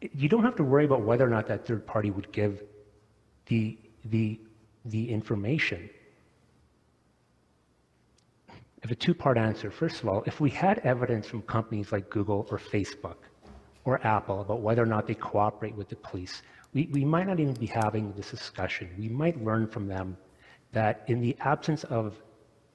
[0.00, 2.62] you don't have to worry about whether or not that third party would give
[3.46, 4.40] the, the,
[4.84, 5.90] the information
[8.82, 9.70] have a two-part answer.
[9.70, 13.16] First of all, if we had evidence from companies like Google or Facebook
[13.84, 17.40] or Apple about whether or not they cooperate with the police, we, we might not
[17.40, 18.88] even be having this discussion.
[18.98, 20.16] We might learn from them
[20.72, 22.20] that in the absence of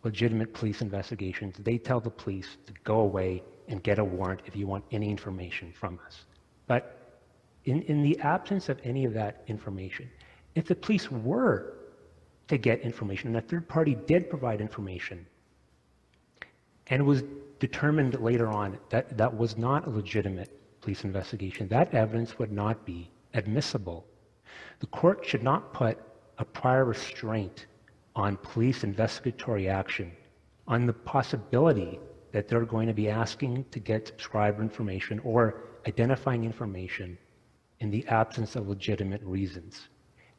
[0.04, 4.56] legitimate police investigations, they tell the police to go away and get a warrant if
[4.56, 6.26] you want any information from us.
[6.68, 7.20] But
[7.66, 10.10] in, in the absence of any of that information,
[10.56, 11.74] if the police were
[12.50, 15.26] to get information and a third party did provide information
[16.88, 17.24] and it was
[17.60, 20.50] determined later on that that was not a legitimate
[20.82, 24.06] police investigation, that evidence would not be admissible.
[24.80, 25.98] The court should not put
[26.38, 27.68] a prior restraint
[28.16, 30.12] on police investigatory action
[30.68, 32.00] on the possibility
[32.32, 37.18] that they're going to be asking to get subscriber information or identifying information
[37.80, 39.90] in the absence of legitimate reasons.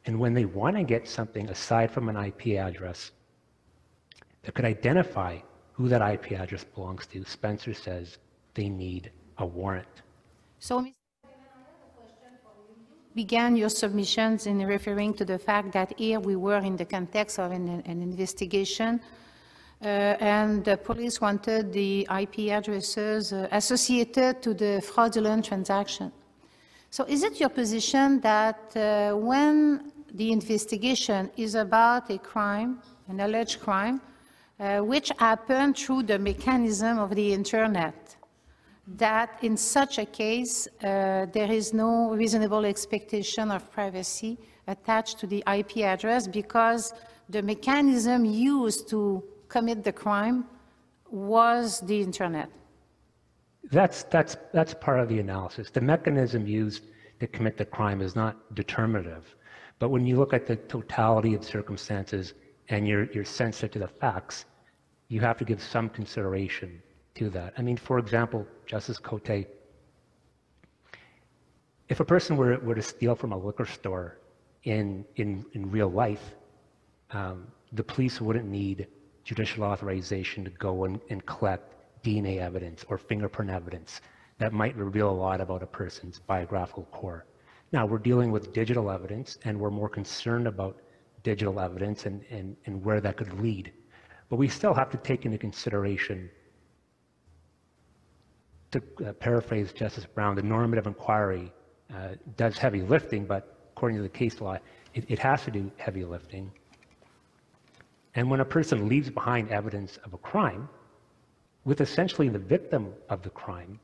[0.05, 3.11] And when they want to get something aside from an IP address
[4.43, 5.39] that could identify
[5.73, 8.17] who that IP address belongs to, Spencer says
[8.53, 10.01] they need a warrant.
[10.59, 10.85] So.
[13.15, 17.39] Began your submissions in referring to the fact that here we were in the context
[17.39, 18.99] of an, an investigation
[19.81, 19.87] uh,
[20.19, 26.11] and the police wanted the IP addresses uh, associated to the fraudulent transaction.
[26.89, 33.19] So is it your position that uh, when the investigation is about a crime, an
[33.19, 34.01] alleged crime,
[34.59, 38.14] uh, which happened through the mechanism of the internet,
[38.87, 45.27] that in such a case, uh, there is no reasonable expectation of privacy attached to
[45.27, 46.93] the IP address because
[47.29, 50.45] the mechanism used to commit the crime
[51.09, 52.49] was the internet.
[53.71, 55.71] That's, that's, that's part of the analysis.
[55.71, 56.83] The mechanism used
[57.19, 59.35] to commit the crime is not determinative.
[59.79, 62.33] But when you look at the totality of circumstances
[62.69, 64.45] and you're, you're sensitive to the facts,
[65.07, 66.81] you have to give some consideration
[67.15, 67.53] to that.
[67.57, 69.45] I mean, for example, Justice Cote,
[71.87, 74.19] if a person were, were to steal from a liquor store
[74.63, 76.33] in, in, in real life,
[77.11, 78.87] um, the police wouldn't need
[79.23, 84.01] judicial authorization to go and, and collect DNA evidence or fingerprint evidence
[84.37, 87.25] that might reveal a lot about a person's biographical core.
[87.71, 90.81] Now, we're dealing with digital evidence, and we're more concerned about
[91.23, 93.71] digital evidence and, and, and where that could lead.
[94.29, 96.29] But we still have to take into consideration,
[98.71, 101.51] to uh, paraphrase Justice Brown, the normative inquiry
[101.93, 104.57] uh, does heavy lifting, but according to the case law,
[104.93, 106.51] it, it has to do heavy lifting.
[108.15, 110.69] And when a person leaves behind evidence of a crime,
[111.65, 113.79] with essentially the victim of the crime,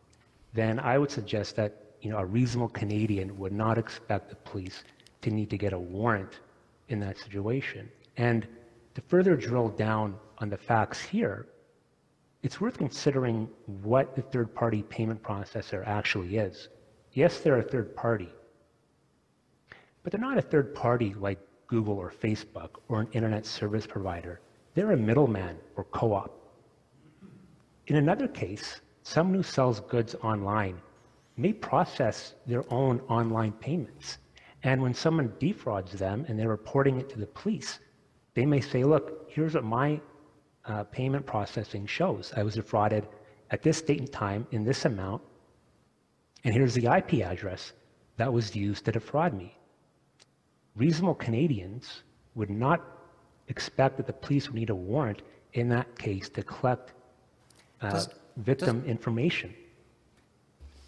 [0.53, 4.83] then I would suggest that you know, a reasonable Canadian would not expect the police
[5.21, 6.39] to need to get a warrant
[6.89, 7.89] in that situation.
[8.17, 8.47] And
[8.95, 11.47] to further drill down on the facts here,
[12.43, 13.47] it's worth considering
[13.83, 16.69] what the third party payment processor actually is.
[17.13, 18.29] Yes, they're a third party,
[20.03, 24.41] but they're not a third party like Google or Facebook or an internet service provider.
[24.73, 26.37] They're a middleman or co op.
[27.87, 30.81] In another case, someone who sells goods online
[31.37, 34.17] may process their own online payments.
[34.63, 37.79] And when someone defrauds them and they're reporting it to the police,
[38.33, 39.99] they may say, look, here's what my
[40.71, 42.33] uh, payment processing shows.
[42.35, 43.07] I was defrauded
[43.49, 45.21] at this date and time in this amount,
[46.43, 47.73] and here's the IP address
[48.17, 49.57] that was used to defraud me.
[50.75, 52.03] Reasonable Canadians
[52.35, 52.79] would not
[53.49, 55.21] expect that the police would need a warrant
[55.53, 56.93] in that case to collect
[57.81, 59.53] uh, does, victim does, information.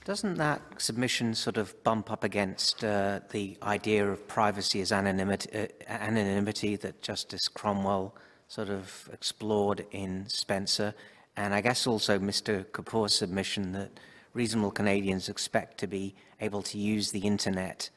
[0.05, 5.49] Doesn't that submission sort of bump up against uh, the idea of privacy as anonymity,
[5.57, 8.15] uh, anonymity that Justice Cromwell
[8.53, 10.93] sort of explored in Spencer?
[11.35, 12.63] And I guess also Mr.
[12.65, 13.99] Kapoor's submission that
[14.35, 17.89] reasonable Canadians expect to be able to use the internet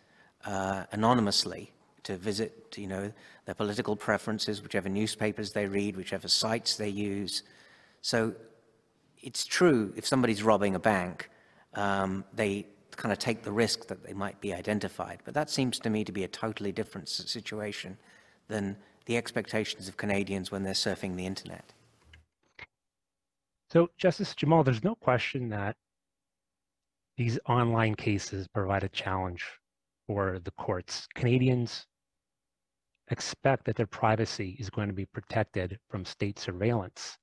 [0.47, 1.73] uh, anonymously
[2.05, 3.13] to visit, you know,
[3.45, 7.43] their political preferences, whichever newspapers they read, whichever sites they use.
[8.01, 8.35] So
[9.23, 11.29] it's true, if somebody's robbing a bank,
[11.75, 15.19] um, they kind of take the risk that they might be identified.
[15.27, 17.99] But that seems to me to be a totally different situation
[18.49, 21.73] than the expectations of Canadians when they're surfing the internet.
[23.71, 25.77] So, Justice Jamal, there's no question that
[27.17, 29.45] these online cases provide a challenge
[30.07, 31.09] for the courts.
[31.15, 31.87] Canadians
[33.11, 37.17] expect that their privacy is going to be protected from state surveillance.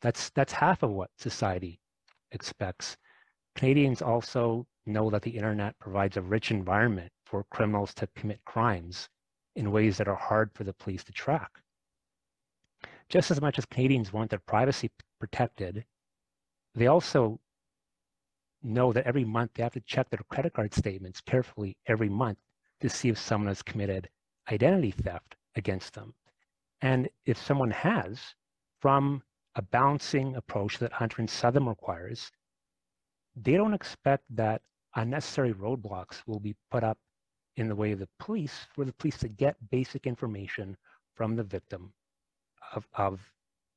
[0.00, 1.80] That's, that's half of what society
[2.32, 2.96] expects.
[3.56, 9.08] Canadians also know that the internet provides a rich environment for criminals to commit crimes
[9.56, 11.60] in ways that are hard for the police to track.
[13.08, 14.90] Just as much as Canadians want their privacy
[15.20, 15.84] protected,
[16.74, 17.38] they also
[18.62, 22.38] know that every month they have to check their credit card statements carefully every month
[22.80, 24.08] to see if someone has committed
[24.50, 26.14] identity theft against them.
[26.80, 28.34] And if someone has,
[28.80, 29.22] from
[29.54, 32.30] a balancing approach that Hunter and Southam requires,
[33.36, 34.62] they don't expect that
[34.96, 36.98] unnecessary roadblocks will be put up
[37.56, 40.76] in the way of the police for the police to get basic information
[41.14, 41.92] from the victim
[42.74, 43.20] of, of,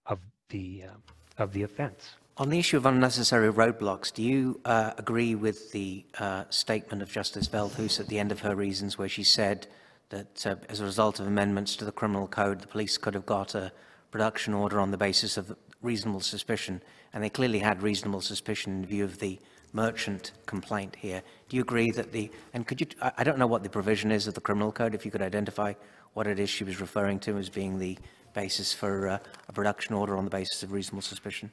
[0.05, 2.15] of, the, uh, of the offense.
[2.37, 7.11] On the issue of unnecessary roadblocks, do you uh, agree with the uh, statement of
[7.11, 9.67] Justice Veldhuis at the end of her reasons where she said
[10.09, 13.25] that uh, as a result of amendments to the criminal code, the police could have
[13.25, 13.71] got a
[14.11, 16.81] production order on the basis of reasonable suspicion,
[17.13, 19.39] and they clearly had reasonable suspicion in view of the
[19.73, 21.21] merchant complaint here.
[21.49, 24.27] Do you agree that the, and could you, I don't know what the provision is
[24.27, 25.73] of the criminal code, if you could identify
[26.13, 27.97] what it is she was referring to as being the
[28.33, 31.51] basis for uh, a production order on the basis of reasonable suspicion?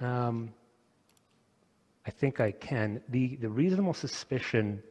[0.00, 0.52] Um,
[2.06, 3.00] I think I can.
[3.08, 4.82] The, the reasonable suspicion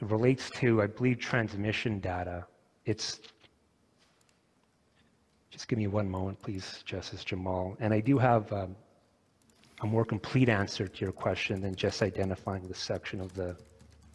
[0.00, 2.46] relates to, I believe, transmission data.
[2.86, 3.20] It's,
[5.58, 7.76] just give me one moment, please, Justice Jamal.
[7.80, 8.76] And I do have um,
[9.80, 13.56] a more complete answer to your question than just identifying the section of the,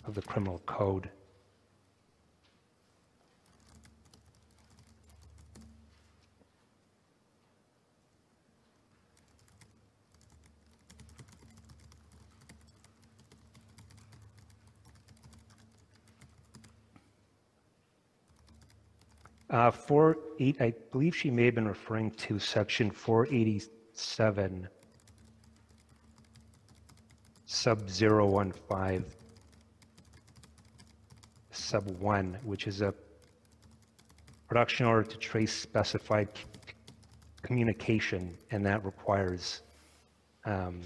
[0.06, 1.10] of the criminal code.
[19.54, 24.68] Uh, four eight, I believe she may have been referring to section 487
[27.46, 29.06] sub 015
[31.52, 32.96] sub 1, which is a
[34.48, 36.30] production order to trace specified
[37.44, 39.62] communication, and that requires
[40.46, 40.82] um,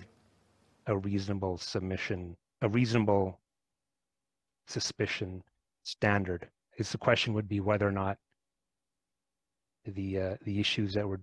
[0.87, 3.39] a reasonable submission, a reasonable
[4.67, 5.41] suspicion
[5.83, 6.49] standard.
[6.77, 8.17] Is the question would be whether or not
[9.91, 11.19] the uh, the issues that we're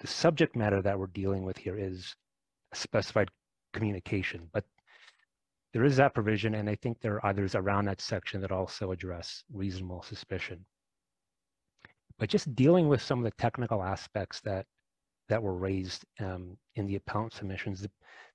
[0.00, 2.14] the subject matter that we're dealing with here is
[2.72, 3.28] specified
[3.72, 4.64] communication but
[5.72, 8.92] there is that provision and i think there are others around that section that also
[8.92, 10.64] address reasonable suspicion.
[12.18, 14.66] But just dealing with some of the technical aspects that
[15.28, 17.86] that were raised um, in the appellant submissions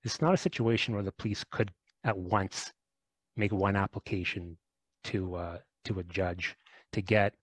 [0.04, 1.72] it's not a situation where the police could
[2.04, 2.74] at once
[3.36, 4.58] make one application
[5.06, 6.58] to uh, to a judge
[6.92, 7.34] to get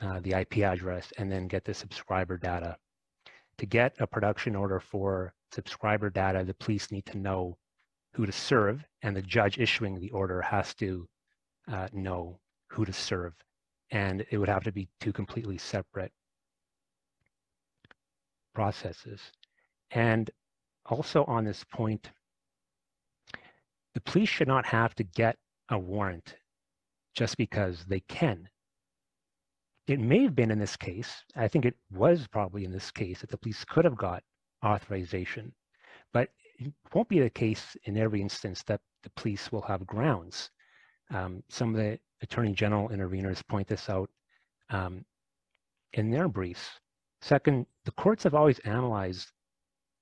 [0.00, 2.76] uh, the IP address and then get the subscriber data.
[3.58, 7.56] To get a production order for subscriber data, the police need to know
[8.12, 11.08] who to serve, and the judge issuing the order has to
[11.70, 12.38] uh, know
[12.68, 13.34] who to serve.
[13.90, 16.12] And it would have to be two completely separate
[18.54, 19.20] processes.
[19.90, 20.30] And
[20.86, 22.10] also on this point,
[23.94, 25.36] the police should not have to get
[25.70, 26.36] a warrant
[27.14, 28.48] just because they can
[29.86, 33.20] it may have been in this case, I think it was probably in this case
[33.20, 34.22] that the police could have got
[34.64, 35.52] authorization,
[36.12, 40.50] but it won't be the case in every instance that the police will have grounds.
[41.10, 44.08] Um, some of the Attorney General interveners point this out
[44.70, 45.04] um,
[45.92, 46.80] in their briefs.
[47.20, 49.32] Second, the courts have always analyzed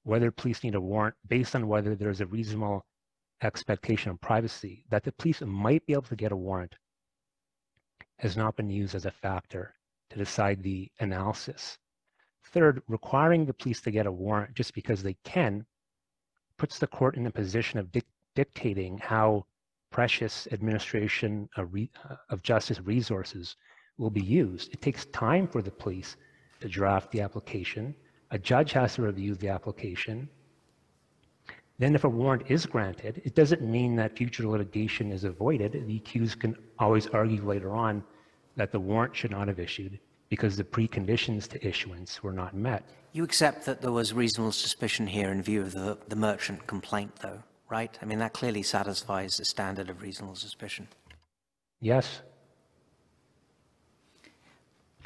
[0.04, 2.84] whether police need a warrant based on whether there's a reasonable
[3.42, 6.74] expectation of privacy, that the police might be able to get a warrant
[8.23, 9.74] has not been used as a factor
[10.09, 11.77] to decide the analysis.
[12.44, 15.66] Third, requiring the police to get a warrant just because they can
[16.57, 19.44] puts the court in a position of dic dictating how
[19.90, 23.57] precious administration uh, of, uh, of justice resources
[23.99, 24.73] will be used.
[24.73, 26.16] It takes time for the police
[26.61, 27.94] to draft the application.
[28.31, 30.28] A judge has to review the application.
[31.82, 35.72] Then if a warrant is granted, it doesn't mean that future litigation is avoided.
[35.72, 38.04] The accused can always argue later on
[38.54, 39.98] that the warrant should not have issued
[40.28, 42.84] because the preconditions to issuance were not met.
[43.10, 47.16] You accept that there was reasonable suspicion here in view of the, the merchant complaint,
[47.16, 47.98] though, right?
[48.00, 50.86] I mean, that clearly satisfies the standard of reasonable suspicion.
[51.80, 52.20] Yes.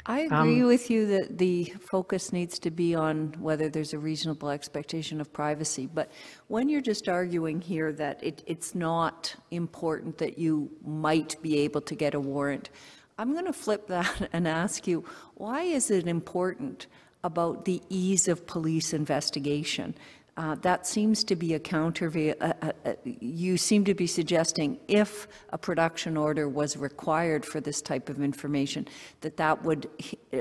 [0.09, 3.99] I agree Um, with you that the focus needs to be on whether there's a
[3.99, 5.85] reasonable expectation of privacy.
[5.85, 6.09] But
[6.47, 11.81] when you're just arguing here that it, it's not important that you might be able
[11.81, 12.69] to get a warrant,
[13.17, 15.03] I'm going to flip that and ask you,
[15.35, 16.87] why is it important
[17.23, 19.93] about the ease of police investigation?
[20.37, 22.11] Uh, that seems to be a counter.
[22.15, 27.59] Uh, uh, uh, you seem to be suggesting if a production order was required for
[27.59, 28.87] this type of information,
[29.21, 29.89] that that would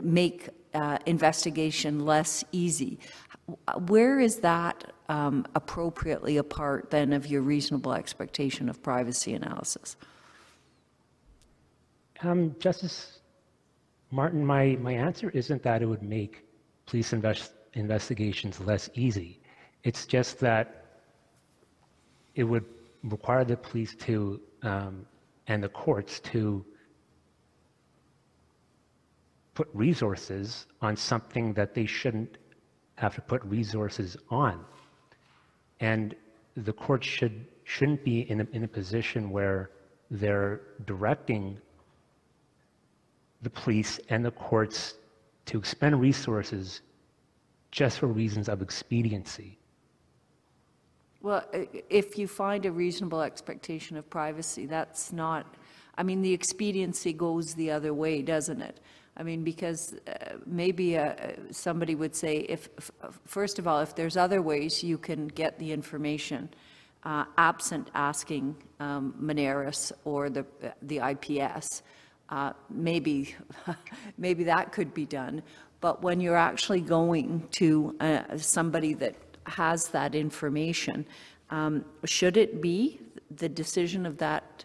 [0.02, 2.98] make uh, investigation less easy.
[3.86, 9.97] Where is that um, appropriately a part then of your reasonable expectation of privacy analysis?
[12.23, 13.20] Um, Justice
[14.10, 16.44] Martin, my, my answer isn't that it would make
[16.85, 19.40] police invest, investigations less easy.
[19.86, 20.84] It's just that
[22.34, 22.64] it would
[23.04, 25.06] require the police to um,
[25.46, 26.64] and the courts to
[29.54, 32.38] put resources on something that they shouldn't
[32.96, 34.64] have to put resources on.
[35.78, 36.16] And
[36.56, 39.70] the courts should, shouldn't be in a, in a position where
[40.10, 41.58] they're directing
[43.42, 44.94] the police and the courts
[45.44, 46.80] to expend resources
[47.70, 49.60] just for reasons of expediency.
[51.27, 55.57] Well, i- if you find a reasonable expectation of privacy, that's not,
[55.98, 58.78] I mean, the expediency goes the other way, doesn't it?
[59.16, 61.15] I mean, because uh, maybe uh,
[61.51, 62.69] somebody would say, if,
[63.24, 66.48] first of all, if there's other ways you can get the information,
[67.03, 70.47] uh, absent asking um, Moneris or the,
[70.82, 71.82] the IPS,
[72.28, 73.35] uh, maybe,
[74.16, 75.43] maybe that could be done.
[75.81, 81.06] But when you're actually going to uh, somebody that has that information,
[81.51, 83.01] um, should it be
[83.36, 84.64] the decision of that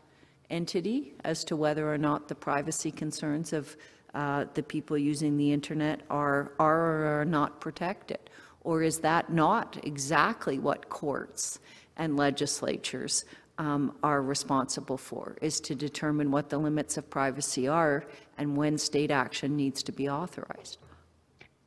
[0.49, 3.75] entity as to whether or not the privacy concerns of
[4.13, 8.19] uh, the people using the internet are, are or are not protected?
[8.63, 11.59] Or is that not exactly what courts
[11.97, 13.25] and legislatures
[13.57, 18.05] um, are responsible for, is to determine what the limits of privacy are
[18.37, 20.77] and when state action needs to be authorized?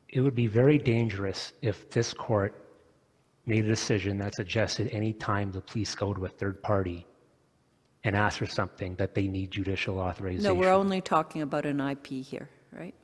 [0.08, 2.63] It would be very dangerous if this court
[3.46, 7.06] made a decision that suggested any time the police go to a third party
[8.04, 10.44] and ask for something that they need judicial authorization.
[10.44, 12.94] No, we're only talking about an IP here, right?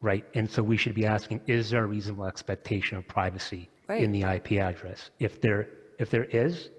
[0.00, 4.12] Right, and so we should be asking, is there a reasonable expectation of privacy in
[4.12, 5.10] the IP address?
[5.18, 5.68] If there,
[5.98, 6.70] if there is,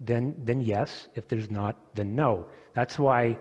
[0.00, 1.08] then, then yes.
[1.14, 2.46] If there's not, then no.
[2.74, 3.38] That's why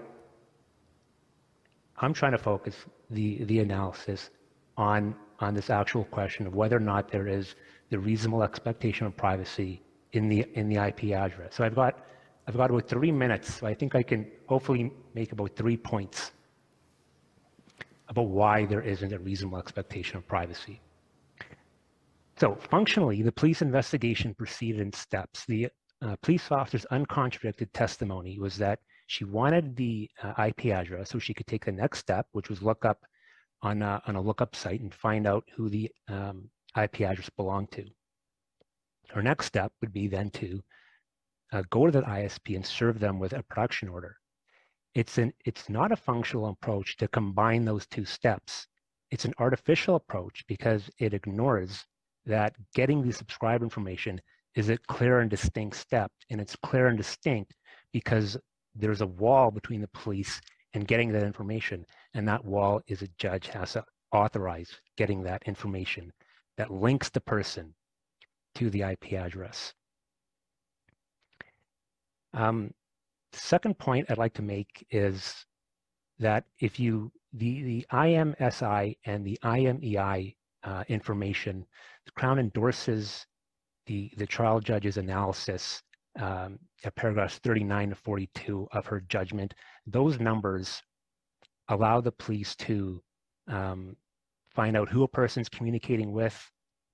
[1.98, 2.76] I'm trying to focus
[3.10, 4.30] the, the analysis
[4.76, 7.56] on, on this actual question of whether or not there is
[7.90, 9.82] the reasonable expectation of privacy
[10.14, 11.56] in the, in the IP address.
[11.56, 12.00] So I've got,
[12.48, 16.32] I've got about three minutes, so I think I can hopefully make about three points
[18.10, 20.82] about why there isn't a reasonable expectation of privacy.
[22.38, 25.46] So functionally, the police investigation proceeded in steps.
[25.46, 25.70] The
[26.02, 31.34] uh, police officer's uncontradicted testimony was that she wanted the uh, IP address so she
[31.34, 33.00] could take the next step, which was look up
[33.62, 37.72] on a, on a lookup site and find out who the um, IP address belonged
[37.72, 37.86] to.
[39.16, 40.64] Our next step would be then to
[41.54, 44.18] uh, go to the ISP and serve them with a production order.
[44.94, 48.68] It's, an, it's not a functional approach to combine those two steps.
[49.12, 51.86] It's an artificial approach because it ignores
[52.26, 54.20] that getting the subscriber information
[54.56, 56.12] is a clear and distinct step.
[56.30, 57.54] And it's clear and distinct
[57.94, 58.38] because
[58.76, 60.42] there's a wall between the police
[60.74, 61.86] and getting that information.
[62.14, 66.12] And that wall is a judge has to authorize getting that information
[66.58, 67.74] that links the person
[68.56, 69.74] to the IP address.
[72.34, 72.74] Um,
[73.32, 75.46] the second point I'd like to make is
[76.20, 81.66] that if you, the, the IMSI and the IMEI uh, information,
[82.06, 83.26] the Crown endorses
[83.86, 85.82] the, the trial judge's analysis
[86.20, 89.54] um, at paragraphs 39 to 42 of her judgment.
[89.86, 90.82] Those numbers
[91.70, 93.02] allow the police to
[93.48, 93.96] um,
[94.58, 96.36] find out who a person's communicating with,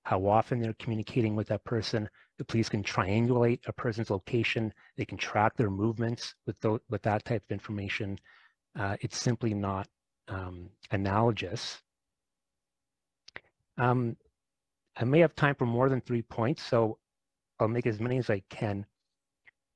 [0.02, 2.06] how often they're communicating with that person.
[2.36, 4.70] The police can triangulate a person's location.
[4.98, 8.18] They can track their movements with, those, with that type of information.
[8.78, 9.88] Uh, it's simply not
[10.28, 11.80] um, analogous.
[13.78, 14.14] Um,
[14.98, 16.98] I may have time for more than three points, so
[17.58, 18.84] I'll make as many as I can.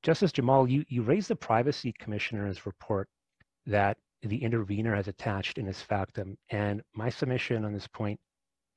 [0.03, 3.09] Justice Jamal, you, you raised the Privacy Commissioner's report
[3.65, 8.19] that the intervener has attached in his factum, and my submission on this point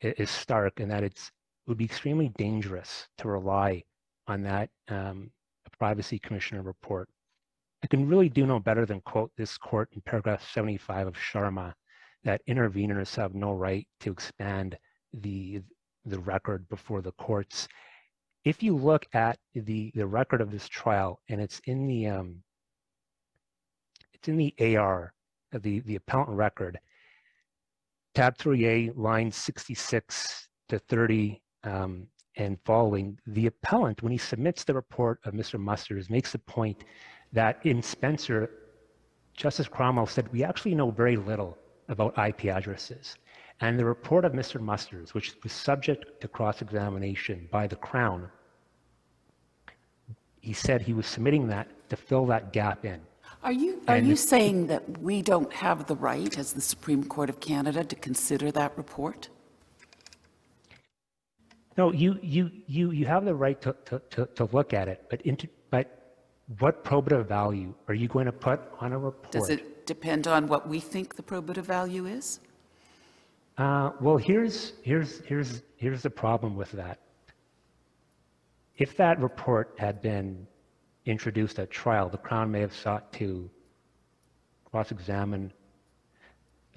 [0.00, 1.30] is stark in that it's
[1.64, 3.82] it would be extremely dangerous to rely
[4.26, 5.30] on that um,
[5.82, 7.08] privacy commissioner report.
[7.82, 11.72] I can really do no better than quote this court in paragraph 75 of Sharma
[12.22, 14.78] that interveners have no right to expand
[15.12, 15.60] the,
[16.04, 17.66] the record before the courts.
[18.44, 22.44] If you look at the, the record of this trial, and it's in the um,
[24.14, 25.12] it's in the AR,
[25.58, 26.78] the, the appellant record,
[28.14, 32.06] tab 3A, lines 66 to 30 um,
[32.36, 35.58] and following, the appellant, when he submits the report of Mr.
[35.58, 36.84] Musters, makes the point
[37.32, 38.50] that in Spencer,
[39.36, 41.56] Justice Cromwell said, we actually know very little
[41.88, 43.16] about IP addresses.
[43.60, 44.60] And the report of Mr.
[44.60, 48.28] Musters, which was subject to cross-examination by the Crown,
[50.40, 53.00] he said he was submitting that to fill that gap in.
[53.42, 56.60] Are you, are And you if- saying that we don't have the right as the
[56.60, 59.28] Supreme Court of Canada to consider that report?
[61.76, 65.06] No, you, you, you, you have the right to, to, to, to look at it,
[65.08, 66.16] but into, but
[66.58, 69.32] what probative value are you going to put on a report?
[69.32, 72.40] Does it depend on what we think the probative value is?
[73.56, 76.98] Uh, well, here's, here's, here's, here's the problem with that.
[78.76, 80.46] If that report had been
[81.06, 83.50] introduced at trial, the Crown may have sought to
[84.70, 85.52] cross-examine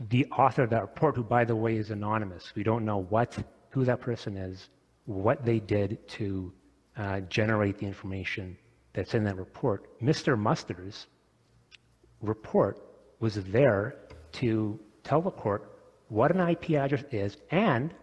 [0.09, 2.53] the author of that report, who, by the way, is anonymous.
[2.55, 3.37] We don't know what,
[3.69, 4.69] who that person is,
[5.05, 6.51] what they did to
[6.97, 8.57] uh, generate the information
[8.93, 9.99] that's in that report.
[10.01, 10.37] Mr.
[10.37, 11.07] Muster's
[12.21, 12.81] report
[13.19, 13.95] was there
[14.33, 15.71] to tell the court
[16.09, 17.93] what an IP address is and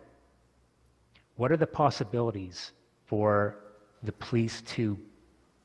[1.36, 2.73] what are the possibilities
[3.07, 3.59] for
[4.03, 4.99] the police to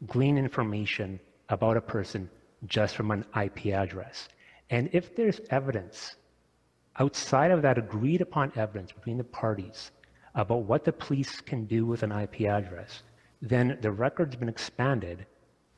[0.06, 1.20] glean information
[1.50, 2.30] about a person
[2.66, 4.28] just from an IP address.
[4.70, 6.16] And if there's evidence
[7.00, 9.92] outside of that agreed upon evidence between the parties
[10.36, 13.04] about what the police can do with an IP address,
[13.42, 15.26] then the record's been expanded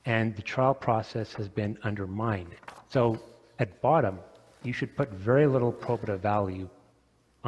[0.06, 2.56] and the trial process has been undermined.
[2.90, 3.20] So
[3.60, 4.20] at bottom,
[4.64, 6.70] you should put very little probative value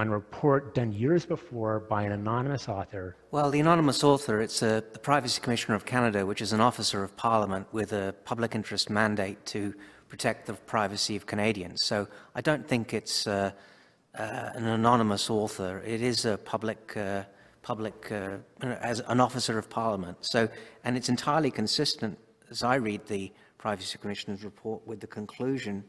[0.01, 3.15] on a report done years before by an anonymous author.
[3.29, 7.03] Well, the anonymous author, it's a, the Privacy Commissioner of Canada, which is an officer
[7.03, 9.75] of Parliament with a public interest mandate to
[10.09, 11.85] protect the privacy of Canadians.
[11.85, 13.51] So I don't think it's uh,
[14.17, 15.83] uh, an anonymous author.
[15.85, 17.25] It is a public, uh,
[17.61, 20.17] public uh, as an officer of Parliament.
[20.21, 20.49] So,
[20.83, 22.17] and it's entirely consistent,
[22.49, 25.83] as I read the Privacy Commissioner's report, with the conclusion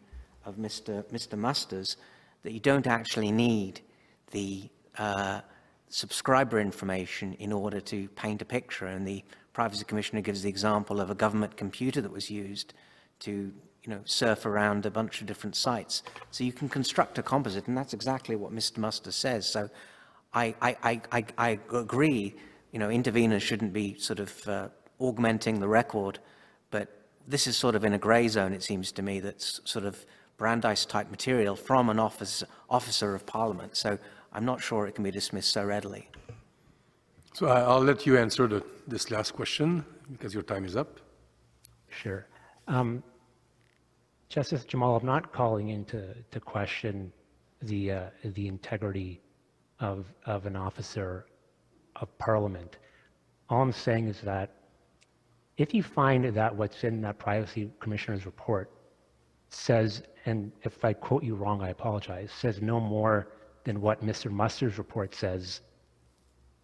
[0.45, 1.03] of Mr.
[1.05, 1.39] Mr.
[1.39, 1.97] Musters
[2.43, 3.81] that you don't actually need
[4.33, 4.69] the
[4.99, 5.41] uh,
[5.89, 8.87] subscriber information in order to paint a picture.
[8.87, 12.75] And the Privacy Commissioner gives the example of a government computer that was used
[13.21, 13.53] to
[13.85, 16.03] you know, surf around a bunch of different sites.
[16.31, 18.79] So you can construct a composite, and that's exactly what Mr.
[18.79, 19.49] Muster says.
[19.49, 19.69] So
[20.33, 22.35] I, I, I, I agree,
[22.71, 24.69] you know, interveners shouldn't be sort of uh,
[25.01, 26.21] augmenting the record,
[26.71, 26.89] but
[27.27, 30.07] this is sort of in a grey zone, it seems to me, that's sort of
[30.39, 33.77] Brandeis type material from an office, officer of Parliament.
[33.77, 33.99] So
[34.35, 36.09] I'm not sure it can be dismissed so readily.
[37.35, 41.01] So I'll let you answer the, this last question because your time is up.
[41.89, 42.27] Sure.
[42.69, 43.03] Um,
[44.29, 47.13] Justice Jamal, I'm not calling into to question
[47.61, 49.21] the uh, the integrity
[49.81, 51.27] of of an officer
[51.97, 52.79] of Parliament.
[53.51, 54.55] All I'm saying is that
[55.59, 58.71] if you find that what's in that Privacy Commissioner's report
[59.51, 63.29] says, and if I quote you wrong, I apologize, says no more
[63.65, 64.31] than what Mr.
[64.31, 65.61] Muster's report says,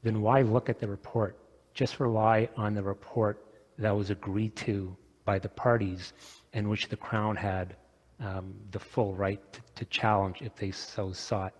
[0.02, 1.38] then why look at the report?
[1.74, 3.44] Just rely on the report
[3.78, 6.12] that was agreed to by the parties
[6.52, 7.76] in which the Crown had
[8.20, 11.52] um, the full right to, to challenge if they so sought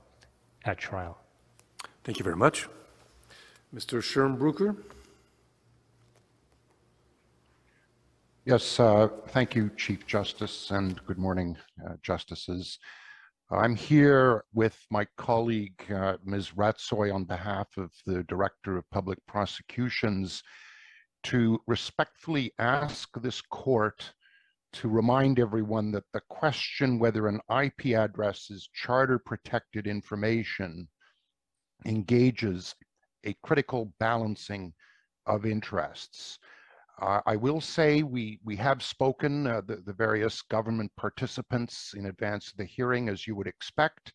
[0.65, 1.19] at trial.
[2.05, 2.69] Thank you very much.
[3.75, 4.01] Mr.
[4.01, 4.77] Schurenbrucker.
[8.45, 11.55] Yes, uh, thank you, Chief Justice, and good morning,
[11.87, 12.79] uh, Justices.
[13.51, 16.51] I'm here with my colleague, uh, Ms.
[16.51, 20.43] Ratsoy, on behalf of the Director of Public Prosecutions
[21.25, 24.13] to respectfully ask this court
[24.75, 30.87] to remind everyone that the question whether an IP address is charter protected information
[31.87, 32.75] engages
[33.25, 34.75] a critical balancing
[35.25, 36.39] of interests.
[37.01, 42.07] Uh, I will say we, we have spoken, uh, the, the various government participants in
[42.07, 44.13] advance of the hearing, as you would expect,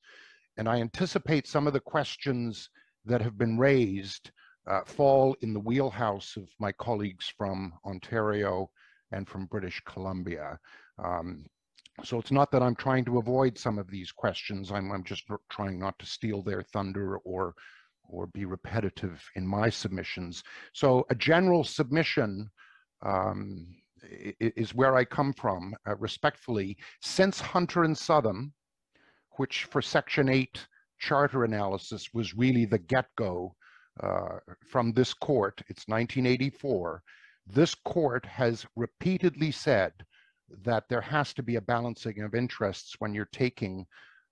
[0.58, 2.70] and I anticipate some of the questions
[3.06, 4.32] that have been raised
[4.68, 8.70] uh, fall in the wheelhouse of my colleagues from Ontario
[9.12, 10.60] and from British Columbia.
[11.04, 11.46] Um,
[12.04, 14.72] so it's not that I'm trying to avoid some of these questions.
[14.72, 17.54] I'm, I'm just trying not to steal their thunder or,
[18.10, 20.44] or be repetitive in my submissions.
[20.74, 22.50] So a general submission
[23.04, 23.68] um,
[24.40, 26.78] is where I come from, uh, respectfully.
[27.02, 28.54] Since Hunter and Southam,
[29.38, 30.68] which for Section 8
[31.00, 33.56] charter analysis was really the get-go
[34.02, 37.04] uh, from this court, it's 1984,
[37.46, 39.92] this court has repeatedly said
[40.64, 43.86] that there has to be a balancing of interests when you're taking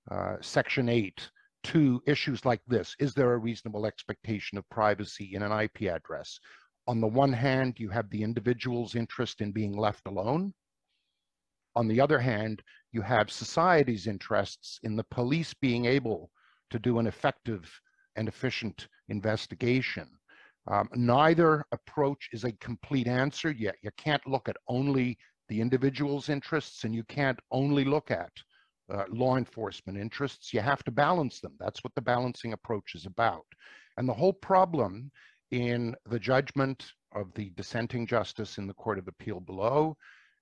[0.09, 1.29] uh, Section 8
[1.63, 2.95] to issues like this.
[2.99, 6.39] Is there a reasonable expectation of privacy in an IP address?
[6.87, 10.53] On the one hand, you have the individual's interest in being left alone.
[11.75, 16.31] On the other hand, you have society's interests in the police being able
[16.69, 17.79] to do an effective
[18.15, 20.09] and efficient investigation.
[20.67, 23.75] Um, neither approach is a complete answer yet.
[23.81, 25.17] You can't look at only
[25.49, 28.31] the individual's interests and you can't only look at
[28.91, 30.53] uh, law enforcement interests.
[30.53, 31.53] You have to balance them.
[31.59, 33.45] That's what the balancing approach is about.
[33.97, 35.11] And the whole problem
[35.51, 39.95] in the judgment of the dissenting justice in the Court of Appeal below,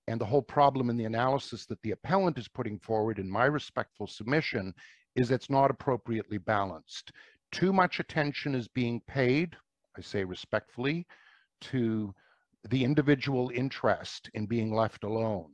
[0.07, 3.45] and the whole problem in the analysis that the appellant is putting forward in my
[3.45, 4.73] respectful submission
[5.15, 7.11] is it's not appropriately balanced.
[7.52, 9.56] Too much attention is being paid,
[9.98, 11.06] I say respectfully,
[11.61, 12.14] to
[12.69, 15.52] the individual interest in being left alone.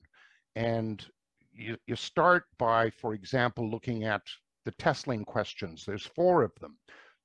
[0.56, 1.06] And
[1.54, 4.22] you, you start by, for example, looking at
[4.66, 5.86] the Tessling questions.
[5.86, 6.78] There's four of them.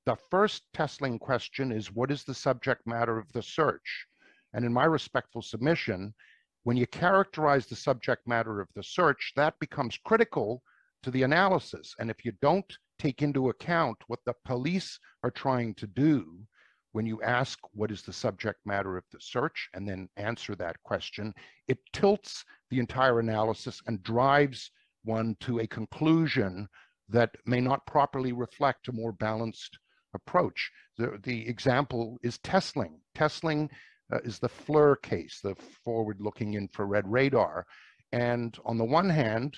[0.03, 4.07] The first Tessling question is, what is the subject matter of the search?
[4.51, 6.15] And in my respectful submission,
[6.63, 10.63] when you characterize the subject matter of the search, that becomes critical
[11.03, 11.93] to the analysis.
[11.99, 16.47] And if you don't take into account what the police are trying to do,
[16.93, 20.81] when you ask what is the subject matter of the search and then answer that
[20.83, 21.33] question,
[21.67, 24.71] it tilts the entire analysis and drives
[25.03, 26.67] one to a conclusion
[27.07, 29.77] that may not properly reflect a more balanced
[30.13, 30.71] approach.
[30.97, 32.99] The, the example is Tessling.
[33.15, 33.69] Tessling
[34.13, 37.65] uh, is the FLIR case, the forward-looking infrared radar.
[38.11, 39.57] And on the one hand,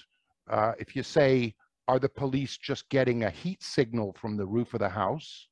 [0.50, 1.56] uh, if you say,
[1.88, 5.48] are the police just getting a heat signal from the roof of the house?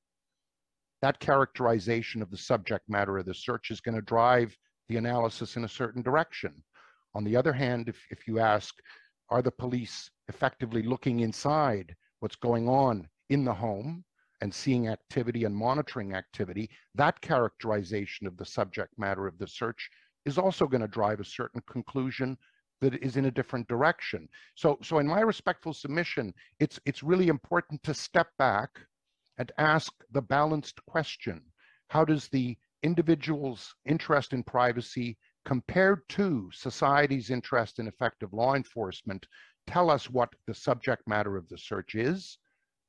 [1.01, 4.55] that characterization of the subject matter of the search is going to drive
[4.87, 6.53] the analysis in a certain direction.
[7.15, 8.75] On the other hand, if, if you ask,
[9.29, 14.03] are the police effectively looking inside what's going on in the home
[14.41, 19.89] and seeing activity and monitoring activity, that characterization of the subject matter of the search
[20.25, 22.37] is also going to drive a certain conclusion
[22.81, 24.27] that is in a different direction.
[24.55, 28.69] So, so in my respectful submission, it's, it's really important to step back
[29.37, 31.41] and ask the balanced question
[31.89, 39.25] how does the individual's interest in privacy compared to society's interest in effective law enforcement
[39.67, 42.37] tell us what the subject matter of the search is?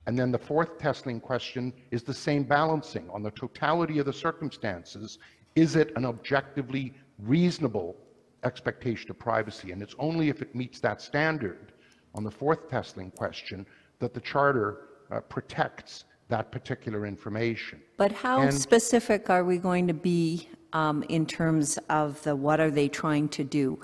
[0.06, 4.12] And then the fourth Tessling question is the same balancing on the totality of the
[4.12, 5.18] circumstances.
[5.54, 7.96] Is it an objectively reasonable
[8.44, 9.70] expectation of privacy?
[9.70, 11.72] And it's only if it meets that standard
[12.14, 13.64] on the fourth Tessling question
[14.00, 17.80] that the Charter uh, protects that particular information.
[17.96, 22.58] But how And- specific are we going to be um, in terms of the, what
[22.58, 23.78] are they trying to do?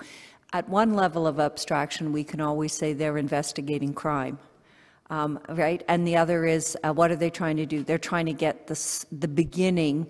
[0.51, 4.39] At one level of abstraction, we can always say they're investigating crime,
[5.09, 5.83] um, right?
[5.87, 7.83] And the other is, uh, what are they trying to do?
[7.83, 10.07] They're trying to get this, the beginning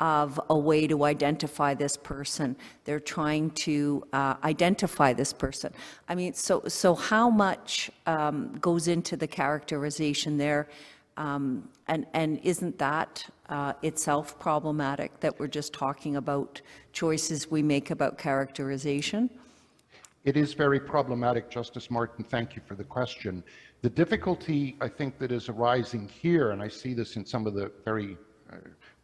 [0.00, 2.56] of a way to identify this person.
[2.84, 5.72] They're trying to uh, identify this person.
[6.08, 10.68] I mean, so, so how much um, goes into the characterization there?
[11.16, 16.60] Um, And, and isn't that uh, itself problematic, that we're just talking about
[16.92, 19.30] choices we make about characterization?
[20.24, 22.24] It is very problematic, Justice Martin.
[22.24, 23.42] Thank you for the question.
[23.86, 27.54] The difficulty, I think, that is arising here, and I see this in some of
[27.54, 28.16] the very
[28.52, 28.56] uh,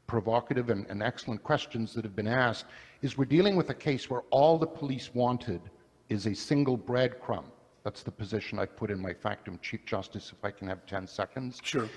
[0.09, 2.64] provocative and, and excellent questions that have been asked,
[3.00, 5.60] is we're dealing with a case where all the police wanted
[6.09, 7.44] is a single breadcrumb.
[7.84, 11.06] That's the position I put in my factum, Chief Justice, if I can have 10
[11.06, 11.60] seconds.
[11.62, 11.88] Sure.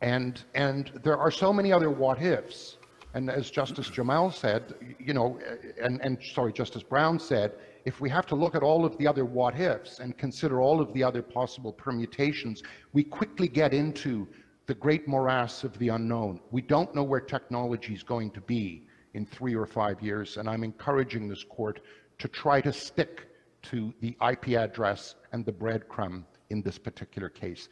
[0.00, 2.78] And, and there are so many other what ifs.
[3.12, 5.38] And as Justice Jamal said, you know,
[5.78, 7.52] and, and sorry, Justice Brown said,
[7.84, 10.80] if we have to look at all of the other what ifs and consider all
[10.80, 12.62] of the other possible permutations,
[12.92, 14.28] we quickly get into
[14.66, 16.40] the great morass of the unknown.
[16.50, 20.48] We don't know where technology is going to be in three or five years, and
[20.48, 21.80] I'm encouraging this court
[22.18, 23.26] to try to stick
[23.62, 27.68] to the IP address and the breadcrumb in this particular case.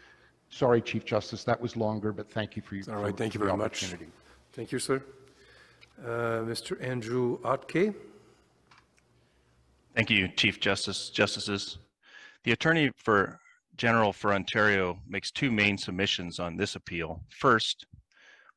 [0.51, 3.41] Sorry, Chief Justice, that was longer, but thank you for your All right, thank you
[3.41, 3.95] very much.
[4.53, 5.03] Thank you, sir.
[6.03, 6.83] Uh, Mr.
[6.83, 7.95] Andrew Hotke?
[9.99, 11.79] Thank you, Chief Justice, Justices.
[12.45, 13.41] The Attorney for
[13.77, 17.25] General for Ontario makes two main submissions on this appeal.
[17.31, 17.85] First,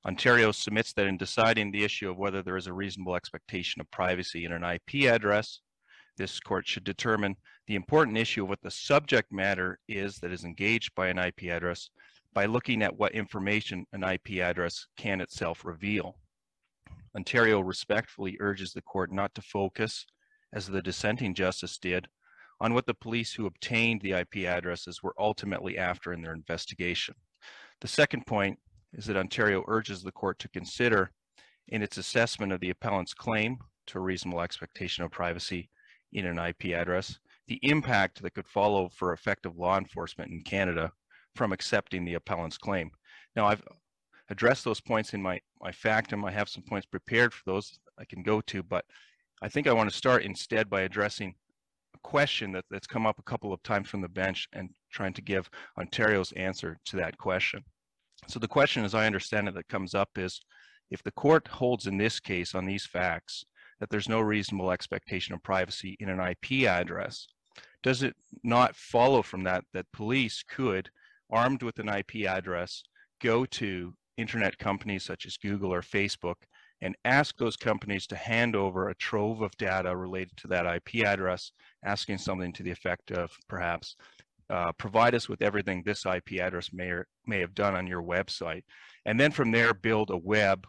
[0.05, 3.89] Ontario submits that in deciding the issue of whether there is a reasonable expectation of
[3.89, 5.61] privacy in an IP address,
[6.15, 7.35] this court should determine
[7.65, 11.45] the important issue of what the subject matter is that is engaged by an IP
[11.45, 11.89] address
[12.35, 16.17] by looking at what information an IP address can itself reveal.
[17.15, 20.05] Ontario respectfully urges the court not to focus,
[20.53, 22.07] as the dissenting justice did,
[22.59, 27.15] on what the police who obtained the IP addresses were ultimately after in their investigation.
[27.81, 28.59] The second point
[28.93, 31.11] is that Ontario urges the court to consider
[31.69, 33.57] in its assessment of the appellant's claim
[33.87, 35.69] to a reasonable expectation of privacy
[36.13, 37.17] in an IP address,
[37.47, 40.91] the impact that could follow for effective law enforcement in Canada
[41.35, 42.91] from accepting the appellant's claim.
[43.35, 43.63] Now, I've
[44.29, 46.25] addressed those points in my, my factum.
[46.25, 48.85] I have some points prepared for those I can go to, but
[49.41, 51.33] I think I want to start instead by addressing
[51.95, 55.13] a question that, that's come up a couple of times from the bench and trying
[55.13, 55.49] to give
[55.79, 57.63] Ontario's answer to that question.
[58.27, 60.39] So the question, as I understand it, that comes up is,
[60.91, 63.43] if the court holds in this case on these facts
[63.79, 67.27] that there's no reasonable expectation of privacy in an IP address,
[67.81, 70.89] does it not follow from that that police could
[71.31, 72.83] armed with an IP address,
[73.21, 76.35] go to internet companies such as Google or Facebook
[76.81, 81.05] and ask those companies to hand over a trove of data related to that IP
[81.05, 81.51] address,
[81.85, 83.95] asking something to the effect of perhaps,
[84.49, 88.01] uh, provide us with everything this IP address may, or, may have done on your
[88.01, 88.63] website.
[89.05, 90.65] And then from there, build a web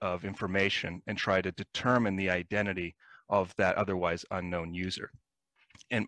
[0.00, 2.94] of information and try to determine the identity
[3.28, 5.10] of that otherwise unknown user.
[5.90, 6.06] And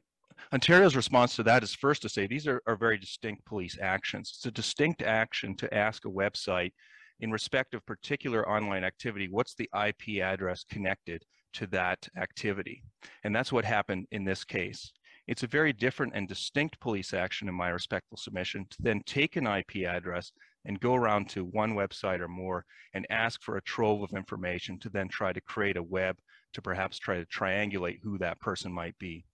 [0.53, 4.33] Ontario's response to that is first to say these are, are very distinct police actions.
[4.37, 6.73] It's a distinct action to ask a website
[7.21, 11.25] in respect of particular online activity, what's the IP address connected
[11.55, 12.83] to that activity?
[13.25, 14.93] And that's what happened in this case.
[15.27, 19.37] It's a very different and distinct police action in my respectful submission to then take
[19.37, 20.31] an IP address
[20.65, 22.65] and go around to one website or more
[22.95, 26.17] and ask for a trove of information to then try to create a web
[26.53, 29.25] to perhaps try to triangulate who that person might be.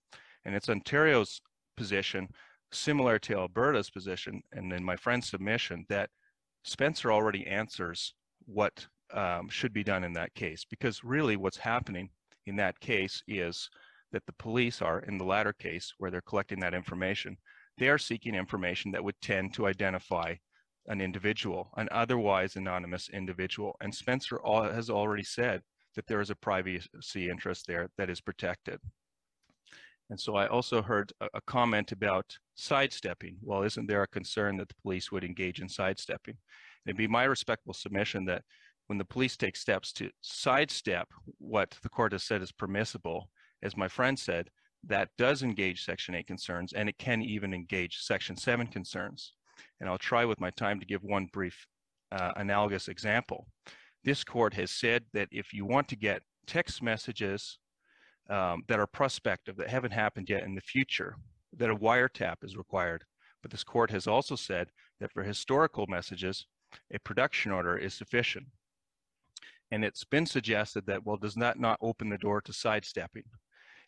[0.44, 1.40] And it's Ontario's
[1.76, 2.28] position,
[2.72, 6.10] similar to Alberta's position, and in my friend's submission, that
[6.64, 8.14] Spencer already answers
[8.46, 12.08] what um, should be done in that case, because really what's happening
[12.46, 13.68] in that case is
[14.12, 17.36] that the police are, in the latter case, where they're collecting that information,
[17.78, 20.34] they are seeking information that would tend to identify
[20.86, 23.76] an individual, an otherwise anonymous individual.
[23.80, 25.62] And Spencer has already said
[25.94, 28.80] that there is a privacy interest there that is protected.
[30.12, 33.38] And so I also heard a, a, comment about sidestepping.
[33.40, 36.36] Well, isn't there a concern that the police would engage in sidestepping?
[36.84, 38.42] It'd be my respectful submission that
[38.88, 41.08] when the police take steps to sidestep
[41.38, 43.30] what the court has said is permissible,
[43.62, 44.50] as my friend said,
[44.84, 49.32] that does engage Section 8 concerns, and it can even engage Section 7 concerns.
[49.80, 51.66] And I'll try with my time to give one brief
[52.14, 53.46] uh, analogous example.
[54.04, 57.58] This court has said that if you want to get text messages
[58.30, 61.16] um, that are prospective, that haven't happened yet in the future,
[61.56, 63.04] that a wiretap is required.
[63.42, 64.68] But this court has also said
[65.00, 66.46] that for historical messages,
[66.92, 68.46] a production order is sufficient.
[69.70, 73.24] And it's been suggested that, well, does that not open the door to sidestepping?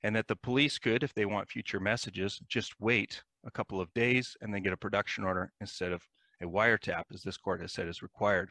[0.02, 3.92] And that the police could, if they want future messages, just wait a couple of
[3.94, 6.02] days and then get a production order instead of
[6.42, 8.50] a wiretap, as this court has said is required.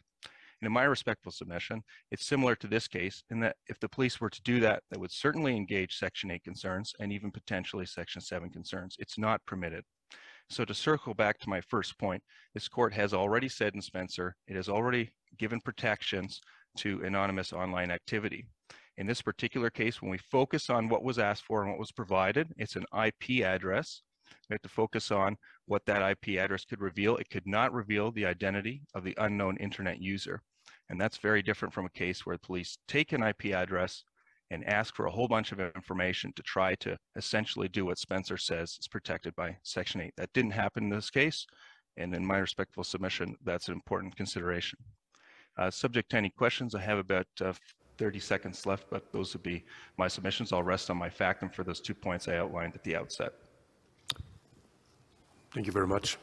[0.64, 4.22] And in my respectful submission, it's similar to this case in that if the police
[4.22, 8.22] were to do that, that would certainly engage Section 8 concerns and even potentially Section
[8.22, 8.96] 7 concerns.
[8.98, 9.84] It's not permitted.
[10.50, 12.24] So to circle back to my first point,
[12.54, 16.40] this court has already said in Spencer, it has already given protections
[16.78, 18.46] to anonymous online activity.
[18.96, 21.92] In this particular case, when we focus on what was asked for and what was
[21.92, 24.02] provided, it's an IP address.
[24.50, 25.36] We have to focus on
[25.66, 27.18] what that IP address could reveal.
[27.18, 30.42] It could not reveal the identity of the unknown internet user.
[30.90, 34.04] And that's very different from a case where the police take an IP address
[34.52, 38.38] and ask for a whole bunch of information to try to essentially do what Spencer
[38.38, 40.14] says is protected by Section 8.
[40.18, 41.46] That didn't happen in this case.
[41.98, 44.78] And in my respectful submission, that's an important consideration.
[45.58, 47.54] Uh, subject to any questions, I have about uh,
[47.98, 49.64] 30 seconds left, but those would be
[49.98, 50.52] my submissions.
[50.52, 53.34] I'll rest on my factum for those two points I outlined at the outset.
[55.54, 56.18] Thank you very much.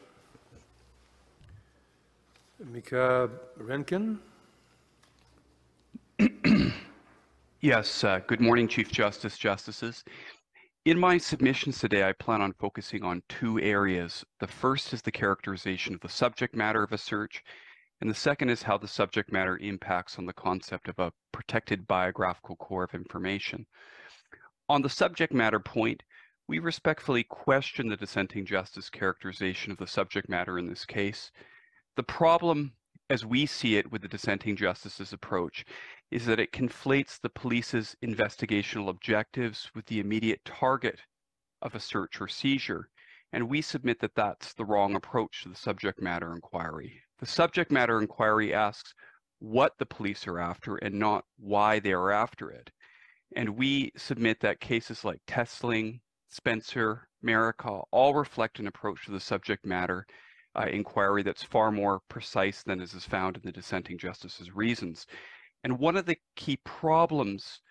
[2.71, 4.19] Micah Rankin.
[7.61, 10.03] Yes, uh, good morning, Chief Justice, Justices.
[10.85, 14.25] In my submissions today, I plan on focusing on two areas.
[14.39, 17.43] The first is the characterization of the subject matter of a search,
[18.01, 21.87] and the second is how the subject matter impacts on the concept of a protected
[21.87, 23.67] biographical core of information.
[24.67, 26.01] On the subject matter point,
[26.47, 31.31] we respectfully question the dissenting justice characterization of the subject matter in this case.
[31.95, 32.73] The problem
[33.11, 35.65] as we see it with the dissenting justice's approach,
[36.11, 40.99] is that it conflates the police's investigational objectives with the immediate target
[41.61, 42.89] of a search or seizure.
[43.33, 47.01] And we submit that that's the wrong approach to the subject matter inquiry.
[47.19, 48.93] The subject matter inquiry asks
[49.39, 52.69] what the police are after and not why they are after it.
[53.35, 59.19] And we submit that cases like Tessling, Spencer, Marakah all reflect an approach to the
[59.19, 60.05] subject matter
[60.55, 65.07] uh, inquiry that's far more precise than is found in the dissenting justice's reasons.
[65.63, 67.61] And one of the key problems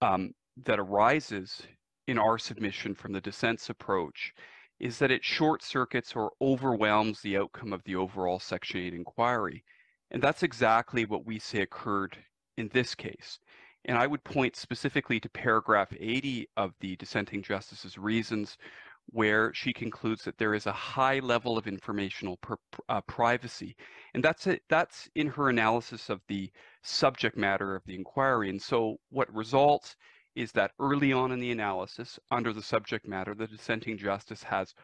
[0.00, 0.34] um,
[0.64, 1.62] that arises
[2.06, 4.34] in our submission from the dissent's approach
[4.80, 9.64] is that it short circuits or overwhelms the outcome of the overall Section 8 inquiry.
[10.10, 12.18] And that's exactly what we say occurred
[12.58, 13.38] in this case.
[13.84, 18.58] And I would point specifically to paragraph 80 of the dissenting justice's reasons,
[19.06, 22.38] where she concludes that there is a high level of informational
[22.88, 23.76] uh, privacy.
[24.14, 26.50] And that's that's in her analysis of the
[26.82, 28.50] subject matter of the inquiry.
[28.50, 29.96] And so what results
[30.34, 34.74] is that early on in the analysis, under the subject matter, the dissenting justice has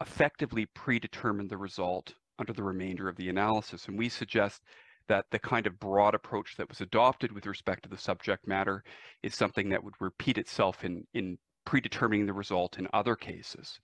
[0.00, 3.86] effectively predetermined the result under the remainder of the analysis.
[3.86, 4.62] And we suggest
[5.08, 8.82] that the kind of broad approach that was adopted with respect to the subject matter
[9.22, 13.78] is something that would repeat itself in, in predetermining the result in other cases.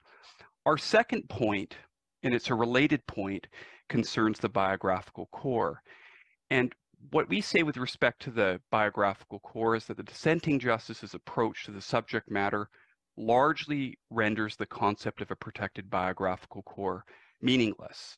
[0.67, 1.77] Our second point,
[2.23, 3.47] and it's a related point,
[3.89, 5.81] concerns the biographical core.
[6.51, 6.73] And
[7.11, 11.65] what we say with respect to the biographical core is that the dissenting justice's approach
[11.65, 12.69] to the subject matter
[13.17, 17.05] largely renders the concept of a protected biographical core
[17.41, 18.17] meaningless.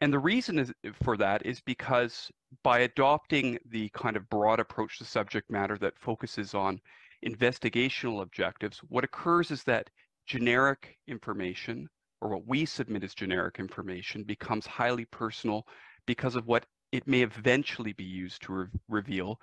[0.00, 0.72] And the reason is,
[1.02, 2.30] for that is because
[2.64, 6.80] by adopting the kind of broad approach to subject matter that focuses on
[7.24, 9.90] investigational objectives, what occurs is that
[10.26, 11.88] generic information,
[12.20, 15.64] or what we submit as generic information, becomes highly personal
[16.06, 19.40] because of what it may eventually be used to re reveal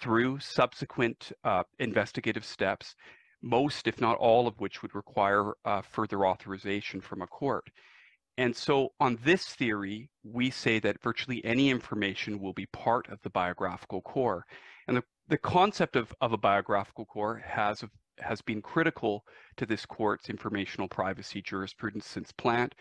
[0.00, 2.94] through subsequent uh, investigative steps,
[3.42, 7.68] most, if not all of which would require uh, further authorization from a court.
[8.36, 13.20] And so on this theory, we say that virtually any information will be part of
[13.22, 14.44] the biographical core.
[14.86, 17.82] And the, the concept of, of a biographical core has,
[18.18, 19.24] has been critical
[19.56, 22.76] to this court's informational privacy jurisprudence since Plant.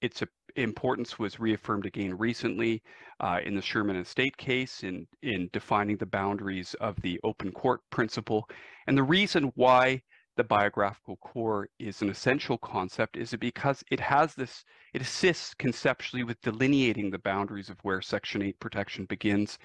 [0.00, 0.22] Its
[0.56, 2.82] importance was reaffirmed again recently
[3.20, 7.80] uh, in the Sherman Estate case in, in defining the boundaries of the open court
[7.90, 8.48] principle.
[8.86, 10.02] And the reason why
[10.36, 14.64] the biographical core is an essential concept is it because it has this,
[14.94, 19.58] it assists conceptually with delineating the boundaries of where Section 8 protection begins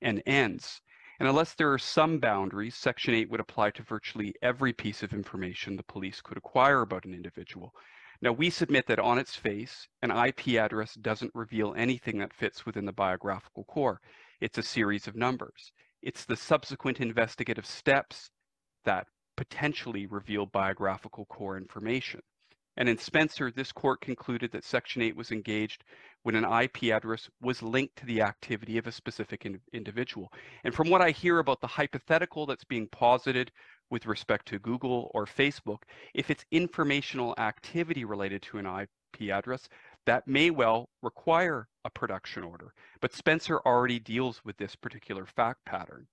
[0.00, 0.80] and ends.
[1.18, 5.12] And unless there are some boundaries, Section 8 would apply to virtually every piece of
[5.12, 7.74] information the police could acquire about an individual.
[8.22, 12.64] Now, we submit that on its face, an IP address doesn't reveal anything that fits
[12.64, 14.00] within the biographical core.
[14.40, 15.72] It's a series of numbers.
[16.02, 18.30] It's the subsequent investigative steps
[18.84, 22.20] that potentially reveal biographical core information.
[22.76, 25.84] And in Spencer, this court concluded that Section 8 was engaged
[26.22, 30.32] when an IP address was linked to the activity of a specific in individual.
[30.64, 33.50] And from what I hear about the hypothetical that's being posited
[33.92, 35.82] with respect to Google or Facebook,
[36.14, 39.68] if it's informational activity related to an IP address,
[40.06, 42.72] that may well require a production order.
[43.02, 46.06] But Spencer already deals with this particular fact pattern.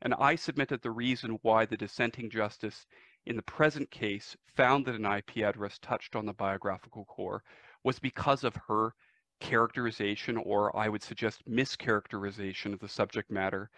[0.00, 2.86] And I submit that the reason why the dissenting justice
[3.26, 7.42] in the present case found that an IP address touched on the biographical core
[7.84, 8.94] was because of her
[9.40, 13.68] characterization, or I would suggest mischaracterization of the subject matter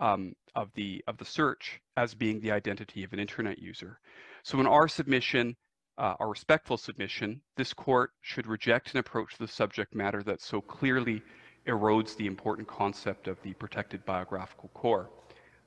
[0.00, 4.00] um, of the of the search as being the identity of an internet user.
[4.42, 5.56] So in our submission,
[5.98, 10.40] uh, our respectful submission, this court should reject an approach to the subject matter that
[10.40, 11.22] so clearly
[11.66, 15.10] erodes the important concept of the protected biographical core.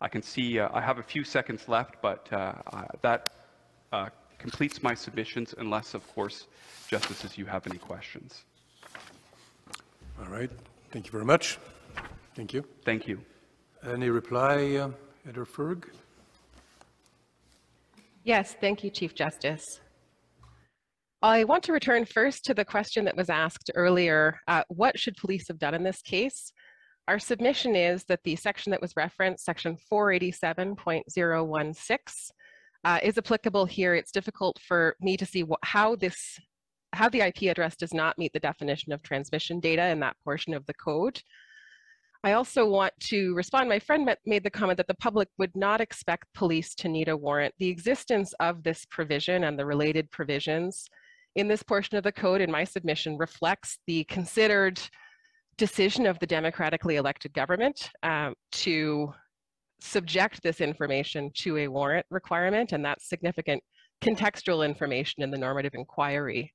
[0.01, 3.29] I can see uh, I have a few seconds left, but uh, uh that
[3.93, 6.47] uh, completes my submissions, unless, of course,
[6.89, 8.43] Justices, you have any questions.
[10.19, 10.51] All right.
[10.91, 11.57] Thank you very much.
[12.35, 12.63] Thank you.
[12.83, 13.19] Thank you.
[13.91, 14.91] Any reply, uh,
[15.25, 15.85] Editor Ferg?
[18.23, 19.81] Yes, thank you, Chief Justice.
[21.21, 25.17] I want to return first to the question that was asked earlier, uh, what should
[25.17, 26.53] police have done in this case?
[27.09, 32.31] Our submission is that the section that was referenced, section 487.016,
[32.85, 33.95] uh, is applicable here.
[33.95, 36.39] It's difficult for me to see how this,
[36.93, 40.53] how the IP address does not meet the definition of transmission data in that portion
[40.53, 41.21] of the code.
[42.25, 43.67] I also want to respond.
[43.67, 47.17] My friend made the comment that the public would not expect police to need a
[47.17, 47.53] warrant.
[47.59, 50.87] The existence of this provision and the related provisions
[51.35, 54.79] in this portion of the code in my submission reflects the considered
[55.57, 59.13] decision of the democratically elected government um, to
[59.81, 63.61] subject this information to a warrant requirement, and that's significant
[64.01, 66.53] contextual information in the normative inquiry.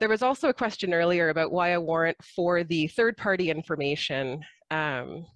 [0.00, 5.26] There was also a question earlier about why a warrant for the third-party information, um,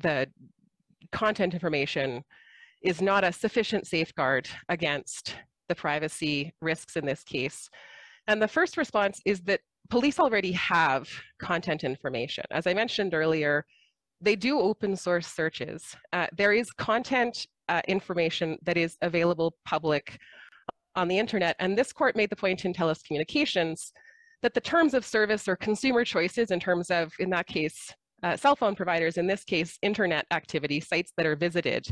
[0.00, 0.26] the
[1.12, 2.24] content information,
[2.82, 5.36] is not a sufficient safeguard against
[5.68, 7.70] the privacy risks in this case.
[8.26, 11.08] And the first response is that police already have
[11.40, 12.44] content information.
[12.50, 13.64] As I mentioned earlier,
[14.20, 15.94] they do open source searches.
[16.12, 20.18] Uh, there is content uh, information that is available public
[20.96, 21.56] on the internet.
[21.58, 23.92] And this court made the point in TELUS Communications
[24.42, 27.92] that the terms of service or consumer choices in terms of, in that case,
[28.22, 31.86] uh, cell phone providers, in this case, internet activity, sites that are visited,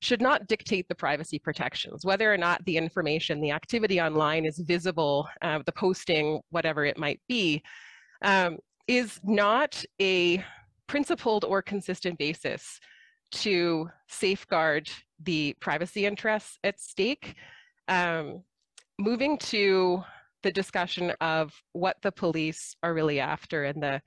[0.00, 4.58] should not dictate the privacy protections, whether or not the information, the activity online is
[4.58, 7.62] visible, uh, the posting, whatever it might be,
[8.22, 10.44] um, is not a
[10.86, 12.78] principled or consistent basis
[13.30, 14.90] to safeguard
[15.22, 17.34] the privacy interests at stake.
[17.88, 18.42] Um,
[18.98, 20.02] moving to
[20.42, 24.00] the discussion of what the police are really after and the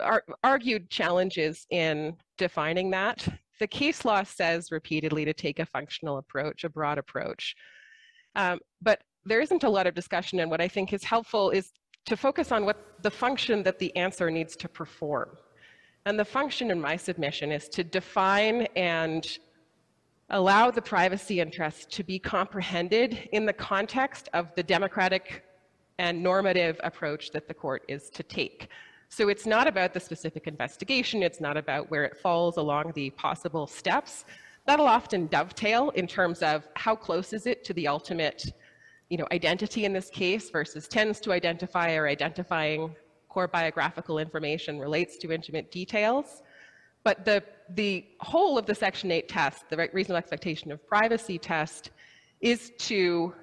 [0.00, 3.26] ar- argued challenges in defining that.
[3.58, 7.56] The case law says repeatedly to take a functional approach, a broad approach.
[8.36, 11.72] Um, but there isn't a lot of discussion, and what I think is helpful is
[12.06, 15.36] to focus on what the function that the answer needs to perform.
[16.06, 19.26] And the function in my submission is to define and
[20.30, 25.44] allow the privacy interest to be comprehended in the context of the democratic
[25.98, 28.68] and normative approach that the court is to take.
[29.08, 33.10] So it's not about the specific investigation, it's not about where it falls along the
[33.10, 34.26] possible steps.
[34.66, 38.52] That'll often dovetail in terms of how close is it to the ultimate
[39.08, 42.94] you know, identity in this case versus tends to identify or identifying
[43.30, 46.42] core biographical information relates to intimate details.
[47.02, 51.90] But the, the whole of the Section 8 test, the reasonable expectation of privacy test,
[52.40, 53.34] is to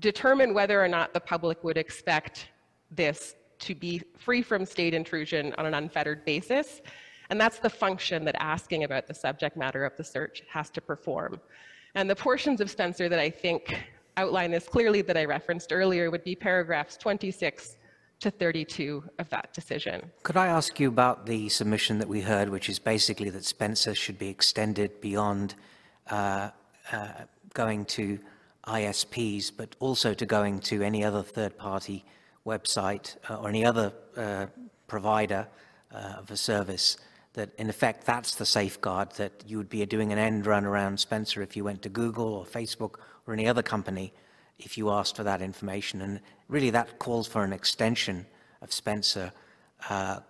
[0.00, 2.48] determine whether or not the public would expect
[2.90, 6.80] this to be free from state intrusion on an unfettered basis.
[7.28, 10.80] And that's the function that asking about the subject matter of the search has to
[10.80, 11.40] perform.
[11.94, 13.84] And the portions of Spencer that I think
[14.16, 17.76] outline this clearly that I referenced earlier would be paragraphs 26
[18.20, 20.10] to 32 of that decision.
[20.22, 23.94] Could I ask you about the submission that we heard, which is basically that Spencer
[23.94, 25.54] should be extended beyond
[26.10, 26.50] uh,
[26.92, 27.08] uh,
[27.54, 28.18] going to
[28.66, 32.04] ISPs, but also to going to any other third-party
[32.46, 34.46] website uh, or any other uh,
[34.86, 35.48] provider
[35.92, 36.98] uh, of a service,
[37.32, 40.98] that in effect that's the safeguard that you would be doing an end run around
[41.00, 44.12] Spencer if you went to Google or Facebook or any other company
[44.64, 46.00] if you asked for that information.
[46.02, 48.26] And really that calls for an extension
[48.62, 49.32] of Spencer
[49.88, 50.20] uh,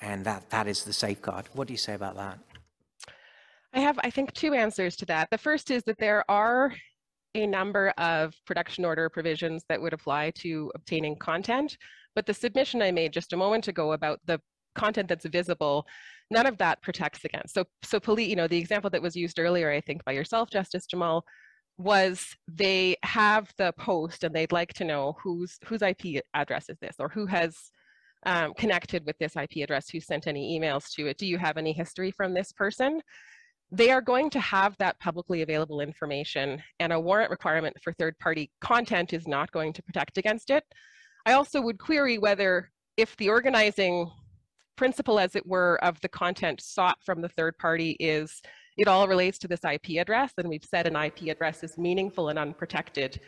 [0.00, 1.48] and that, that is the safeguard.
[1.52, 2.38] What do you say about that?
[3.72, 5.28] I have, I think, two answers to that.
[5.30, 6.74] The first is that there are
[7.34, 11.76] a number of production order provisions that would apply to obtaining content,
[12.14, 14.40] but the submission I made just a moment ago about the
[14.74, 15.86] content that's visible,
[16.30, 17.54] none of that protects against.
[17.54, 20.50] So, so police, you know, the example that was used earlier, I think, by yourself,
[20.50, 21.24] Justice Jamal,
[21.78, 26.78] was they have the post and they'd like to know whose whose IP address is
[26.80, 27.70] this or who has
[28.24, 31.16] um, connected with this IP address, who sent any emails to it.
[31.16, 33.00] Do you have any history from this person?
[33.70, 38.18] They are going to have that publicly available information and a warrant requirement for third
[38.18, 40.64] party content is not going to protect against it.
[41.24, 44.10] I also would query whether if the organizing
[44.76, 48.40] principle, as it were, of the content sought from the third party is
[48.76, 52.28] it all relates to this IP address, and we've said an IP address is meaningful
[52.28, 53.20] and unprotected.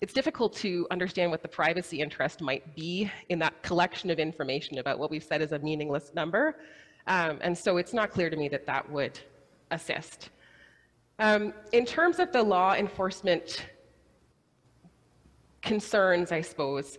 [0.00, 4.78] It's difficult to understand what the privacy interest might be in that collection of information
[4.78, 6.56] about what we've said is a meaningless number.
[7.06, 9.18] Um, and so it's not clear to me that that would
[9.70, 10.30] assist.
[11.18, 13.66] Um, in terms of the law enforcement
[15.62, 16.98] concerns, I suppose,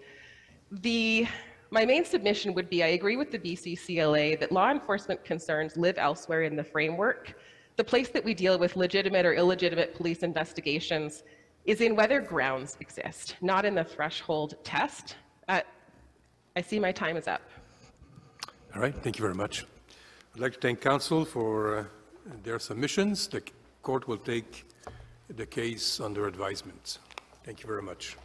[0.72, 1.28] the
[1.70, 5.98] my main submission would be I agree with the BCCLA that law enforcement concerns live
[5.98, 7.36] elsewhere in the framework
[7.78, 11.24] the place that we deal with legitimate or illegitimate police investigations
[11.66, 15.16] is in whether grounds exist, not in the threshold test.
[15.48, 15.62] Uh,
[16.56, 17.42] I see my time is up.
[18.76, 19.66] All right, thank you very much.
[20.34, 21.84] I'd like to thank counsel for uh,
[22.44, 23.28] their submissions.
[23.28, 23.44] The
[23.84, 24.66] court will take
[25.30, 26.98] the case under advisement.
[27.44, 28.18] Thank you very much.